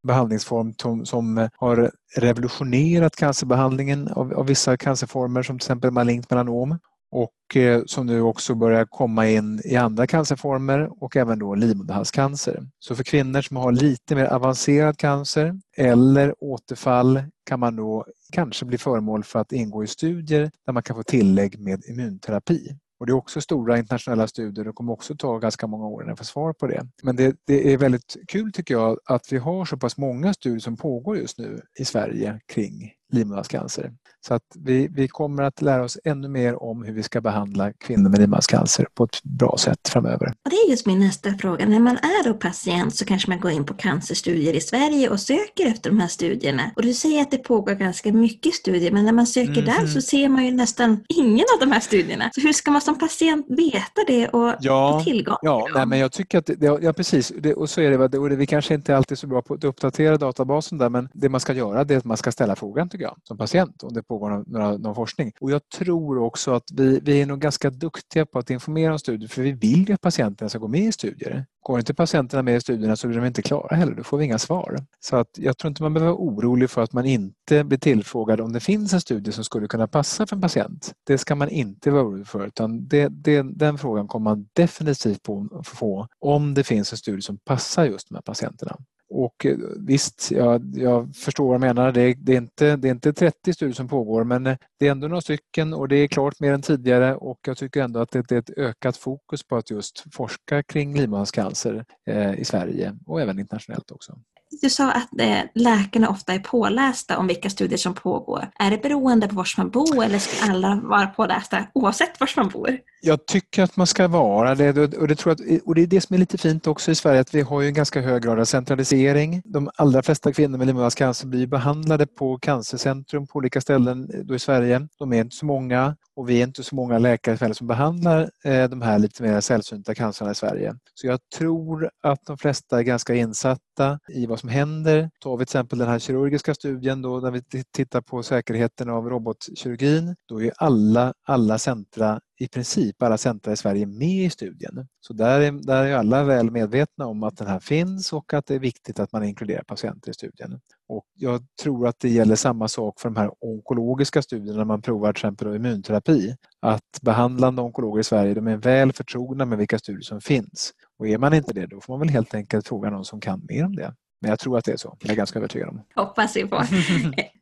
behandlingsform 0.07 0.73
som, 0.81 1.05
som, 1.05 1.37
eh, 1.37 1.49
har 1.57 1.91
revolutionerat 2.17 3.15
cancerbehandlingen 3.15 4.07
av, 4.07 4.33
av, 4.33 4.45
vissa 4.45 4.77
cancerformer 4.77 5.43
som 5.43 5.59
till 5.59 5.65
exempel 5.65 5.91
malignt 5.91 6.29
melanom 6.29 6.77
och 7.11 7.55
eh, 7.55 7.81
som 7.85 8.05
nu 8.05 8.21
också 8.21 8.55
börjar 8.55 8.85
komma 8.85 9.29
in 9.29 9.61
i 9.65 9.75
andra 9.75 10.07
cancerformer 10.07 11.03
och 11.03 11.15
även 11.15 11.39
då 11.39 11.55
livmoderhalscancer. 11.55 12.63
Så 12.79 12.95
för 12.95 13.03
kvinnor 13.03 13.41
som 13.41 13.57
har 13.57 13.71
lite 13.71 14.15
mer 14.15 14.25
avancerad 14.25 14.97
cancer 14.97 15.59
eller 15.77 16.35
återfall 16.43 17.23
kan 17.45 17.59
man 17.59 17.75
då 17.75 18.05
kanske 18.31 18.65
bli 18.65 18.77
föremål 18.77 19.23
för 19.23 19.39
att 19.39 19.51
ingå 19.51 19.83
i 19.83 19.87
studier 19.87 20.51
där 20.65 20.73
man 20.73 20.83
kan 20.83 20.95
få 20.95 21.03
tillägg 21.03 21.59
med 21.59 21.83
immunterapi. 21.89 22.77
Och 22.99 23.05
det 23.05 23.11
är 23.11 23.15
också 23.15 23.41
stora 23.41 23.77
internationella 23.77 24.27
studier 24.27 24.59
och 24.59 24.65
det 24.65 24.73
kommer 24.73 24.93
också 24.93 25.15
ta 25.15 25.37
ganska 25.37 25.67
många 25.67 25.87
år 25.87 26.01
innan 26.01 26.09
jag 26.09 26.17
får 26.17 26.25
svar 26.25 26.53
på 26.53 26.67
det. 26.67 26.87
Men 27.03 27.15
det, 27.15 27.35
det, 27.45 27.73
är 27.73 27.77
väldigt 27.77 28.17
kul 28.27 28.51
tycker 28.51 28.73
jag 28.73 28.99
att 29.05 29.31
vi 29.31 29.37
har 29.37 29.65
så 29.65 29.77
pass 29.77 29.97
många 29.97 30.33
studier 30.33 30.59
som 30.59 30.77
pågår 30.77 31.17
just 31.17 31.37
nu 31.37 31.61
i 31.79 31.85
Sverige 31.85 32.39
kring 32.45 32.91
livmoderhalscancer. 33.11 33.93
Så 34.27 34.33
att 34.33 34.43
vi, 34.55 34.87
vi 34.87 35.07
kommer 35.07 35.43
att 35.43 35.61
lära 35.61 35.83
oss 35.83 35.97
ännu 36.03 36.27
mer 36.27 36.63
om 36.63 36.83
hur 36.83 36.93
vi 36.93 37.03
ska 37.03 37.21
behandla 37.21 37.73
kvinnor 37.73 38.09
med 38.09 38.19
livmoderhalscancer 38.19 38.87
på 38.93 39.03
ett 39.03 39.23
bra 39.23 39.55
sätt 39.59 39.89
framöver. 39.89 40.33
Och 40.45 40.49
det 40.49 40.55
är 40.55 40.69
just 40.69 40.85
min 40.85 40.99
nästa 40.99 41.33
fråga. 41.33 41.65
När 41.65 41.79
man 41.79 41.97
är 41.97 42.23
då 42.23 42.33
patient 42.33 42.95
så 42.95 43.05
kanske 43.05 43.29
man 43.29 43.39
går 43.39 43.51
in 43.51 43.65
på 43.65 43.73
cancerstudier 43.73 44.53
i 44.53 44.61
Sverige 44.61 45.09
och 45.09 45.19
söker 45.19 45.65
efter 45.67 45.89
de 45.89 45.99
här 45.99 46.07
studierna. 46.07 46.71
Och 46.75 46.81
du 46.81 46.93
säger 46.93 47.21
att 47.21 47.31
det 47.31 47.37
pågår 47.37 47.73
ganska 47.73 48.13
mycket 48.13 48.53
studier, 48.53 48.91
men 48.91 49.05
när 49.05 49.11
man 49.11 49.27
söker 49.27 49.51
mm. 49.51 49.65
där 49.65 49.79
mhm. 49.79 49.87
så 49.87 50.01
ser 50.01 50.29
man 50.29 50.45
ju 50.45 50.51
nästan 50.51 51.03
ingen 51.09 51.45
av 51.55 51.59
de 51.59 51.71
här 51.71 51.79
studierna. 51.79 52.29
Så 52.33 52.41
hur 52.41 52.53
ska 52.53 52.71
man 52.71 52.81
som 52.81 52.97
patient 52.97 53.45
veta 53.49 54.01
det 54.07 54.27
och 54.27 54.53
ja, 54.59 54.99
få 54.99 55.03
tillgång 55.03 55.37
Ja, 55.41 55.65
till 55.65 55.73
nej, 55.75 55.85
men 55.85 55.99
jag 55.99 56.11
tycker 56.11 56.37
att, 56.37 56.45
det, 56.45 56.79
ja 56.81 56.93
precis, 56.93 57.33
det, 57.39 57.53
och 57.53 57.69
så 57.69 57.81
är 57.81 57.97
det, 57.97 58.17
och 58.17 58.29
det, 58.29 58.35
vi 58.35 58.45
kanske 58.45 58.73
inte 58.73 58.97
alltid 58.97 59.11
är 59.11 59.19
så 59.19 59.27
bra 59.27 59.41
på 59.41 59.53
att 59.53 59.63
uppdatera 59.63 60.17
databasen 60.17 60.77
där, 60.77 60.89
men 60.89 61.09
det 61.13 61.29
man 61.29 61.39
ska 61.39 61.53
göra 61.53 61.83
det 61.83 61.93
är 61.93 61.97
att 61.97 62.05
man 62.05 62.17
ska 62.17 62.31
ställa 62.31 62.55
frågan 62.55 62.89
tycker 62.89 63.05
jag, 63.05 63.17
som 63.23 63.37
patient, 63.37 63.83
om 63.83 63.93
det 63.93 64.03
pågår 64.07 64.29
någon, 64.29 64.45
någon, 64.47 64.81
någon 64.81 64.95
forskning. 64.95 65.31
Och 65.39 65.51
jag 65.51 65.69
tror 65.69 66.17
också 66.17 66.51
att 66.53 66.63
vi, 66.73 66.99
vi 67.03 67.21
är 67.21 67.25
nog 67.25 67.39
ganska 67.39 67.69
duktiga 67.69 68.25
på 68.25 68.39
att 68.39 68.49
informera 68.49 68.91
om 68.91 68.99
studier, 68.99 69.29
för 69.29 69.41
vi 69.41 69.51
vill 69.51 69.87
ju 69.87 69.93
att 69.93 70.01
patienterna 70.01 70.49
ska 70.49 70.59
gå 70.59 70.67
med 70.67 70.81
i 70.81 70.91
studier. 70.91 71.45
Går 71.61 71.79
inte 71.79 71.93
patienterna 71.93 72.43
med 72.43 72.55
i 72.55 72.61
studierna 72.61 72.95
så 72.95 73.07
blir 73.07 73.17
de 73.19 73.27
inte 73.27 73.41
klara 73.41 73.75
heller, 73.75 73.95
då 73.95 74.03
får 74.03 74.17
vi 74.17 74.25
inga 74.25 74.39
svar. 74.39 74.77
Så 74.99 75.15
att 75.15 75.29
jag 75.37 75.57
tror 75.57 75.69
inte 75.69 75.83
man 75.83 75.93
behöver 75.93 76.11
vara 76.11 76.21
orolig 76.21 76.69
för 76.69 76.81
att 76.81 76.93
man 76.93 77.05
inte 77.05 77.63
blir 77.63 77.77
tillfrågad 77.77 78.41
om 78.41 78.53
det 78.53 78.59
finns 78.59 78.93
en 78.93 79.01
studie 79.01 79.31
som 79.31 79.43
skulle 79.43 79.67
kunna 79.67 79.87
passa 79.87 80.27
för 80.27 80.35
en 80.35 80.41
patient. 80.41 80.93
Det 81.03 81.17
ska 81.17 81.35
man 81.35 81.49
inte 81.49 81.91
vara 81.91 82.03
orolig 82.03 82.27
för 82.27 82.47
utan 82.47 82.87
det, 82.87 83.07
det, 83.07 83.41
den 83.41 83.77
frågan 83.77 84.07
kommer 84.07 84.23
man 84.23 84.47
definitivt 84.53 85.23
på, 85.23 85.61
få 85.65 86.07
om 86.19 86.53
det 86.53 86.63
finns 86.63 86.91
en 86.91 86.97
studie 86.97 87.21
som 87.21 87.37
passar 87.37 87.85
just 87.85 88.09
de 88.09 88.15
här 88.15 88.21
patienterna. 88.21 88.77
Och 89.09 89.45
eh, 89.45 89.57
visst, 89.77 90.31
jag, 90.31 90.71
jag 90.75 91.15
förstår 91.15 91.47
vad 91.47 91.55
du 91.55 91.59
menar. 91.59 91.91
Det 91.91 92.01
är, 92.01 92.15
det, 92.17 92.33
är 92.33 92.37
inte, 92.37 92.75
det 92.75 92.87
är 92.87 92.91
inte 92.91 93.13
30 93.13 93.53
studier 93.53 93.73
som 93.73 93.87
pågår 93.87 94.23
men 94.23 94.47
eh, 94.47 94.57
det 94.79 94.87
är 94.87 94.91
ändå 94.91 95.07
några 95.07 95.21
stycken 95.21 95.73
och 95.73 95.87
det 95.87 95.95
är 95.95 96.07
klart 96.07 96.39
mer 96.39 96.53
än 96.53 96.61
tidigare 96.61 97.15
och 97.15 97.39
jag 97.47 97.57
tycker 97.57 97.81
ändå 97.81 97.99
att 97.99 98.11
det 98.11 98.31
är 98.31 98.37
ett 98.37 98.57
ökat 98.57 98.97
fokus 98.97 99.43
på 99.43 99.55
att 99.55 99.71
just 99.71 100.03
forska 100.13 100.63
kring 100.63 100.93
livmoderhalscancer 100.93 101.85
eh, 102.07 102.39
i 102.39 102.45
Sverige 102.45 102.95
och 103.05 103.21
även 103.21 103.39
internationellt 103.39 103.91
också. 103.91 104.19
Du 104.61 104.69
sa 104.69 104.91
att 104.91 105.19
eh, 105.19 105.39
läkarna 105.55 106.09
ofta 106.09 106.33
är 106.33 106.39
pålästa 106.39 107.17
om 107.17 107.27
vilka 107.27 107.49
studier 107.49 107.77
som 107.77 107.93
pågår. 107.93 108.49
Är 108.59 108.71
det 108.71 108.77
beroende 108.77 109.27
på 109.27 109.35
var 109.35 109.47
man 109.57 109.69
bor 109.69 110.03
eller 110.03 110.19
ska 110.19 110.51
alla 110.51 110.81
vara 110.83 111.07
pålästa 111.07 111.67
oavsett 111.73 112.19
var 112.19 112.29
man 112.35 112.49
bor? 112.49 112.79
Jag 113.01 113.25
tycker 113.25 113.63
att 113.63 113.77
man 113.77 113.87
ska 113.87 114.07
vara 114.07 114.55
det 114.55 114.97
och 114.97 115.07
det, 115.07 115.15
tror 115.15 115.35
jag, 115.39 115.59
och 115.65 115.75
det 115.75 115.81
är 115.81 115.87
det 115.87 116.01
som 116.01 116.13
är 116.13 116.17
lite 116.17 116.37
fint 116.37 116.67
också 116.67 116.91
i 116.91 116.95
Sverige 116.95 117.19
att 117.19 117.33
vi 117.33 117.41
har 117.41 117.61
ju 117.61 117.67
en 117.67 117.73
ganska 117.73 118.01
hög 118.01 118.23
grad 118.23 118.39
av 118.39 118.45
centralisering. 118.45 119.41
De 119.45 119.69
allra 119.75 120.03
flesta 120.03 120.33
kvinnor 120.33 120.57
med 120.57 120.67
livmoderhalscancer 120.67 121.27
blir 121.27 121.47
behandlade 121.47 122.07
på 122.07 122.39
cancercentrum 122.39 123.27
på 123.27 123.37
olika 123.37 123.61
ställen 123.61 124.09
eh, 124.13 124.19
då 124.19 124.35
i 124.35 124.39
Sverige. 124.39 124.87
De 124.99 125.13
är 125.13 125.21
inte 125.21 125.35
så 125.35 125.45
många 125.45 125.95
och 126.15 126.29
vi 126.29 126.39
är 126.39 126.43
inte 126.43 126.63
så 126.63 126.75
många 126.75 126.99
läkare 126.99 127.53
som 127.53 127.67
behandlar 127.67 128.29
eh, 128.43 128.63
de 128.63 128.81
här 128.81 128.99
lite 128.99 129.23
mer 129.23 129.41
sällsynta 129.41 129.95
cancerna 129.95 130.31
i 130.31 130.35
Sverige. 130.35 130.75
Så 130.93 131.07
jag 131.07 131.19
tror 131.37 131.89
att 132.03 132.25
de 132.25 132.37
flesta 132.37 132.79
är 132.79 132.83
ganska 132.83 133.15
insatta 133.15 133.61
i 134.07 134.25
vad 134.25 134.39
som 134.39 134.49
händer. 134.49 135.09
Tar 135.19 135.37
vi 135.37 135.45
till 135.45 135.49
exempel 135.51 135.79
den 135.79 135.87
här 135.87 135.99
kirurgiska 135.99 136.53
studien 136.53 137.01
då, 137.01 137.19
där 137.19 137.31
vi 137.31 137.41
tittar 137.71 138.01
på 138.01 138.23
säkerheten 138.23 138.89
av 138.89 139.09
robotkirurgin, 139.09 140.15
då 140.25 140.41
är 140.41 140.53
alla, 140.57 141.13
alla 141.23 141.57
centra 141.57 142.19
i 142.39 142.47
princip 142.47 143.01
alla 143.01 143.17
centra 143.17 143.51
i 143.51 143.57
Sverige 143.57 143.85
med 143.85 144.25
i 144.25 144.29
studien. 144.29 144.87
Så 145.01 145.13
där 145.13 145.41
är, 145.41 145.51
där 145.51 145.83
är 145.83 145.95
alla 145.95 146.23
väl 146.23 146.51
medvetna 146.51 147.07
om 147.07 147.23
att 147.23 147.37
den 147.37 147.47
här 147.47 147.59
finns 147.59 148.13
och 148.13 148.33
att 148.33 148.45
det 148.45 148.55
är 148.55 148.59
viktigt 148.59 148.99
att 148.99 149.11
man 149.11 149.23
inkluderar 149.23 149.63
patienter 149.63 150.11
i 150.11 150.13
studien. 150.13 150.59
Och 150.89 151.05
jag 151.13 151.41
tror 151.63 151.87
att 151.87 151.99
det 151.99 152.09
gäller 152.09 152.35
samma 152.35 152.67
sak 152.67 152.99
för 152.99 153.09
de 153.09 153.15
här 153.15 153.31
onkologiska 153.39 154.21
studierna 154.21 154.57
när 154.57 154.65
man 154.65 154.81
provar 154.81 155.13
till 155.13 155.19
exempel 155.19 155.55
immunterapi. 155.55 156.35
Att 156.61 157.01
behandlande 157.01 157.61
onkologer 157.61 157.99
i 157.99 158.03
Sverige 158.03 158.33
de 158.33 158.47
är 158.47 158.57
väl 158.57 158.93
förtrogna 158.93 159.45
med 159.45 159.57
vilka 159.57 159.79
studier 159.79 160.01
som 160.01 160.21
finns. 160.21 160.71
Och 160.99 161.07
är 161.07 161.17
man 161.17 161.33
inte 161.33 161.53
det 161.53 161.65
då 161.65 161.81
får 161.81 161.93
man 161.93 161.99
väl 161.99 162.09
helt 162.09 162.33
enkelt 162.33 162.67
fråga 162.67 162.89
någon 162.89 163.05
som 163.05 163.21
kan 163.21 163.45
mer 163.49 163.65
om 163.65 163.75
det. 163.75 163.93
Men 164.21 164.29
jag 164.29 164.39
tror 164.39 164.57
att 164.57 164.65
det 164.65 164.71
är 164.71 164.77
så. 164.77 164.97
Jag 164.99 165.11
är 165.11 165.15
ganska 165.15 165.39
övertygad 165.39 165.69
om. 165.69 165.81
Hoppas 165.95 166.35
vi 166.35 166.45
på. 166.47 166.63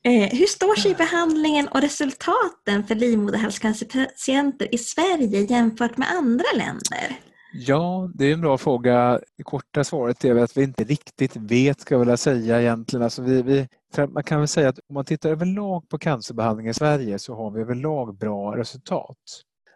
Eh, 0.08 0.30
hur 0.38 0.46
står 0.46 0.76
sig 0.76 0.96
behandlingen 0.96 1.68
och 1.68 1.82
resultaten 1.82 2.84
för 2.88 2.96
livmoderhalscancerpatienter 2.96 4.76
i 4.76 4.78
Sverige 4.78 5.42
jämfört 5.42 5.98
med 5.98 6.08
andra 6.12 6.46
länder? 6.56 7.20
Ja, 7.58 8.10
det 8.14 8.26
är 8.26 8.34
en 8.34 8.42
bra 8.42 8.58
fråga. 8.58 9.20
Det 9.38 9.44
korta 9.44 9.84
svaret 9.84 10.26
är 10.26 10.36
att 10.36 10.58
vi 10.58 10.64
inte 10.64 10.84
riktigt 10.84 11.36
vet, 11.36 11.82
ska 11.82 11.94
jag 11.94 12.00
vilja 12.00 12.18
säga 12.18 12.62
egentligen. 12.62 13.04
Alltså 13.04 13.22
vi, 13.22 13.42
vi, 13.42 13.68
man 14.08 14.24
kan 14.24 14.40
väl 14.40 14.48
säga 14.48 14.70
att 14.70 14.80
om 14.90 14.94
man 14.94 15.06
tittar 15.06 15.30
överlag 15.30 15.90
på 15.90 15.98
cancerbehandling 15.98 16.68
i 16.68 16.74
Sverige 16.74 17.20
så 17.20 17.36
har 17.36 17.52
vi 17.52 17.62
överlag 17.62 18.18
bra 18.18 18.58
resultat. 18.58 19.18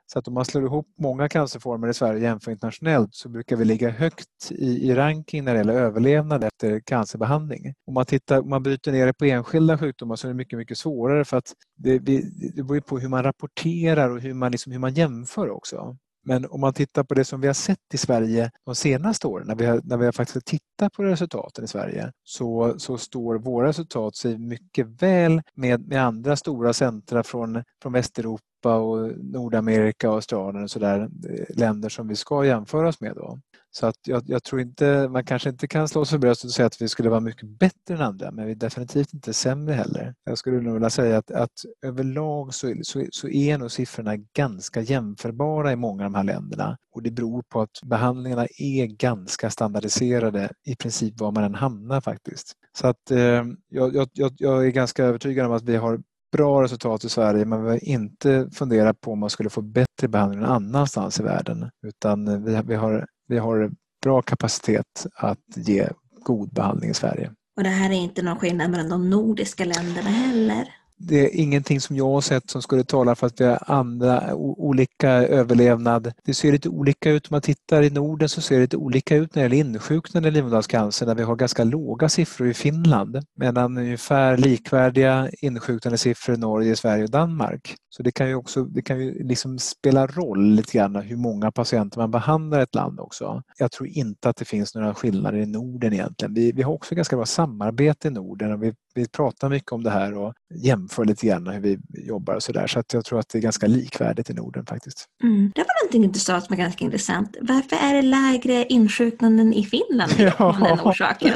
Så 0.06 0.20
att 0.20 0.28
om 0.28 0.34
man 0.34 0.46
slår 0.46 0.64
ihop 0.64 0.88
många 1.00 1.30
cancerformer 1.30 1.88
i 1.88 1.94
Sverige 1.94 2.16
och 2.16 2.22
jämför 2.22 2.52
internationellt 2.52 3.14
så 3.14 3.30
brukar 3.30 3.56
vi 3.56 3.66
ligga 3.66 3.90
högt 3.90 4.52
i, 4.52 4.90
i 4.90 4.96
ranking 4.96 5.44
när 5.44 5.54
det 5.54 5.58
gäller 5.58 5.74
överlevnad 5.74 6.44
efter 6.44 6.80
cancerbehandling. 6.80 7.74
Om 7.88 7.94
man, 7.94 8.06
tittar, 8.06 8.40
om 8.40 8.50
man 8.50 8.64
bryter 8.64 8.92
ner 8.92 9.06
det 9.06 9.14
på 9.14 9.26
enskilda 9.26 9.78
sjukdomar 9.78 10.16
så 10.16 10.28
är 10.28 10.30
det 10.30 10.38
mycket, 10.38 10.60
mycket 10.60 10.78
svårare 10.78 11.26
för 11.26 11.38
att 11.38 11.54
det, 11.78 12.00
det 12.00 12.64
beror 12.64 12.80
på 12.80 13.00
hur 13.00 13.10
man 13.10 13.24
rapporterar 13.24 14.10
och 14.10 14.22
hur 14.22 14.34
man, 14.34 14.52
liksom, 14.52 14.72
hur 14.72 14.80
man 14.80 14.94
jämför 14.94 15.50
också. 15.50 15.98
Men 16.30 16.46
om 16.46 16.62
man 16.62 16.74
tittar 16.74 17.04
på 17.04 17.14
det 17.14 17.26
som 17.26 17.42
vi 17.42 17.48
har 17.48 17.54
sett 17.54 17.94
i 17.94 17.98
Sverige 17.98 18.52
de 18.66 18.76
senaste 18.76 19.28
åren, 19.28 19.48
när 19.48 19.56
vi 19.56 19.66
har, 19.66 19.82
när 19.84 19.98
vi 19.98 20.06
har 20.06 20.12
faktiskt 20.12 20.46
tittat 20.46 20.94
på 20.94 21.04
resultaten 21.04 21.64
i 21.64 21.68
Sverige, 21.68 22.12
så, 22.24 22.80
så 22.80 22.98
står 22.98 23.36
våra 23.36 23.68
resultat 23.68 24.16
sig 24.16 24.38
mycket 24.38 25.02
väl 25.02 25.42
med, 25.56 25.88
med 25.88 26.04
andra 26.04 26.36
stora 26.36 26.74
centra 26.74 27.24
från, 27.24 27.64
från 27.82 27.94
Västeuropa 27.94 28.44
och 28.66 29.12
Nordamerika 29.18 30.10
och 30.10 30.16
Australien 30.16 30.64
och 30.64 30.72
sådär, 30.72 31.10
eh, 31.30 31.58
länder 31.58 31.90
som 31.90 32.08
vi 32.08 32.16
ska 32.16 32.46
jämföras 32.46 33.02
med. 33.02 33.16
Då. 33.16 33.40
Så 33.72 33.86
att 33.86 33.96
jag, 34.08 34.24
jag, 34.26 34.44
tror 34.44 34.62
inte, 34.62 35.08
man 35.08 35.26
kanske 35.26 35.50
inte 35.50 35.68
kan 35.68 35.88
slå 35.88 36.06
sig 36.06 36.12
för 36.12 36.20
bröstet 36.20 36.46
och 36.46 36.52
säga 36.52 36.66
att 36.66 36.82
vi 36.82 36.88
skulle 36.88 37.10
vara 37.10 37.20
mycket 37.20 37.50
bättre 37.50 37.94
än 37.96 38.02
andra, 38.02 38.32
men 38.32 38.46
vi 38.46 38.52
är 38.52 38.56
definitivt 38.56 39.14
inte 39.14 39.34
sämre 39.34 39.74
heller. 39.74 40.16
Jag 40.24 40.38
skulle 40.38 40.62
nog 40.62 40.74
vilja 40.74 40.90
säga 40.90 41.18
att, 41.18 41.32
att 41.32 41.52
överlag 41.82 42.54
så, 42.54 42.74
så, 42.82 43.06
så 43.12 43.30
är 43.30 43.58
nog 43.58 43.72
siffrorna 43.72 44.16
ganska 44.18 44.82
jämförbara 44.82 45.72
i 45.72 45.76
många 45.76 46.06
av 46.06 46.12
de 46.12 46.18
här 46.18 46.24
länderna 46.24 46.78
och 46.96 47.04
det 47.04 47.12
beror 47.12 47.44
på 47.50 47.62
att 47.62 47.82
behandlingarna 47.86 48.48
är 48.58 48.86
ganska 48.86 49.50
standardiserade 49.50 50.50
i 50.66 50.76
princip 50.76 51.20
var 51.20 51.32
man 51.32 51.44
än 51.44 51.56
hamnar 51.56 52.02
faktiskt. 52.02 52.54
Så 52.78 52.88
att 52.88 53.12
eh, 53.12 53.46
jag, 53.70 54.10
jag, 54.14 54.32
jag 54.38 54.66
är 54.66 54.70
ganska 54.70 55.04
övertygad 55.04 55.46
om 55.46 55.52
att 55.52 55.64
vi 55.64 55.76
har 55.76 56.02
bra 56.32 56.64
resultat 56.64 57.04
i 57.04 57.10
Sverige 57.10 57.46
men 57.46 57.64
vi 57.64 57.70
har 57.70 57.84
inte 57.84 58.50
funderat 58.54 59.02
på 59.02 59.12
om 59.12 59.20
man 59.20 59.30
skulle 59.30 59.50
få 59.50 59.62
bättre 59.62 60.08
behandling 60.08 60.42
någon 60.42 60.52
annanstans 60.52 61.20
i 61.20 61.24
världen 61.24 61.70
utan 61.88 62.44
vi, 62.44 62.62
vi, 62.66 62.76
har, 62.76 63.08
vi 63.28 63.38
har 63.38 63.72
bra 64.04 64.22
kapacitet 64.22 65.06
att 65.16 65.40
ge 65.56 65.90
god 66.24 66.54
behandling 66.54 66.90
i 66.90 66.94
Sverige. 66.94 67.32
Och 67.58 67.64
det 67.64 67.70
här 67.70 67.90
är 67.90 67.94
inte 67.94 68.22
någon 68.22 68.40
skillnad 68.40 68.72
mellan 68.72 68.90
de 68.90 69.10
nordiska 69.10 69.66
länderna 69.66 70.10
heller? 70.10 70.76
Det 71.00 71.26
är 71.26 71.36
ingenting 71.36 71.82
som 71.82 71.96
jag 71.96 72.10
har 72.10 72.22
sett 72.22 72.50
som 72.50 72.62
skulle 72.62 72.84
tala 72.84 73.16
för 73.16 73.28
att 73.28 73.42
vi 73.42 73.46
har 73.46 73.60
andra 73.66 74.36
olika 74.36 75.10
överlevnad. 75.10 76.14
Det 76.26 76.34
ser 76.34 76.52
lite 76.52 76.70
olika 76.70 77.12
ut 77.12 77.24
om 77.24 77.36
man 77.36 77.42
tittar 77.42 77.84
i 77.84 77.90
Norden 77.90 78.30
så 78.30 78.42
ser 78.42 78.56
det 78.56 78.62
lite 78.62 78.78
olika 78.78 79.16
ut 79.16 79.36
när 79.36 79.50
det 79.50 79.56
gäller 79.56 79.70
insjuknande 79.70 80.30
i 80.30 80.32
livmoderhalscancer 80.32 81.06
där 81.06 81.16
vi 81.16 81.24
har 81.24 81.36
ganska 81.36 81.64
låga 81.64 82.10
siffror 82.10 82.50
i 82.50 82.54
Finland 82.54 83.20
medan 83.38 83.78
ungefär 83.78 84.38
likvärdiga 84.38 85.30
insjuknande 85.42 85.98
siffror 85.98 86.36
i 86.36 86.40
Norge, 86.40 86.76
Sverige 86.76 87.04
och 87.04 87.10
Danmark. 87.10 87.76
Så 87.90 88.04
det 88.04 88.12
kan 88.12 88.28
ju 88.28 88.36
också 88.36 88.64
det 88.64 88.82
kan 88.82 89.00
ju 89.00 89.24
liksom 89.24 89.60
spela 89.60 90.08
roll 90.08 90.52
lite 90.52 90.78
grann 90.78 90.96
hur 90.96 91.18
många 91.18 91.52
patienter 91.52 92.00
man 92.00 92.12
behandlar 92.12 92.60
i 92.60 92.64
ett 92.64 92.76
land 92.76 93.00
också. 93.00 93.44
Jag 93.58 93.72
tror 93.72 93.90
inte 93.90 94.30
att 94.30 94.36
det 94.36 94.46
finns 94.46 94.76
några 94.76 94.96
skillnader 94.96 95.38
i 95.38 95.46
Norden 95.46 95.94
egentligen. 95.94 96.34
Vi, 96.34 96.52
vi 96.52 96.62
har 96.62 96.74
också 96.74 96.96
ganska 96.96 97.16
bra 97.16 97.26
samarbete 97.26 98.08
i 98.08 98.12
Norden 98.12 98.52
och 98.52 98.64
vi, 98.64 98.74
vi 98.94 99.08
pratar 99.08 99.50
mycket 99.50 99.72
om 99.72 99.84
det 99.84 99.90
här 99.90 100.18
och 100.18 100.34
jämför 100.56 101.06
lite 101.06 101.28
grann 101.28 101.48
hur 101.48 101.62
vi 101.62 101.80
jobbar 101.90 102.34
och 102.34 102.44
sådär. 102.44 102.68
Så 102.68 102.80
att 102.80 102.94
jag 102.94 103.06
tror 103.06 103.20
att 103.20 103.30
det 103.30 103.38
är 103.38 103.42
ganska 103.42 103.68
likvärdigt 103.68 104.30
i 104.30 104.34
Norden 104.34 104.66
faktiskt. 104.66 105.06
Mm. 105.24 105.52
Det 105.56 105.62
var 105.62 105.84
någonting 105.84 106.12
du 106.12 106.20
sa 106.20 106.42
som 106.42 106.54
är 106.54 106.58
ganska 106.58 106.86
intressant. 106.86 107.38
Varför 107.42 107.76
är 107.76 107.94
det 107.94 108.02
lägre 108.02 108.66
insjuknanden 108.66 109.54
i 109.54 109.64
Finland 109.64 110.12
ja. 110.18 110.34
av 110.38 110.60
den 110.60 110.80
orsaken? 110.80 111.34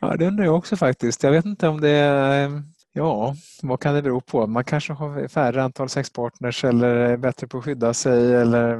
Ja, 0.00 0.16
det 0.16 0.26
undrar 0.26 0.44
jag 0.44 0.56
också 0.56 0.76
faktiskt. 0.76 1.22
Jag 1.22 1.30
vet 1.30 1.44
inte 1.44 1.68
om 1.68 1.80
det 1.80 1.90
är 1.90 2.62
Ja, 2.94 3.34
vad 3.62 3.80
kan 3.80 3.94
det 3.94 4.02
bero 4.02 4.20
på? 4.20 4.46
Man 4.46 4.64
kanske 4.64 4.92
har 4.92 5.28
färre 5.28 5.62
antal 5.62 5.88
sexpartners 5.88 6.64
eller 6.64 6.96
är 6.96 7.16
bättre 7.16 7.46
på 7.46 7.58
att 7.58 7.64
skydda 7.64 7.94
sig 7.94 8.34
eller 8.34 8.78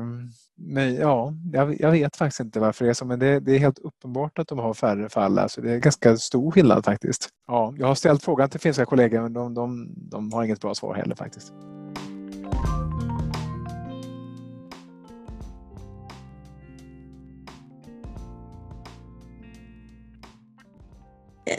men 0.56 0.94
ja, 0.94 1.32
jag, 1.52 1.80
jag, 1.80 1.90
vet 1.90 2.16
faktiskt 2.16 2.40
inte 2.40 2.60
varför 2.60 2.84
det 2.84 2.90
är 2.90 2.94
så 2.94 3.04
men 3.04 3.18
det, 3.18 3.40
det, 3.40 3.52
är 3.52 3.58
helt 3.58 3.78
uppenbart 3.78 4.38
att 4.38 4.48
de 4.48 4.58
har 4.58 4.74
färre 4.74 5.08
fall. 5.08 5.38
Alltså 5.38 5.60
det 5.60 5.72
är 5.72 5.78
ganska 5.78 6.16
stor 6.16 6.50
skillnad 6.50 6.84
faktiskt. 6.84 7.28
Ja, 7.46 7.74
jag 7.78 7.86
har 7.86 7.94
ställt 7.94 8.22
frågan 8.22 8.50
till 8.50 8.60
finska 8.60 8.84
kollegor 8.84 9.22
men 9.22 9.32
de, 9.32 9.54
de, 9.54 9.94
de 9.96 10.32
har 10.32 10.44
inget 10.44 10.60
bra 10.60 10.74
svar 10.74 10.94
heller 10.94 11.14
faktiskt. 11.14 11.52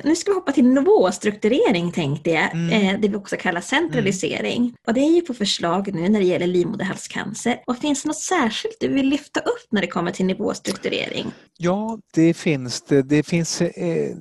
Nu 0.03 0.15
ska 0.15 0.31
vi 0.31 0.35
hoppa 0.35 0.51
till 0.51 0.65
nivåstrukturering 0.65 1.91
tänkte 1.91 2.29
jag, 2.29 2.53
mm. 2.53 3.01
det 3.01 3.07
vi 3.07 3.15
också 3.15 3.35
kallar 3.39 3.61
centralisering. 3.61 4.61
Mm. 4.61 4.73
Och 4.87 4.93
det 4.93 4.99
är 4.99 5.15
ju 5.15 5.21
på 5.21 5.33
förslag 5.33 5.93
nu 5.93 6.09
när 6.09 6.19
det 6.19 6.25
gäller 6.25 6.47
livmoderhalscancer. 6.47 7.63
Och 7.67 7.77
finns 7.77 8.03
det 8.03 8.07
något 8.07 8.19
särskilt 8.19 8.77
du 8.79 8.87
vill 8.87 9.09
lyfta 9.09 9.39
upp 9.39 9.67
när 9.71 9.81
det 9.81 9.87
kommer 9.87 10.11
till 10.11 10.25
nivåstrukturering? 10.25 11.31
Ja, 11.57 11.99
det 12.13 12.33
finns 12.33 12.81
det. 12.81 13.01
Det, 13.01 13.23
finns, 13.23 13.59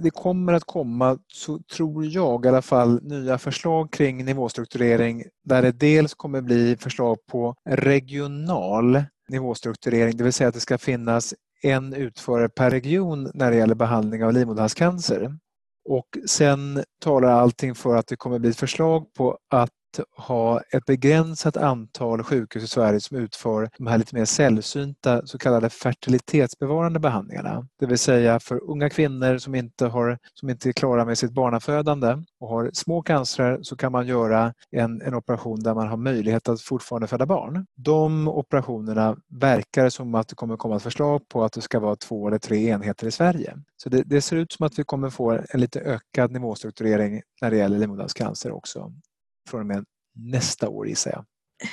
det 0.02 0.10
kommer 0.14 0.52
att 0.52 0.64
komma, 0.64 1.18
så 1.32 1.58
tror 1.76 2.06
jag 2.06 2.44
i 2.44 2.48
alla 2.48 2.62
fall, 2.62 3.02
nya 3.02 3.38
förslag 3.38 3.92
kring 3.92 4.24
nivåstrukturering 4.24 5.24
där 5.44 5.62
det 5.62 5.72
dels 5.72 6.14
kommer 6.14 6.40
bli 6.40 6.76
förslag 6.80 7.18
på 7.26 7.54
regional 7.68 9.02
nivåstrukturering, 9.28 10.16
det 10.16 10.24
vill 10.24 10.32
säga 10.32 10.48
att 10.48 10.54
det 10.54 10.60
ska 10.60 10.78
finnas 10.78 11.34
en 11.62 11.94
utförare 11.94 12.48
per 12.48 12.70
region 12.70 13.30
när 13.34 13.50
det 13.50 13.56
gäller 13.56 13.74
behandling 13.74 14.24
av 14.24 14.32
livmoderhalscancer. 14.32 15.36
Och 15.84 16.18
sen 16.26 16.84
talar 16.98 17.28
allting 17.28 17.74
för 17.74 17.96
att 17.96 18.06
det 18.06 18.16
kommer 18.16 18.38
bli 18.38 18.50
ett 18.50 18.56
förslag 18.56 19.14
på 19.14 19.38
att 19.50 19.70
ha 20.16 20.60
ett 20.60 20.84
begränsat 20.84 21.56
antal 21.56 22.22
sjukhus 22.22 22.64
i 22.64 22.66
Sverige 22.66 23.00
som 23.00 23.16
utför 23.16 23.70
de 23.78 23.86
här 23.86 23.98
lite 23.98 24.14
mer 24.14 24.24
sällsynta 24.24 25.26
så 25.26 25.38
kallade 25.38 25.70
fertilitetsbevarande 25.70 27.00
behandlingarna. 27.00 27.66
Det 27.78 27.86
vill 27.86 27.98
säga 27.98 28.40
för 28.40 28.70
unga 28.70 28.90
kvinnor 28.90 29.38
som 29.38 29.54
inte, 29.54 29.86
har, 29.86 30.18
som 30.34 30.50
inte 30.50 30.68
är 30.68 30.72
klara 30.72 31.04
med 31.04 31.18
sitt 31.18 31.32
barnafödande 31.32 32.16
och 32.40 32.48
har 32.48 32.70
små 32.72 33.02
cancer 33.02 33.58
så 33.62 33.76
kan 33.76 33.92
man 33.92 34.06
göra 34.06 34.54
en, 34.70 35.02
en 35.02 35.14
operation 35.14 35.62
där 35.62 35.74
man 35.74 35.88
har 35.88 35.96
möjlighet 35.96 36.48
att 36.48 36.60
fortfarande 36.60 37.06
föda 37.06 37.26
barn. 37.26 37.66
De 37.76 38.28
operationerna 38.28 39.16
verkar 39.40 39.88
som 39.88 40.14
att 40.14 40.28
det 40.28 40.34
kommer 40.34 40.56
komma 40.56 40.76
ett 40.76 40.82
förslag 40.82 41.28
på 41.28 41.44
att 41.44 41.52
det 41.52 41.60
ska 41.60 41.80
vara 41.80 41.96
två 41.96 42.28
eller 42.28 42.38
tre 42.38 42.68
enheter 42.68 43.06
i 43.06 43.10
Sverige. 43.10 43.56
Så 43.76 43.88
det, 43.88 44.02
det 44.02 44.20
ser 44.20 44.36
ut 44.36 44.52
som 44.52 44.66
att 44.66 44.78
vi 44.78 44.84
kommer 44.84 45.10
få 45.10 45.30
en 45.30 45.60
lite 45.60 45.80
ökad 45.80 46.30
nivåstrukturering 46.30 47.22
när 47.40 47.50
det 47.50 47.56
gäller 47.56 47.78
livmoderhalscancer 47.78 48.52
också 48.52 48.92
från 49.48 49.60
och 49.60 49.66
med 49.66 49.84
nästa 50.14 50.68
år 50.68 50.88
gissar 50.88 51.10
jag. 51.10 51.24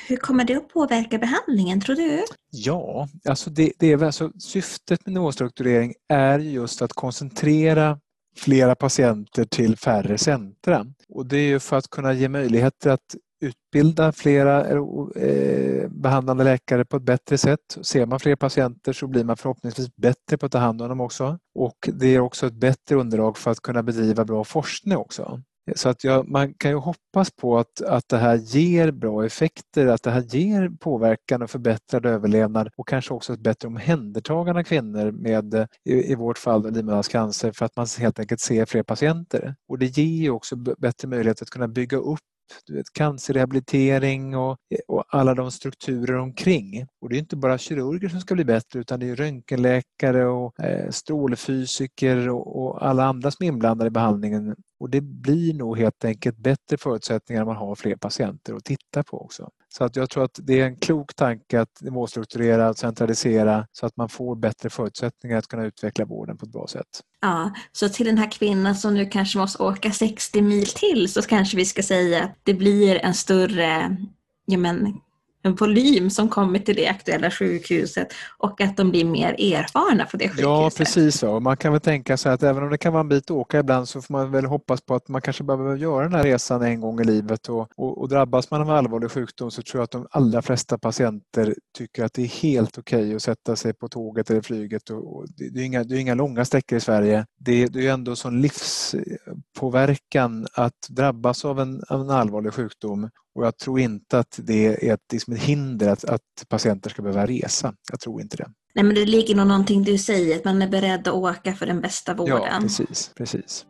Hur 0.07 0.17
kommer 0.17 0.43
det 0.43 0.55
att 0.55 0.69
påverka 0.69 1.17
behandlingen 1.17 1.81
tror 1.81 1.95
du? 1.95 2.23
Ja, 2.51 3.07
alltså 3.25 3.49
det, 3.49 3.71
det 3.79 3.91
är, 3.91 4.03
alltså 4.03 4.31
syftet 4.39 5.05
med 5.05 5.13
nivåstrukturering 5.13 5.93
är 6.07 6.39
just 6.39 6.81
att 6.81 6.93
koncentrera 6.93 7.99
flera 8.37 8.75
patienter 8.75 9.45
till 9.45 9.77
färre 9.77 10.17
centra. 10.17 10.85
Och 11.09 11.25
det 11.25 11.37
är 11.37 11.47
ju 11.47 11.59
för 11.59 11.77
att 11.77 11.89
kunna 11.89 12.13
ge 12.13 12.29
möjligheter 12.29 12.89
att 12.89 13.15
utbilda 13.41 14.11
flera 14.11 14.67
eh, 15.15 15.89
behandlande 15.89 16.43
läkare 16.43 16.85
på 16.85 16.97
ett 16.97 17.03
bättre 17.03 17.37
sätt. 17.37 17.77
Ser 17.81 18.05
man 18.05 18.19
fler 18.19 18.35
patienter 18.35 18.93
så 18.93 19.07
blir 19.07 19.23
man 19.23 19.37
förhoppningsvis 19.37 19.95
bättre 19.95 20.37
på 20.37 20.45
att 20.45 20.51
ta 20.51 20.57
hand 20.57 20.81
om 20.81 20.89
dem 20.89 21.01
också. 21.01 21.39
Och 21.55 21.89
det 21.93 22.07
är 22.07 22.19
också 22.19 22.47
ett 22.47 22.53
bättre 22.53 22.95
underlag 22.95 23.37
för 23.37 23.51
att 23.51 23.59
kunna 23.59 23.83
bedriva 23.83 24.25
bra 24.25 24.43
forskning 24.43 24.97
också. 24.97 25.41
Så 25.75 25.89
att 25.89 26.03
jag, 26.03 26.27
man 26.27 26.53
kan 26.53 26.71
ju 26.71 26.77
hoppas 26.77 27.31
på 27.31 27.57
att, 27.57 27.81
att 27.81 28.09
det 28.09 28.17
här 28.17 28.35
ger 28.35 28.91
bra 28.91 29.25
effekter, 29.25 29.87
att 29.87 30.03
det 30.03 30.11
här 30.11 30.21
ger 30.21 30.69
påverkan 30.69 31.41
och 31.41 31.49
förbättrad 31.49 32.05
överlevnad 32.05 32.69
och 32.77 32.87
kanske 32.87 33.13
också 33.13 33.33
ett 33.33 33.39
bättre 33.39 33.67
omhändertagande 33.67 34.59
av 34.59 34.63
kvinnor 34.63 35.11
med, 35.11 35.67
i, 35.85 36.11
i 36.11 36.15
vårt 36.15 36.37
fall, 36.37 36.63
livmoderhalscancer 36.73 37.51
för 37.51 37.65
att 37.65 37.75
man 37.75 37.87
helt 37.99 38.19
enkelt 38.19 38.41
ser 38.41 38.65
fler 38.65 38.83
patienter. 38.83 39.55
Och 39.67 39.79
det 39.79 39.97
ger 39.97 40.23
ju 40.23 40.29
också 40.29 40.55
bättre 40.55 41.07
möjlighet 41.07 41.41
att 41.41 41.49
kunna 41.49 41.67
bygga 41.67 41.97
upp 41.97 42.19
du 42.65 42.75
vet, 42.75 42.93
cancerrehabilitering 42.93 44.37
och, 44.37 44.57
och 44.87 45.03
alla 45.07 45.33
de 45.33 45.51
strukturer 45.51 46.15
omkring. 46.17 46.87
Och 47.01 47.09
det 47.09 47.15
är 47.15 47.19
inte 47.19 47.35
bara 47.35 47.57
kirurger 47.57 48.09
som 48.09 48.21
ska 48.21 48.35
bli 48.35 48.45
bättre 48.45 48.79
utan 48.79 48.99
det 48.99 49.09
är 49.09 49.15
röntgenläkare 49.15 50.25
och 50.25 50.59
eh, 50.59 50.89
strålfysiker 50.89 52.29
och, 52.29 52.63
och, 52.63 52.87
alla 52.87 53.05
andra 53.05 53.31
som 53.31 53.43
är 53.43 53.47
inblandade 53.47 53.87
i 53.87 53.91
behandlingen. 53.91 54.55
Och 54.79 54.89
det 54.89 55.01
blir 55.01 55.53
nog 55.53 55.77
helt 55.77 56.05
enkelt 56.05 56.37
bättre 56.37 56.77
förutsättningar 56.77 57.41
om 57.41 57.47
man 57.47 57.57
har 57.57 57.75
fler 57.75 57.95
patienter 57.95 58.53
att 58.53 58.65
titta 58.65 59.03
på 59.03 59.21
också. 59.21 59.49
Så 59.73 59.83
att 59.83 59.95
jag 59.95 60.09
tror 60.09 60.23
att 60.23 60.39
det 60.43 60.61
är 60.61 60.65
en 60.65 60.75
klok 60.75 61.15
tanke 61.15 61.61
att 61.61 61.81
nivåstrukturera 61.81 62.69
och 62.69 62.77
centralisera 62.77 63.67
så 63.71 63.85
att 63.85 63.97
man 63.97 64.09
får 64.09 64.35
bättre 64.35 64.69
förutsättningar 64.69 65.37
att 65.37 65.47
kunna 65.47 65.65
utveckla 65.65 66.05
vården 66.05 66.37
på 66.37 66.45
ett 66.45 66.51
bra 66.51 66.67
sätt. 66.67 67.01
Ja, 67.21 67.53
så 67.71 67.89
till 67.89 68.05
den 68.05 68.17
här 68.17 68.31
kvinnan 68.31 68.75
som 68.75 68.93
nu 68.93 69.05
kanske 69.05 69.37
måste 69.37 69.63
åka 69.63 69.91
60 69.91 70.41
mil 70.41 70.67
till 70.67 71.13
så 71.13 71.21
kanske 71.21 71.57
vi 71.57 71.65
ska 71.65 71.83
säga 71.83 72.23
att 72.23 72.37
det 72.43 72.53
blir 72.53 72.95
en 72.95 73.13
större 73.13 73.97
ja 74.45 74.57
men, 74.57 75.01
en 75.43 75.55
volym 75.55 76.09
som 76.09 76.29
kommer 76.29 76.59
till 76.59 76.75
det 76.75 76.87
aktuella 76.87 77.31
sjukhuset 77.31 78.07
och 78.37 78.61
att 78.61 78.77
de 78.77 78.91
blir 78.91 79.05
mer 79.05 79.33
erfarna 79.33 80.05
på 80.05 80.17
det 80.17 80.23
sjukhuset. 80.23 80.43
Ja, 80.43 80.71
precis 80.77 81.19
så. 81.19 81.39
Man 81.39 81.57
kan 81.57 81.71
väl 81.71 81.81
tänka 81.81 82.17
sig 82.17 82.31
att 82.31 82.43
även 82.43 82.63
om 82.63 82.69
det 82.69 82.77
kan 82.77 82.93
vara 82.93 83.01
en 83.01 83.09
bit 83.09 83.23
att 83.23 83.31
åka 83.31 83.59
ibland 83.59 83.89
så 83.89 84.01
får 84.01 84.13
man 84.13 84.31
väl 84.31 84.45
hoppas 84.45 84.81
på 84.81 84.95
att 84.95 85.07
man 85.07 85.21
kanske 85.21 85.43
behöver 85.43 85.75
göra 85.75 86.03
den 86.03 86.13
här 86.13 86.23
resan 86.23 86.61
en 86.61 86.81
gång 86.81 87.01
i 87.01 87.03
livet 87.03 87.49
och, 87.49 87.71
och, 87.75 88.01
och 88.01 88.09
drabbas 88.09 88.51
man 88.51 88.61
av 88.61 88.69
allvarlig 88.69 89.11
sjukdom 89.11 89.51
så 89.51 89.61
tror 89.61 89.79
jag 89.79 89.83
att 89.83 89.91
de 89.91 90.07
allra 90.11 90.41
flesta 90.41 90.77
patienter 90.77 91.55
tycker 91.77 92.03
att 92.03 92.13
det 92.13 92.21
är 92.21 92.27
helt 92.27 92.77
okej 92.77 93.03
okay 93.03 93.15
att 93.15 93.21
sätta 93.21 93.55
sig 93.55 93.73
på 93.73 93.87
tåget 93.87 94.29
eller 94.29 94.41
flyget. 94.41 94.89
Och, 94.89 95.17
och 95.17 95.25
det, 95.37 95.49
det, 95.49 95.59
är 95.59 95.63
inga, 95.63 95.83
det 95.83 95.95
är 95.95 95.99
inga 95.99 96.15
långa 96.15 96.45
sträckor 96.45 96.77
i 96.77 96.81
Sverige. 96.81 97.25
Det, 97.39 97.65
det 97.65 97.87
är 97.87 97.93
ändå 97.93 98.15
sån 98.15 98.41
livspåverkan 98.41 100.47
att 100.53 100.87
drabbas 100.89 101.45
av 101.45 101.59
en, 101.59 101.83
av 101.89 102.01
en 102.01 102.09
allvarlig 102.09 102.53
sjukdom 102.53 103.09
och 103.39 103.45
jag 103.45 103.57
tror 103.57 103.79
inte 103.79 104.19
att 104.19 104.39
det 104.43 104.65
är 104.65 104.93
ett, 104.93 105.11
liksom 105.11 105.33
ett 105.33 105.41
hinder 105.41 105.89
att, 105.89 106.03
att 106.03 106.21
patienter 106.49 106.89
ska 106.89 107.01
behöva 107.01 107.25
resa. 107.25 107.73
Jag 107.91 107.99
tror 107.99 108.21
inte 108.21 108.37
det. 108.37 108.49
Nej, 108.75 108.85
men 108.85 108.95
det 108.95 109.05
ligger 109.05 109.35
nog 109.35 109.47
någonting 109.47 109.83
du 109.83 109.97
säger, 109.97 110.35
att 110.35 110.45
man 110.45 110.61
är 110.61 110.67
beredd 110.67 111.07
att 111.07 111.13
åka 111.13 111.53
för 111.53 111.65
den 111.65 111.81
bästa 111.81 112.13
vården. 112.13 112.47
Ja, 112.51 112.59
precis. 112.61 113.11
precis. 113.17 113.65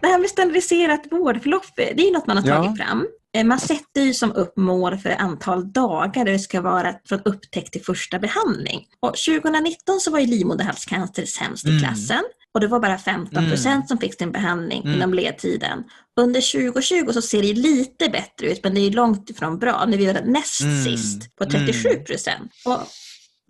Det 0.00 0.06
här 0.06 0.18
med 0.18 0.30
standardiserat 0.30 1.00
vårdförlopp, 1.10 1.76
det 1.76 2.08
är 2.08 2.12
något 2.12 2.26
man 2.26 2.36
har 2.36 2.44
tagit 2.44 2.78
ja. 2.78 2.84
fram. 2.84 3.06
Eh, 3.36 3.44
man 3.44 3.60
sätter 3.60 4.00
ju 4.00 4.14
som 4.14 4.32
upp 4.32 4.56
mål 4.56 4.98
för 4.98 5.10
antal 5.10 5.72
dagar 5.72 6.24
det 6.24 6.38
ska 6.38 6.60
vara 6.60 6.94
från 7.08 7.20
upptäckt 7.24 7.72
till 7.72 7.84
första 7.84 8.18
behandling. 8.18 8.86
Och 9.00 9.16
2019 9.16 10.00
så 10.00 10.10
var 10.10 10.18
ju 10.18 10.26
livmoderhalscancer 10.26 11.24
sämst 11.24 11.66
i 11.66 11.68
mm. 11.68 11.80
klassen 11.82 12.22
och 12.54 12.60
det 12.60 12.66
var 12.66 12.80
bara 12.80 12.98
15 12.98 13.48
procent 13.48 13.74
mm. 13.76 13.86
som 13.86 13.98
fick 13.98 14.18
sin 14.18 14.32
behandling 14.32 14.82
mm. 14.82 14.94
inom 14.94 15.14
ledtiden. 15.14 15.84
Under 16.20 16.70
2020 16.70 17.12
så 17.12 17.22
ser 17.22 17.42
det 17.42 17.52
lite 17.52 18.08
bättre 18.08 18.52
ut 18.52 18.64
men 18.64 18.74
det 18.74 18.80
är 18.80 18.90
långt 18.90 19.30
ifrån 19.30 19.58
bra. 19.58 19.84
Nu 19.86 20.02
är 20.02 20.14
vi 20.14 20.30
näst 20.30 20.60
mm. 20.60 20.84
sist 20.84 21.36
på 21.36 21.44
37 21.44 21.88
mm. 21.88 22.04
procent. 22.04 22.52
Och 22.64 22.78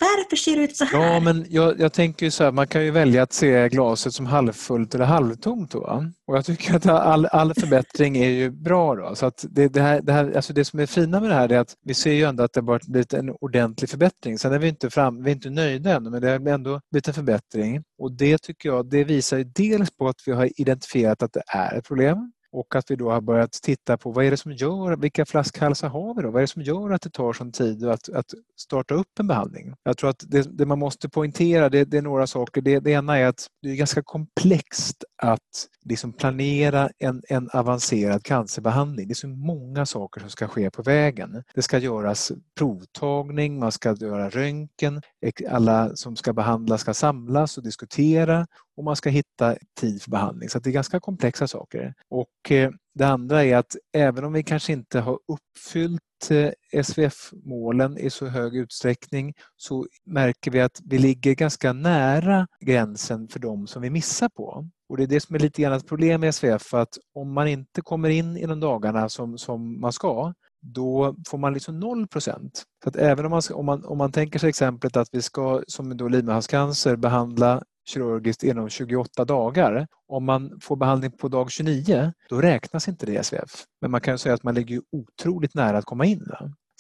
varför 0.01 0.37
ser 0.37 0.57
det 0.57 0.63
ut 0.63 0.77
så 0.77 0.85
här? 0.85 0.99
Ja, 0.99 1.21
men 1.21 1.47
jag, 1.51 1.81
jag 1.81 1.93
tänker 1.93 2.31
så 2.31 2.45
här, 2.45 2.53
man 2.53 2.67
kan 2.67 2.85
ju 2.85 2.91
välja 2.91 3.23
att 3.23 3.33
se 3.33 3.69
glaset 3.69 4.15
som 4.15 4.27
halvfullt 4.27 4.95
eller 4.95 5.05
halvtomt. 5.05 5.71
Då. 5.71 6.05
Och 6.27 6.37
jag 6.37 6.45
tycker 6.45 6.75
att 6.75 6.87
all, 6.87 7.27
all 7.27 7.55
förbättring 7.55 8.17
är 8.17 8.29
ju 8.29 8.51
bra. 8.51 8.95
Då. 8.95 9.15
Så 9.15 9.27
att 9.27 9.45
det, 9.51 9.69
det, 9.69 9.81
här, 9.81 10.01
det, 10.03 10.13
här, 10.13 10.33
alltså 10.37 10.53
det 10.53 10.65
som 10.65 10.81
är 10.81 10.87
fina 10.87 11.21
med 11.21 11.31
det 11.31 11.35
här 11.35 11.53
är 11.53 11.59
att 11.59 11.75
vi 11.85 11.95
ser 11.95 12.13
ju 12.13 12.25
ändå 12.25 12.45
att 12.45 12.53
det 12.53 12.61
har 12.61 12.91
blivit 12.91 13.13
en 13.13 13.31
ordentlig 13.41 13.91
förbättring. 13.91 14.39
Sen 14.39 14.53
är 14.53 14.59
vi 14.59 14.69
inte, 14.69 14.91
fram, 14.91 15.23
vi 15.23 15.31
inte 15.31 15.51
nöjda 15.51 15.97
ännu, 15.97 16.11
men 16.11 16.23
det 16.23 16.31
har 16.31 16.49
ändå 16.49 16.81
blivit 16.91 17.09
en 17.09 17.15
förbättring. 17.15 17.83
Och 17.99 18.13
det 18.13 18.39
tycker 18.39 18.69
jag, 18.69 18.91
det 18.91 19.05
visar 19.05 19.39
ju 19.39 19.45
dels 19.45 19.97
på 19.97 20.09
att 20.09 20.17
vi 20.27 20.33
har 20.33 20.61
identifierat 20.61 21.23
att 21.23 21.33
det 21.33 21.43
är 21.47 21.79
ett 21.79 21.85
problem 21.85 22.33
och 22.57 22.77
att 22.77 22.91
vi 22.91 22.97
då 22.97 23.11
har 23.11 23.21
börjat 23.21 23.53
titta 23.53 23.97
på 23.97 24.11
vad 24.11 24.25
är 24.25 24.31
det 24.31 24.37
som 24.37 24.53
gör, 24.53 24.97
vilka 24.97 25.27
flaskhalsar 25.27 25.89
har 25.89 26.15
vi 26.15 26.23
då? 26.23 26.31
Vad 26.31 26.37
är 26.37 26.41
det 26.41 26.53
som 26.53 26.63
gör 26.63 26.91
att 26.91 27.03
det 27.03 27.11
tar 27.11 27.33
sån 27.33 27.53
tid 27.53 27.85
att, 27.85 28.09
att 28.09 28.27
starta 28.57 28.95
upp 28.95 29.19
en 29.21 29.27
behandling? 29.27 29.75
Jag 29.83 29.97
tror 29.97 30.11
att 30.11 30.25
det, 30.29 30.59
det 30.59 30.67
man 30.67 30.79
måste 30.79 31.09
poängtera 31.09 31.69
det, 31.69 31.85
det 31.85 31.99
är 31.99 32.03
några 32.03 32.27
saker. 32.27 32.61
Det, 32.61 32.81
det, 32.81 32.91
ena 32.91 33.19
är 33.19 33.27
att 33.27 33.47
det 33.63 33.71
är 33.71 33.75
ganska 33.75 34.03
komplext 34.03 35.05
att 35.19 35.69
liksom 35.85 36.13
planera 36.13 36.91
en, 36.99 37.23
en 37.29 37.51
avancerad 37.53 38.25
cancerbehandling. 38.25 39.09
Det 39.09 39.13
är 39.13 39.15
så 39.15 39.29
många 39.29 39.87
saker 39.87 40.21
som 40.21 40.31
ska 40.31 40.49
ske 40.49 40.71
på 40.71 40.83
vägen. 40.83 41.43
Det 41.55 41.63
ska 41.63 41.79
göras 41.79 42.33
provtagning, 42.59 43.59
man 43.59 43.73
ska 43.73 43.97
göra 44.01 44.31
röntgen, 44.31 45.03
alla 45.49 45.97
som 45.97 46.17
ska 46.17 46.33
behandlas 46.33 46.81
ska 46.81 46.95
samlas 46.95 47.59
och 47.59 47.65
diskutera 47.65 48.47
och 48.77 48.85
man 48.85 48.97
ska 48.97 49.11
hitta 49.11 49.57
tid 49.81 50.03
för 50.03 50.11
behandling. 50.11 50.49
Så 50.49 50.59
det 50.59 50.71
är 50.71 50.73
ganska 50.73 51.01
komplexa 51.01 51.49
saker. 51.49 51.95
Och 52.09 52.51
eh, 52.51 52.71
det 52.95 53.07
andra 53.07 53.45
är 53.45 53.57
att 53.57 53.77
även 53.93 54.25
om 54.25 54.33
vi 54.33 54.43
kanske 54.43 54.73
inte 54.73 55.01
har 55.01 55.19
uppfyllt 55.29 56.31
eh, 56.31 56.83
SVF-målen 56.83 57.99
i 57.99 58.11
så 58.11 58.27
hög 58.27 58.57
utsträckning 58.57 59.35
så 59.57 59.87
märker 60.07 60.51
vi 60.51 60.61
att 60.61 60.81
vi 60.85 60.99
ligger 60.99 61.35
ganska 61.35 61.73
nära 61.73 62.47
gränsen 62.61 63.29
för 63.29 63.39
de 63.39 63.67
som 63.67 63.83
vi 63.83 63.91
missar 63.91 64.29
på. 64.29 64.69
Och 64.89 64.97
Det 64.97 65.03
är 65.03 65.07
det 65.07 65.21
som 65.21 65.37
är 65.37 65.41
lite 65.41 65.63
grann 65.63 65.73
ett 65.73 65.89
problem 65.89 66.21
med 66.21 66.35
SVF, 66.35 66.75
att 66.75 66.99
om 67.15 67.33
man 67.33 67.49
inte 67.49 67.83
kommer 67.83 68.09
in 68.09 68.37
inom 68.37 68.61
dagarna 68.61 69.09
som, 69.09 69.39
som 69.39 69.81
man 69.81 69.93
ska 69.93 70.33
då 70.75 71.17
får 71.29 71.39
man 71.39 71.55
liksom 71.55 71.81
0 71.81 72.07
procent. 72.07 72.63
Så 72.83 72.89
att 72.89 72.97
även 72.97 73.25
om 73.25 73.31
man, 73.31 73.43
om, 73.53 73.67
man, 73.67 73.85
om 73.85 73.99
man 73.99 74.13
tänker 74.13 74.39
sig 74.39 74.49
exemplet 74.49 74.97
att 74.97 75.09
vi 75.13 75.23
ska, 75.23 75.63
som 75.67 75.97
då 75.97 76.09
livmoderhalscancer, 76.09 76.97
behandla 76.97 77.63
kirurgiskt 77.89 78.43
inom 78.43 78.69
28 78.69 79.25
dagar. 79.25 79.87
Om 80.09 80.25
man 80.25 80.61
får 80.63 80.77
behandling 80.77 81.13
på 81.13 81.29
dag 81.29 81.51
29, 81.51 82.13
då 82.29 82.41
räknas 82.41 82.89
inte 82.89 83.07
det 83.07 83.13
i 83.13 83.25
SVF. 83.25 83.65
Men 83.81 83.91
man 83.91 84.01
kan 84.01 84.15
ju 84.15 84.19
säga 84.19 84.35
att 84.35 84.43
man 84.43 84.55
ligger 84.55 84.81
otroligt 84.93 85.55
nära 85.55 85.79
att 85.79 85.85
komma 85.85 86.05
in. 86.05 86.27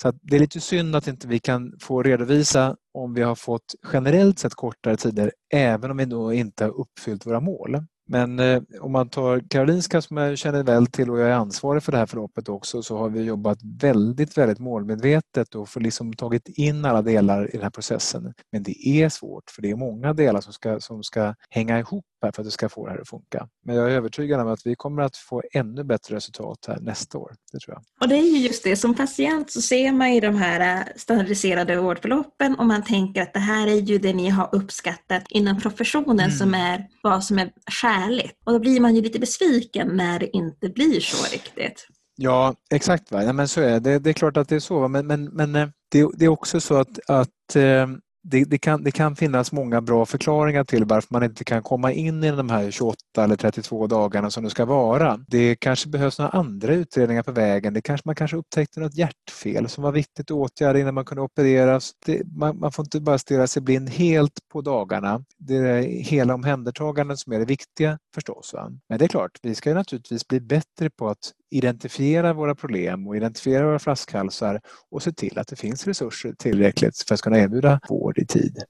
Så 0.02 0.12
det 0.22 0.36
är 0.36 0.40
lite 0.40 0.60
synd 0.60 0.96
att 0.96 1.08
inte 1.08 1.28
vi 1.28 1.38
kan 1.38 1.72
få 1.80 2.02
redovisa 2.02 2.76
om 2.94 3.14
vi 3.14 3.22
har 3.22 3.34
fått 3.34 3.74
generellt 3.92 4.38
sett 4.38 4.54
kortare 4.54 4.96
tider 4.96 5.32
även 5.54 5.90
om 5.90 5.96
vi 5.96 6.04
då 6.04 6.32
inte 6.32 6.64
har 6.64 6.80
uppfyllt 6.80 7.26
våra 7.26 7.40
mål. 7.40 7.78
Men 8.08 8.40
eh, 8.40 8.62
om 8.80 8.92
man 8.92 9.08
tar 9.08 9.40
Karolinska 9.50 10.02
som 10.02 10.16
jag 10.16 10.38
känner 10.38 10.62
väl 10.62 10.86
till 10.86 11.10
och 11.10 11.18
jag 11.18 11.28
är 11.28 11.34
ansvarig 11.34 11.82
för 11.82 11.92
det 11.92 11.98
här 11.98 12.06
förloppet 12.06 12.48
också 12.48 12.82
så 12.82 12.98
har 12.98 13.08
vi 13.08 13.22
jobbat 13.22 13.58
väldigt, 13.62 14.38
väldigt 14.38 14.58
målmedvetet 14.58 15.54
och 15.54 15.68
för 15.68 15.80
liksom 15.80 16.12
tagit 16.12 16.48
in 16.48 16.84
alla 16.84 17.02
delar 17.02 17.48
i 17.48 17.52
den 17.52 17.62
här 17.62 17.70
processen. 17.70 18.34
Men 18.52 18.62
det 18.62 18.88
är 18.88 19.08
svårt 19.08 19.50
för 19.50 19.62
det 19.62 19.70
är 19.70 19.76
många 19.76 20.12
delar 20.12 20.40
som 20.40 20.52
ska, 20.52 20.80
som 20.80 21.02
ska 21.02 21.34
hänga 21.50 21.78
ihop 21.78 22.04
här 22.26 22.32
för 22.32 22.42
att 22.42 22.46
det 22.46 22.50
ska 22.50 22.68
få 22.68 22.86
det 22.86 22.92
här 22.92 23.00
att 23.00 23.08
funka. 23.08 23.48
Men 23.64 23.76
jag 23.76 23.90
är 23.90 23.94
övertygad 23.94 24.40
om 24.40 24.48
att 24.48 24.66
vi 24.66 24.74
kommer 24.74 25.02
att 25.02 25.16
få 25.16 25.42
ännu 25.52 25.84
bättre 25.84 26.16
resultat 26.16 26.64
här 26.68 26.80
nästa 26.80 27.18
år. 27.18 27.32
Det 27.52 27.58
tror 27.58 27.74
jag. 27.74 27.82
Och 28.00 28.08
det 28.08 28.16
är 28.16 28.36
ju 28.36 28.38
just 28.38 28.64
det, 28.64 28.76
som 28.76 28.94
patient 28.94 29.50
så 29.50 29.62
ser 29.62 29.92
man 29.92 30.14
ju 30.14 30.20
de 30.20 30.36
här 30.36 30.78
eh, 30.78 30.86
standardiserade 30.96 31.76
vårdförloppen 31.76 32.54
och 32.58 32.66
man 32.66 32.84
tänker 32.84 33.22
att 33.22 33.34
det 33.34 33.40
här 33.40 33.66
är 33.66 33.80
ju 33.80 33.98
det 33.98 34.12
ni 34.12 34.28
har 34.28 34.48
uppskattat 34.52 35.24
inom 35.28 35.60
professionen 35.60 36.20
mm. 36.20 36.30
som 36.30 36.54
är 36.54 36.86
vad 37.02 37.24
som 37.24 37.38
är 37.38 37.50
skäligt. 37.70 38.40
Och 38.44 38.52
då 38.52 38.58
blir 38.58 38.80
man 38.80 38.94
ju 38.94 39.02
lite 39.02 39.18
besviken 39.18 39.88
när 39.88 40.18
det 40.18 40.36
inte 40.36 40.68
blir 40.68 41.00
så 41.00 41.32
riktigt. 41.32 41.86
Ja, 42.16 42.54
exakt. 42.70 43.12
Va? 43.12 43.24
Ja, 43.24 43.32
men 43.32 43.48
så 43.48 43.60
är 43.60 43.80
det. 43.80 43.98
Det 43.98 44.10
är 44.10 44.14
klart 44.14 44.36
att 44.36 44.48
det 44.48 44.56
är 44.56 44.60
så. 44.60 44.88
Men, 44.88 45.06
men, 45.06 45.24
men 45.24 45.56
eh, 45.56 45.68
det, 45.88 46.08
det 46.14 46.24
är 46.24 46.28
också 46.28 46.60
så 46.60 46.74
att, 46.76 47.10
att 47.10 47.56
eh, 47.56 47.86
det, 48.30 48.44
det, 48.44 48.58
kan, 48.58 48.82
det 48.82 48.90
kan 48.90 49.16
finnas 49.16 49.52
många 49.52 49.80
bra 49.80 50.06
förklaringar 50.06 50.64
till 50.64 50.84
varför 50.84 51.08
man 51.10 51.22
inte 51.22 51.44
kan 51.44 51.62
komma 51.62 51.92
in 51.92 52.24
i 52.24 52.30
de 52.30 52.50
här 52.50 52.70
28 52.70 52.96
eller 53.18 53.36
32 53.36 53.86
dagarna 53.86 54.30
som 54.30 54.44
det 54.44 54.50
ska 54.50 54.64
vara. 54.64 55.20
Det 55.28 55.56
kanske 55.56 55.88
behövs 55.88 56.18
några 56.18 56.30
andra 56.30 56.74
utredningar 56.74 57.22
på 57.22 57.32
vägen. 57.32 57.74
Det 57.74 57.80
kanske, 57.80 58.08
man 58.08 58.14
kanske 58.14 58.36
upptäckte 58.36 58.80
något 58.80 58.94
hjärtfel 58.94 59.68
som 59.68 59.84
var 59.84 59.92
viktigt 59.92 60.30
att 60.30 60.36
åtgärda 60.36 60.78
innan 60.78 60.94
man 60.94 61.04
kunde 61.04 61.22
opereras. 61.22 61.92
Det, 62.06 62.22
man, 62.36 62.58
man, 62.58 62.72
får 62.72 62.84
inte 62.84 63.00
bara 63.00 63.18
stirra 63.18 63.46
sig 63.46 63.62
blind 63.62 63.90
helt 63.90 64.38
på 64.52 64.60
dagarna. 64.60 65.24
Det 65.38 65.56
är 65.56 65.82
hela 65.82 66.34
omhändertagandet 66.34 67.18
som 67.18 67.32
är 67.32 67.38
det 67.38 67.44
viktiga 67.44 67.98
förstås. 68.14 68.52
Va? 68.54 68.70
Men 68.88 68.98
det 68.98 69.04
är 69.04 69.08
klart, 69.08 69.38
vi 69.42 69.54
ska 69.54 69.74
naturligtvis 69.74 70.28
bli 70.28 70.40
bättre 70.40 70.90
på 70.90 71.08
att 71.08 71.32
identifiera 71.50 72.32
våra 72.32 72.54
problem 72.54 73.06
och 73.06 73.16
identifiera 73.16 73.66
våra 73.66 73.78
flaskhalsar 73.78 74.60
och 74.90 75.02
se 75.02 75.12
till 75.12 75.38
att 75.38 75.48
det 75.48 75.56
finns 75.56 75.86
resurser 75.86 76.32
tillräckligt 76.32 76.98
för 76.98 77.14
att 77.14 77.20
kunna 77.22 77.38
erbjuda 77.38 77.80
vård 77.88 78.18
i 78.18 78.26
tid. 78.26 78.62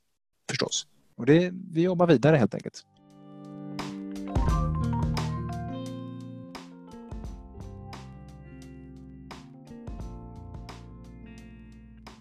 Förstås. 0.50 0.86
Och 1.16 1.26
det, 1.26 1.50
vi 1.72 1.82
jobbar 1.82 2.06
vidare 2.06 2.36
helt 2.36 2.54
enkelt. 2.54 2.82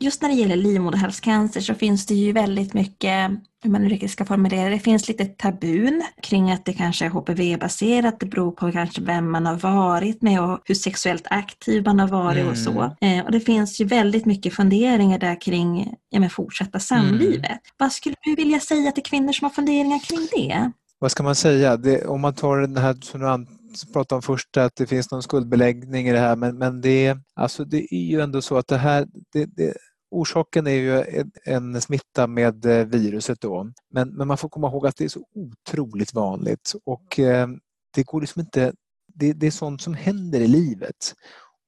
Just 0.05 0.21
när 0.21 0.29
det 0.29 0.35
gäller 0.35 0.55
livmoderhalscancer 0.55 1.61
så 1.61 1.73
finns 1.73 2.05
det 2.05 2.13
ju 2.13 2.31
väldigt 2.31 2.73
mycket, 2.73 3.31
hur 3.63 3.69
man 3.69 3.81
nu 3.81 4.07
ska 4.07 4.25
formulera 4.25 4.69
det, 4.69 4.79
finns 4.79 5.07
lite 5.07 5.25
tabun 5.25 6.03
kring 6.23 6.51
att 6.51 6.65
det 6.65 6.73
kanske 6.73 7.05
är 7.05 7.09
HPV-baserat, 7.09 8.19
det 8.19 8.25
beror 8.25 8.51
på 8.51 8.71
kanske 8.71 9.01
vem 9.01 9.31
man 9.31 9.45
har 9.45 9.55
varit 9.55 10.21
med 10.21 10.41
och 10.41 10.59
hur 10.65 10.75
sexuellt 10.75 11.27
aktiv 11.29 11.83
man 11.85 11.99
har 11.99 12.07
varit 12.07 12.37
mm. 12.37 12.51
och 12.51 12.57
så. 12.57 12.95
Mm. 13.01 13.19
Eh, 13.19 13.25
och 13.25 13.31
det 13.31 13.39
finns 13.39 13.81
ju 13.81 13.85
väldigt 13.85 14.25
mycket 14.25 14.53
funderingar 14.53 15.19
där 15.19 15.41
kring 15.41 15.93
ja, 16.09 16.19
men 16.19 16.29
fortsätta 16.29 16.79
samlivet. 16.79 17.45
Mm. 17.45 17.59
Vad 17.77 17.91
skulle 17.91 18.15
du 18.23 18.35
vilja 18.35 18.59
säga 18.59 18.91
till 18.91 19.03
kvinnor 19.03 19.33
som 19.33 19.45
har 19.45 19.51
funderingar 19.51 19.99
kring 19.99 20.27
det? 20.31 20.71
Vad 20.99 21.11
ska 21.11 21.23
man 21.23 21.35
säga? 21.35 21.77
Det, 21.77 22.05
om 22.05 22.21
man 22.21 22.33
tar 22.33 22.57
den 22.57 22.77
här 22.77 22.95
som 23.01 23.87
du 23.87 23.93
pratade 23.93 24.17
om 24.17 24.21
först, 24.21 24.57
att 24.57 24.75
det 24.75 24.87
finns 24.87 25.11
någon 25.11 25.23
skuldbeläggning 25.23 26.07
i 26.07 26.11
det 26.11 26.19
här, 26.19 26.35
men, 26.35 26.57
men 26.57 26.81
det, 26.81 27.17
alltså 27.35 27.65
det 27.65 27.93
är 27.93 28.05
ju 28.05 28.21
ändå 28.21 28.41
så 28.41 28.57
att 28.57 28.67
det 28.67 28.77
här, 28.77 29.07
det, 29.33 29.45
det, 29.45 29.73
Orsaken 30.11 30.67
är 30.67 30.71
ju 30.71 31.23
en 31.45 31.81
smitta 31.81 32.27
med 32.27 32.65
eh, 32.65 32.85
viruset 32.85 33.41
då. 33.41 33.71
Men, 33.89 34.09
men 34.09 34.27
man 34.27 34.37
får 34.37 34.49
komma 34.49 34.67
ihåg 34.67 34.87
att 34.87 34.95
det 34.95 35.03
är 35.03 35.09
så 35.09 35.25
otroligt 35.35 36.13
vanligt 36.13 36.73
och 36.85 37.19
eh, 37.19 37.47
det 37.95 38.03
går 38.03 38.21
liksom 38.21 38.39
inte 38.39 38.73
det, 39.13 39.33
det, 39.33 39.47
är 39.47 39.51
sånt 39.51 39.81
som 39.81 39.93
händer 39.93 40.41
i 40.41 40.47
livet. 40.47 41.13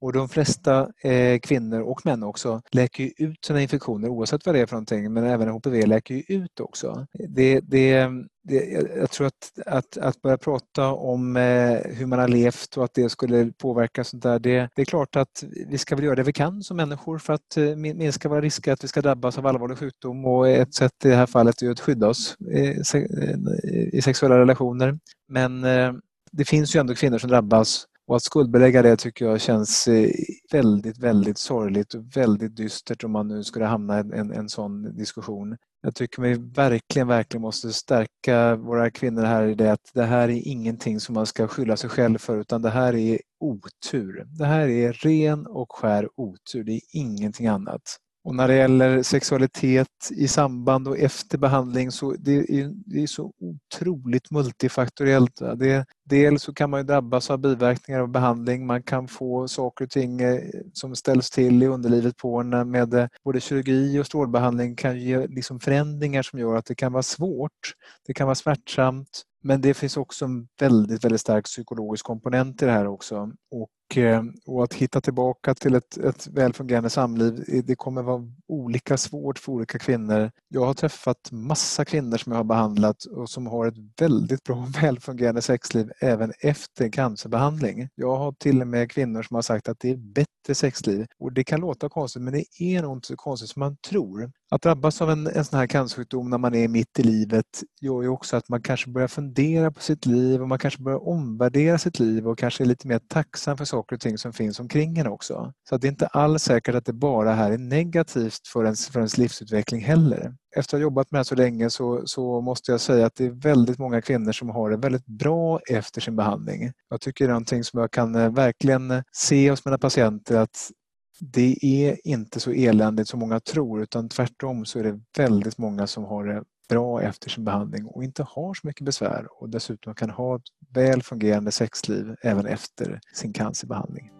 Och 0.01 0.13
de 0.13 0.29
flesta 0.29 0.89
eh, 1.01 1.39
kvinnor 1.39 1.81
och 1.81 2.05
män 2.05 2.23
också 2.23 2.61
läker 2.71 3.11
ut 3.17 3.45
sina 3.45 3.61
infektioner 3.61 4.09
oavsett 4.09 4.45
vad 4.45 4.55
det 4.55 4.61
är 4.61 4.65
för 4.65 4.75
någonting 4.75 5.13
men 5.13 5.23
även 5.23 5.49
HPV 5.49 5.85
läker 5.85 6.15
ju 6.15 6.23
ut 6.27 6.59
också. 6.59 7.07
Det, 7.29 7.59
det, 7.59 8.07
det, 8.43 8.65
jag 8.97 9.11
tror 9.11 9.27
att, 9.27 9.51
att, 9.65 9.97
att 9.97 10.21
börja 10.21 10.37
prata 10.37 10.87
om 10.87 11.37
eh, 11.37 11.79
hur 11.85 12.05
man 12.05 12.19
har 12.19 12.27
levt 12.27 12.77
och 12.77 12.83
att 12.83 12.93
det 12.93 13.09
skulle 13.09 13.51
påverka 13.51 14.03
sånt 14.03 14.23
där, 14.23 14.39
det, 14.39 14.69
det, 14.75 14.81
är 14.81 14.85
klart 14.85 15.15
att 15.15 15.43
vi 15.67 15.77
ska 15.77 15.95
väl 15.95 16.05
göra 16.05 16.15
det 16.15 16.23
vi 16.23 16.33
kan 16.33 16.63
som 16.63 16.77
människor 16.77 17.17
för 17.17 17.33
att 17.33 17.57
eh, 17.57 17.75
minska 17.75 18.29
våra 18.29 18.41
risker 18.41 18.73
att 18.73 18.83
vi 18.83 18.87
ska 18.87 19.01
drabbas 19.01 19.37
av 19.37 19.47
allvarlig 19.47 19.77
sjukdom 19.77 20.25
och 20.25 20.49
ett 20.49 20.73
sätt 20.73 21.05
i 21.05 21.09
det 21.09 21.15
här 21.15 21.25
fallet 21.25 21.61
är 21.61 21.71
att 21.71 21.79
skydda 21.79 22.07
oss 22.07 22.37
eh, 22.53 22.71
i, 22.71 22.83
eh, 22.93 23.97
i 23.97 24.01
sexuella 24.01 24.39
relationer. 24.39 24.99
Men 25.29 25.63
eh, 25.63 25.93
det 26.31 26.45
finns 26.45 26.75
ju 26.75 26.79
ändå 26.79 26.95
kvinnor 26.95 27.17
som 27.17 27.29
drabbas 27.29 27.85
och 28.07 28.15
att 28.15 28.23
skuldbelägga 28.23 28.81
det 28.81 28.97
tycker 28.97 29.25
jag 29.25 29.41
känns 29.41 29.87
eh, 29.87 30.09
väldigt, 30.51 30.97
väldigt 30.97 31.37
sorgligt 31.37 31.93
och 31.93 32.17
väldigt 32.17 32.55
dystert 32.55 33.03
om 33.03 33.11
man 33.11 33.27
nu 33.27 33.43
skulle 33.43 33.65
hamna 33.65 33.97
i 33.97 33.99
en, 33.99 34.31
en 34.31 34.49
sån 34.49 34.97
diskussion. 34.97 35.57
Jag 35.81 35.95
tycker 35.95 36.21
vi 36.21 36.33
verkligen, 36.33 37.07
verkligen 37.07 37.41
måste 37.41 37.73
stärka 37.73 38.55
våra 38.55 38.91
kvinnor 38.91 39.23
här 39.23 39.47
i 39.47 39.55
det 39.55 39.71
att 39.71 39.91
det 39.93 40.03
här 40.03 40.29
är 40.29 40.47
ingenting 40.47 40.99
som 40.99 41.15
man 41.15 41.25
ska 41.25 41.47
skylla 41.47 41.77
sig 41.77 41.89
själv 41.89 42.17
för 42.17 42.37
utan 42.37 42.61
det 42.61 42.69
här 42.69 42.95
är 42.95 43.19
otur. 43.39 44.23
Det 44.37 44.45
här 44.45 44.67
är 44.67 44.93
ren 44.93 45.47
och 45.47 45.71
skär 45.71 46.09
otur, 46.15 46.63
det 46.63 46.71
är 46.71 46.81
ingenting 46.93 47.47
annat. 47.47 47.97
Och 48.27 48.35
när 48.35 48.47
det 48.47 48.55
gäller 48.55 49.03
sexualitet 49.03 50.11
i 50.11 50.27
samband 50.27 50.87
och 50.87 50.97
efter 50.97 51.37
behandling 51.37 51.91
så 51.91 52.15
det 52.19 52.31
är 52.31 52.71
det 52.85 53.03
är 53.03 53.07
så 53.07 53.31
otroligt 53.39 54.31
multifaktoriellt. 54.31 55.41
Det, 55.55 55.85
dels 56.05 56.43
så 56.43 56.53
kan 56.53 56.69
man 56.69 56.79
ju 56.79 56.83
drabbas 56.83 57.29
av 57.29 57.37
biverkningar 57.37 57.99
av 58.01 58.07
behandling. 58.07 58.65
Man 58.65 58.83
kan 58.83 59.07
få 59.07 59.47
saker 59.47 59.85
och 59.85 59.91
ting 59.91 60.21
eh, 60.21 60.41
som 60.73 60.95
ställs 60.95 61.29
till 61.29 61.63
i 61.63 61.67
underlivet 61.67 62.17
på 62.17 62.39
en 62.39 62.53
eh, 62.53 62.65
med 62.65 62.93
eh, 62.93 63.07
både 63.23 63.41
kirurgi 63.41 63.99
och 63.99 64.05
strålbehandling 64.05 64.75
kan 64.75 64.99
ge 64.99 65.27
liksom 65.27 65.59
förändringar 65.59 66.21
som 66.23 66.39
gör 66.39 66.55
att 66.55 66.65
det 66.65 66.75
kan 66.75 66.93
vara 66.93 67.03
svårt. 67.03 67.73
Det 68.07 68.13
kan 68.13 68.27
vara 68.27 68.35
smärtsamt. 68.35 69.23
Men 69.47 69.61
det 69.61 69.73
finns 69.73 69.97
också 69.97 70.25
en 70.25 70.47
väldigt, 70.59 71.03
väldigt 71.03 71.21
stark 71.21 71.45
psykologisk 71.45 72.05
komponent 72.05 72.61
i 72.61 72.65
det 72.65 72.71
här 72.71 72.87
också. 72.87 73.31
Och 73.51 73.97
eh, 73.97 74.23
och, 74.45 74.63
att 74.63 74.73
hitta 74.73 75.01
tillbaka 75.01 75.55
till 75.55 75.75
ett, 75.75 75.97
ett 75.97 76.27
välfungerande 76.27 76.89
samliv, 76.89 77.43
eh, 77.47 77.63
det 77.63 77.75
kommer 77.75 78.01
vara 78.01 78.23
olika 78.47 78.97
svårt 78.97 79.39
för 79.39 79.51
olika 79.51 79.79
kvinnor. 79.79 80.31
Jag 80.47 80.65
har 80.65 80.73
träffat 80.73 81.31
massa 81.31 81.85
kvinnor 81.85 82.17
som 82.17 82.31
jag 82.31 82.39
har 82.39 82.43
behandlat 82.43 83.05
och 83.05 83.29
som 83.29 83.47
har 83.47 83.67
ett 83.67 84.01
väldigt 84.01 84.43
bra 84.43 84.67
välfungerande 84.81 85.41
sexliv 85.41 85.91
även 85.99 86.33
efter 86.39 86.91
cancerbehandling. 86.91 87.89
Jag 87.95 88.17
har 88.17 88.31
till 88.31 88.61
och 88.61 88.67
med 88.67 88.91
kvinnor 88.91 89.23
som 89.23 89.35
har 89.35 89.41
sagt 89.41 89.69
att 89.69 89.79
det 89.79 89.89
är 89.89 89.97
bättre 89.97 90.55
sexliv 90.55 91.05
och 91.19 91.33
det 91.33 91.43
kan 91.43 91.59
låta 91.59 91.89
konstigt 91.89 92.21
men 92.21 92.33
det 92.33 92.63
är 92.63 92.81
nog 92.81 92.97
inte 92.97 93.07
så 93.07 93.15
konstigt 93.15 93.49
som 93.49 93.59
man 93.59 93.77
tror. 93.77 94.31
Att 94.49 94.61
drabbas 94.61 95.01
av 95.01 95.09
en, 95.09 95.27
en 95.27 95.45
sån 95.45 95.59
här 95.59 95.67
cancersjukdom 95.67 96.29
när 96.29 96.37
man 96.37 96.55
är 96.55 96.67
mitt 96.67 96.99
i 96.99 97.03
livet 97.03 97.63
gör 97.81 98.01
ju 98.01 98.07
också 98.07 98.37
att 98.37 98.49
man 98.49 98.61
kanske 98.61 98.89
börjar 98.89 99.07
fundera 99.07 99.71
på 99.71 99.81
sitt 99.81 100.05
liv 100.05 100.41
och 100.41 100.47
man 100.47 100.59
kanske 100.59 100.83
börjar 100.83 101.07
omvärdera 101.07 101.77
sitt 101.77 101.99
liv 101.99 102.27
och 102.27 102.37
kanske 102.37 102.63
är 102.63 102.65
lite 102.65 102.87
mer 102.87 102.99
tacksam 103.07 103.57
för 103.57 103.65
saker 103.65 103.95
och 103.95 104.01
ting 104.01 104.17
som 104.17 104.33
finns 104.33 104.59
omkring 104.59 104.97
en 104.97 105.07
också. 105.07 105.53
Så 105.69 105.77
det 105.77 105.87
är 105.87 105.89
inte 105.89 106.07
alls 106.07 106.43
säkert 106.43 106.75
att 106.75 106.85
det 106.85 106.93
bara 106.93 107.33
här 107.33 107.51
är 107.51 107.57
negativt 107.57 108.47
för 108.53 108.63
ens, 108.63 108.87
för 108.87 108.99
ens 108.99 109.17
livsutveckling 109.17 109.81
heller. 109.81 110.33
Efter 110.55 110.77
att 110.77 110.79
ha 110.79 110.83
jobbat 110.83 111.11
med 111.11 111.17
det 111.17 111.19
här 111.19 111.23
så 111.23 111.35
länge 111.35 111.69
så, 111.69 112.01
så 112.05 112.41
måste 112.41 112.71
jag 112.71 112.81
säga 112.81 113.05
att 113.05 113.15
det 113.15 113.25
är 113.25 113.29
väldigt 113.29 113.79
många 113.79 114.01
kvinnor 114.01 114.31
som 114.31 114.49
har 114.49 114.69
det 114.69 114.77
väldigt 114.77 115.05
bra 115.05 115.59
efter 115.69 116.01
sin 116.01 116.15
behandling. 116.15 116.71
Jag 116.89 117.01
tycker 117.01 117.25
det 117.25 117.29
är 117.29 117.33
någonting 117.33 117.63
som 117.63 117.79
jag 117.79 117.91
kan 117.91 118.15
eh, 118.15 118.33
verkligen 118.33 119.03
se 119.11 119.49
hos 119.49 119.65
mina 119.65 119.77
patienter 119.77 120.37
att 120.37 120.71
det 121.19 121.57
är 121.61 122.07
inte 122.07 122.39
så 122.39 122.51
eländigt 122.51 123.09
som 123.09 123.19
många 123.19 123.39
tror 123.39 123.81
utan 123.81 124.09
tvärtom 124.09 124.65
så 124.65 124.79
är 124.79 124.83
det 124.83 124.99
väldigt 125.17 125.57
många 125.57 125.87
som 125.87 126.03
har 126.03 126.25
det 126.25 126.43
bra 126.69 127.01
efter 127.01 127.29
sin 127.29 127.45
behandling 127.45 127.85
och 127.85 128.03
inte 128.03 128.23
har 128.23 128.53
så 128.53 128.67
mycket 128.67 128.85
besvär 128.85 129.27
och 129.41 129.49
dessutom 129.49 129.95
kan 129.95 130.09
ha 130.09 130.35
ett 130.35 130.41
väl 130.73 131.03
fungerande 131.03 131.51
sexliv 131.51 132.15
även 132.21 132.45
efter 132.45 132.99
sin 133.13 133.33
cancerbehandling. 133.33 134.11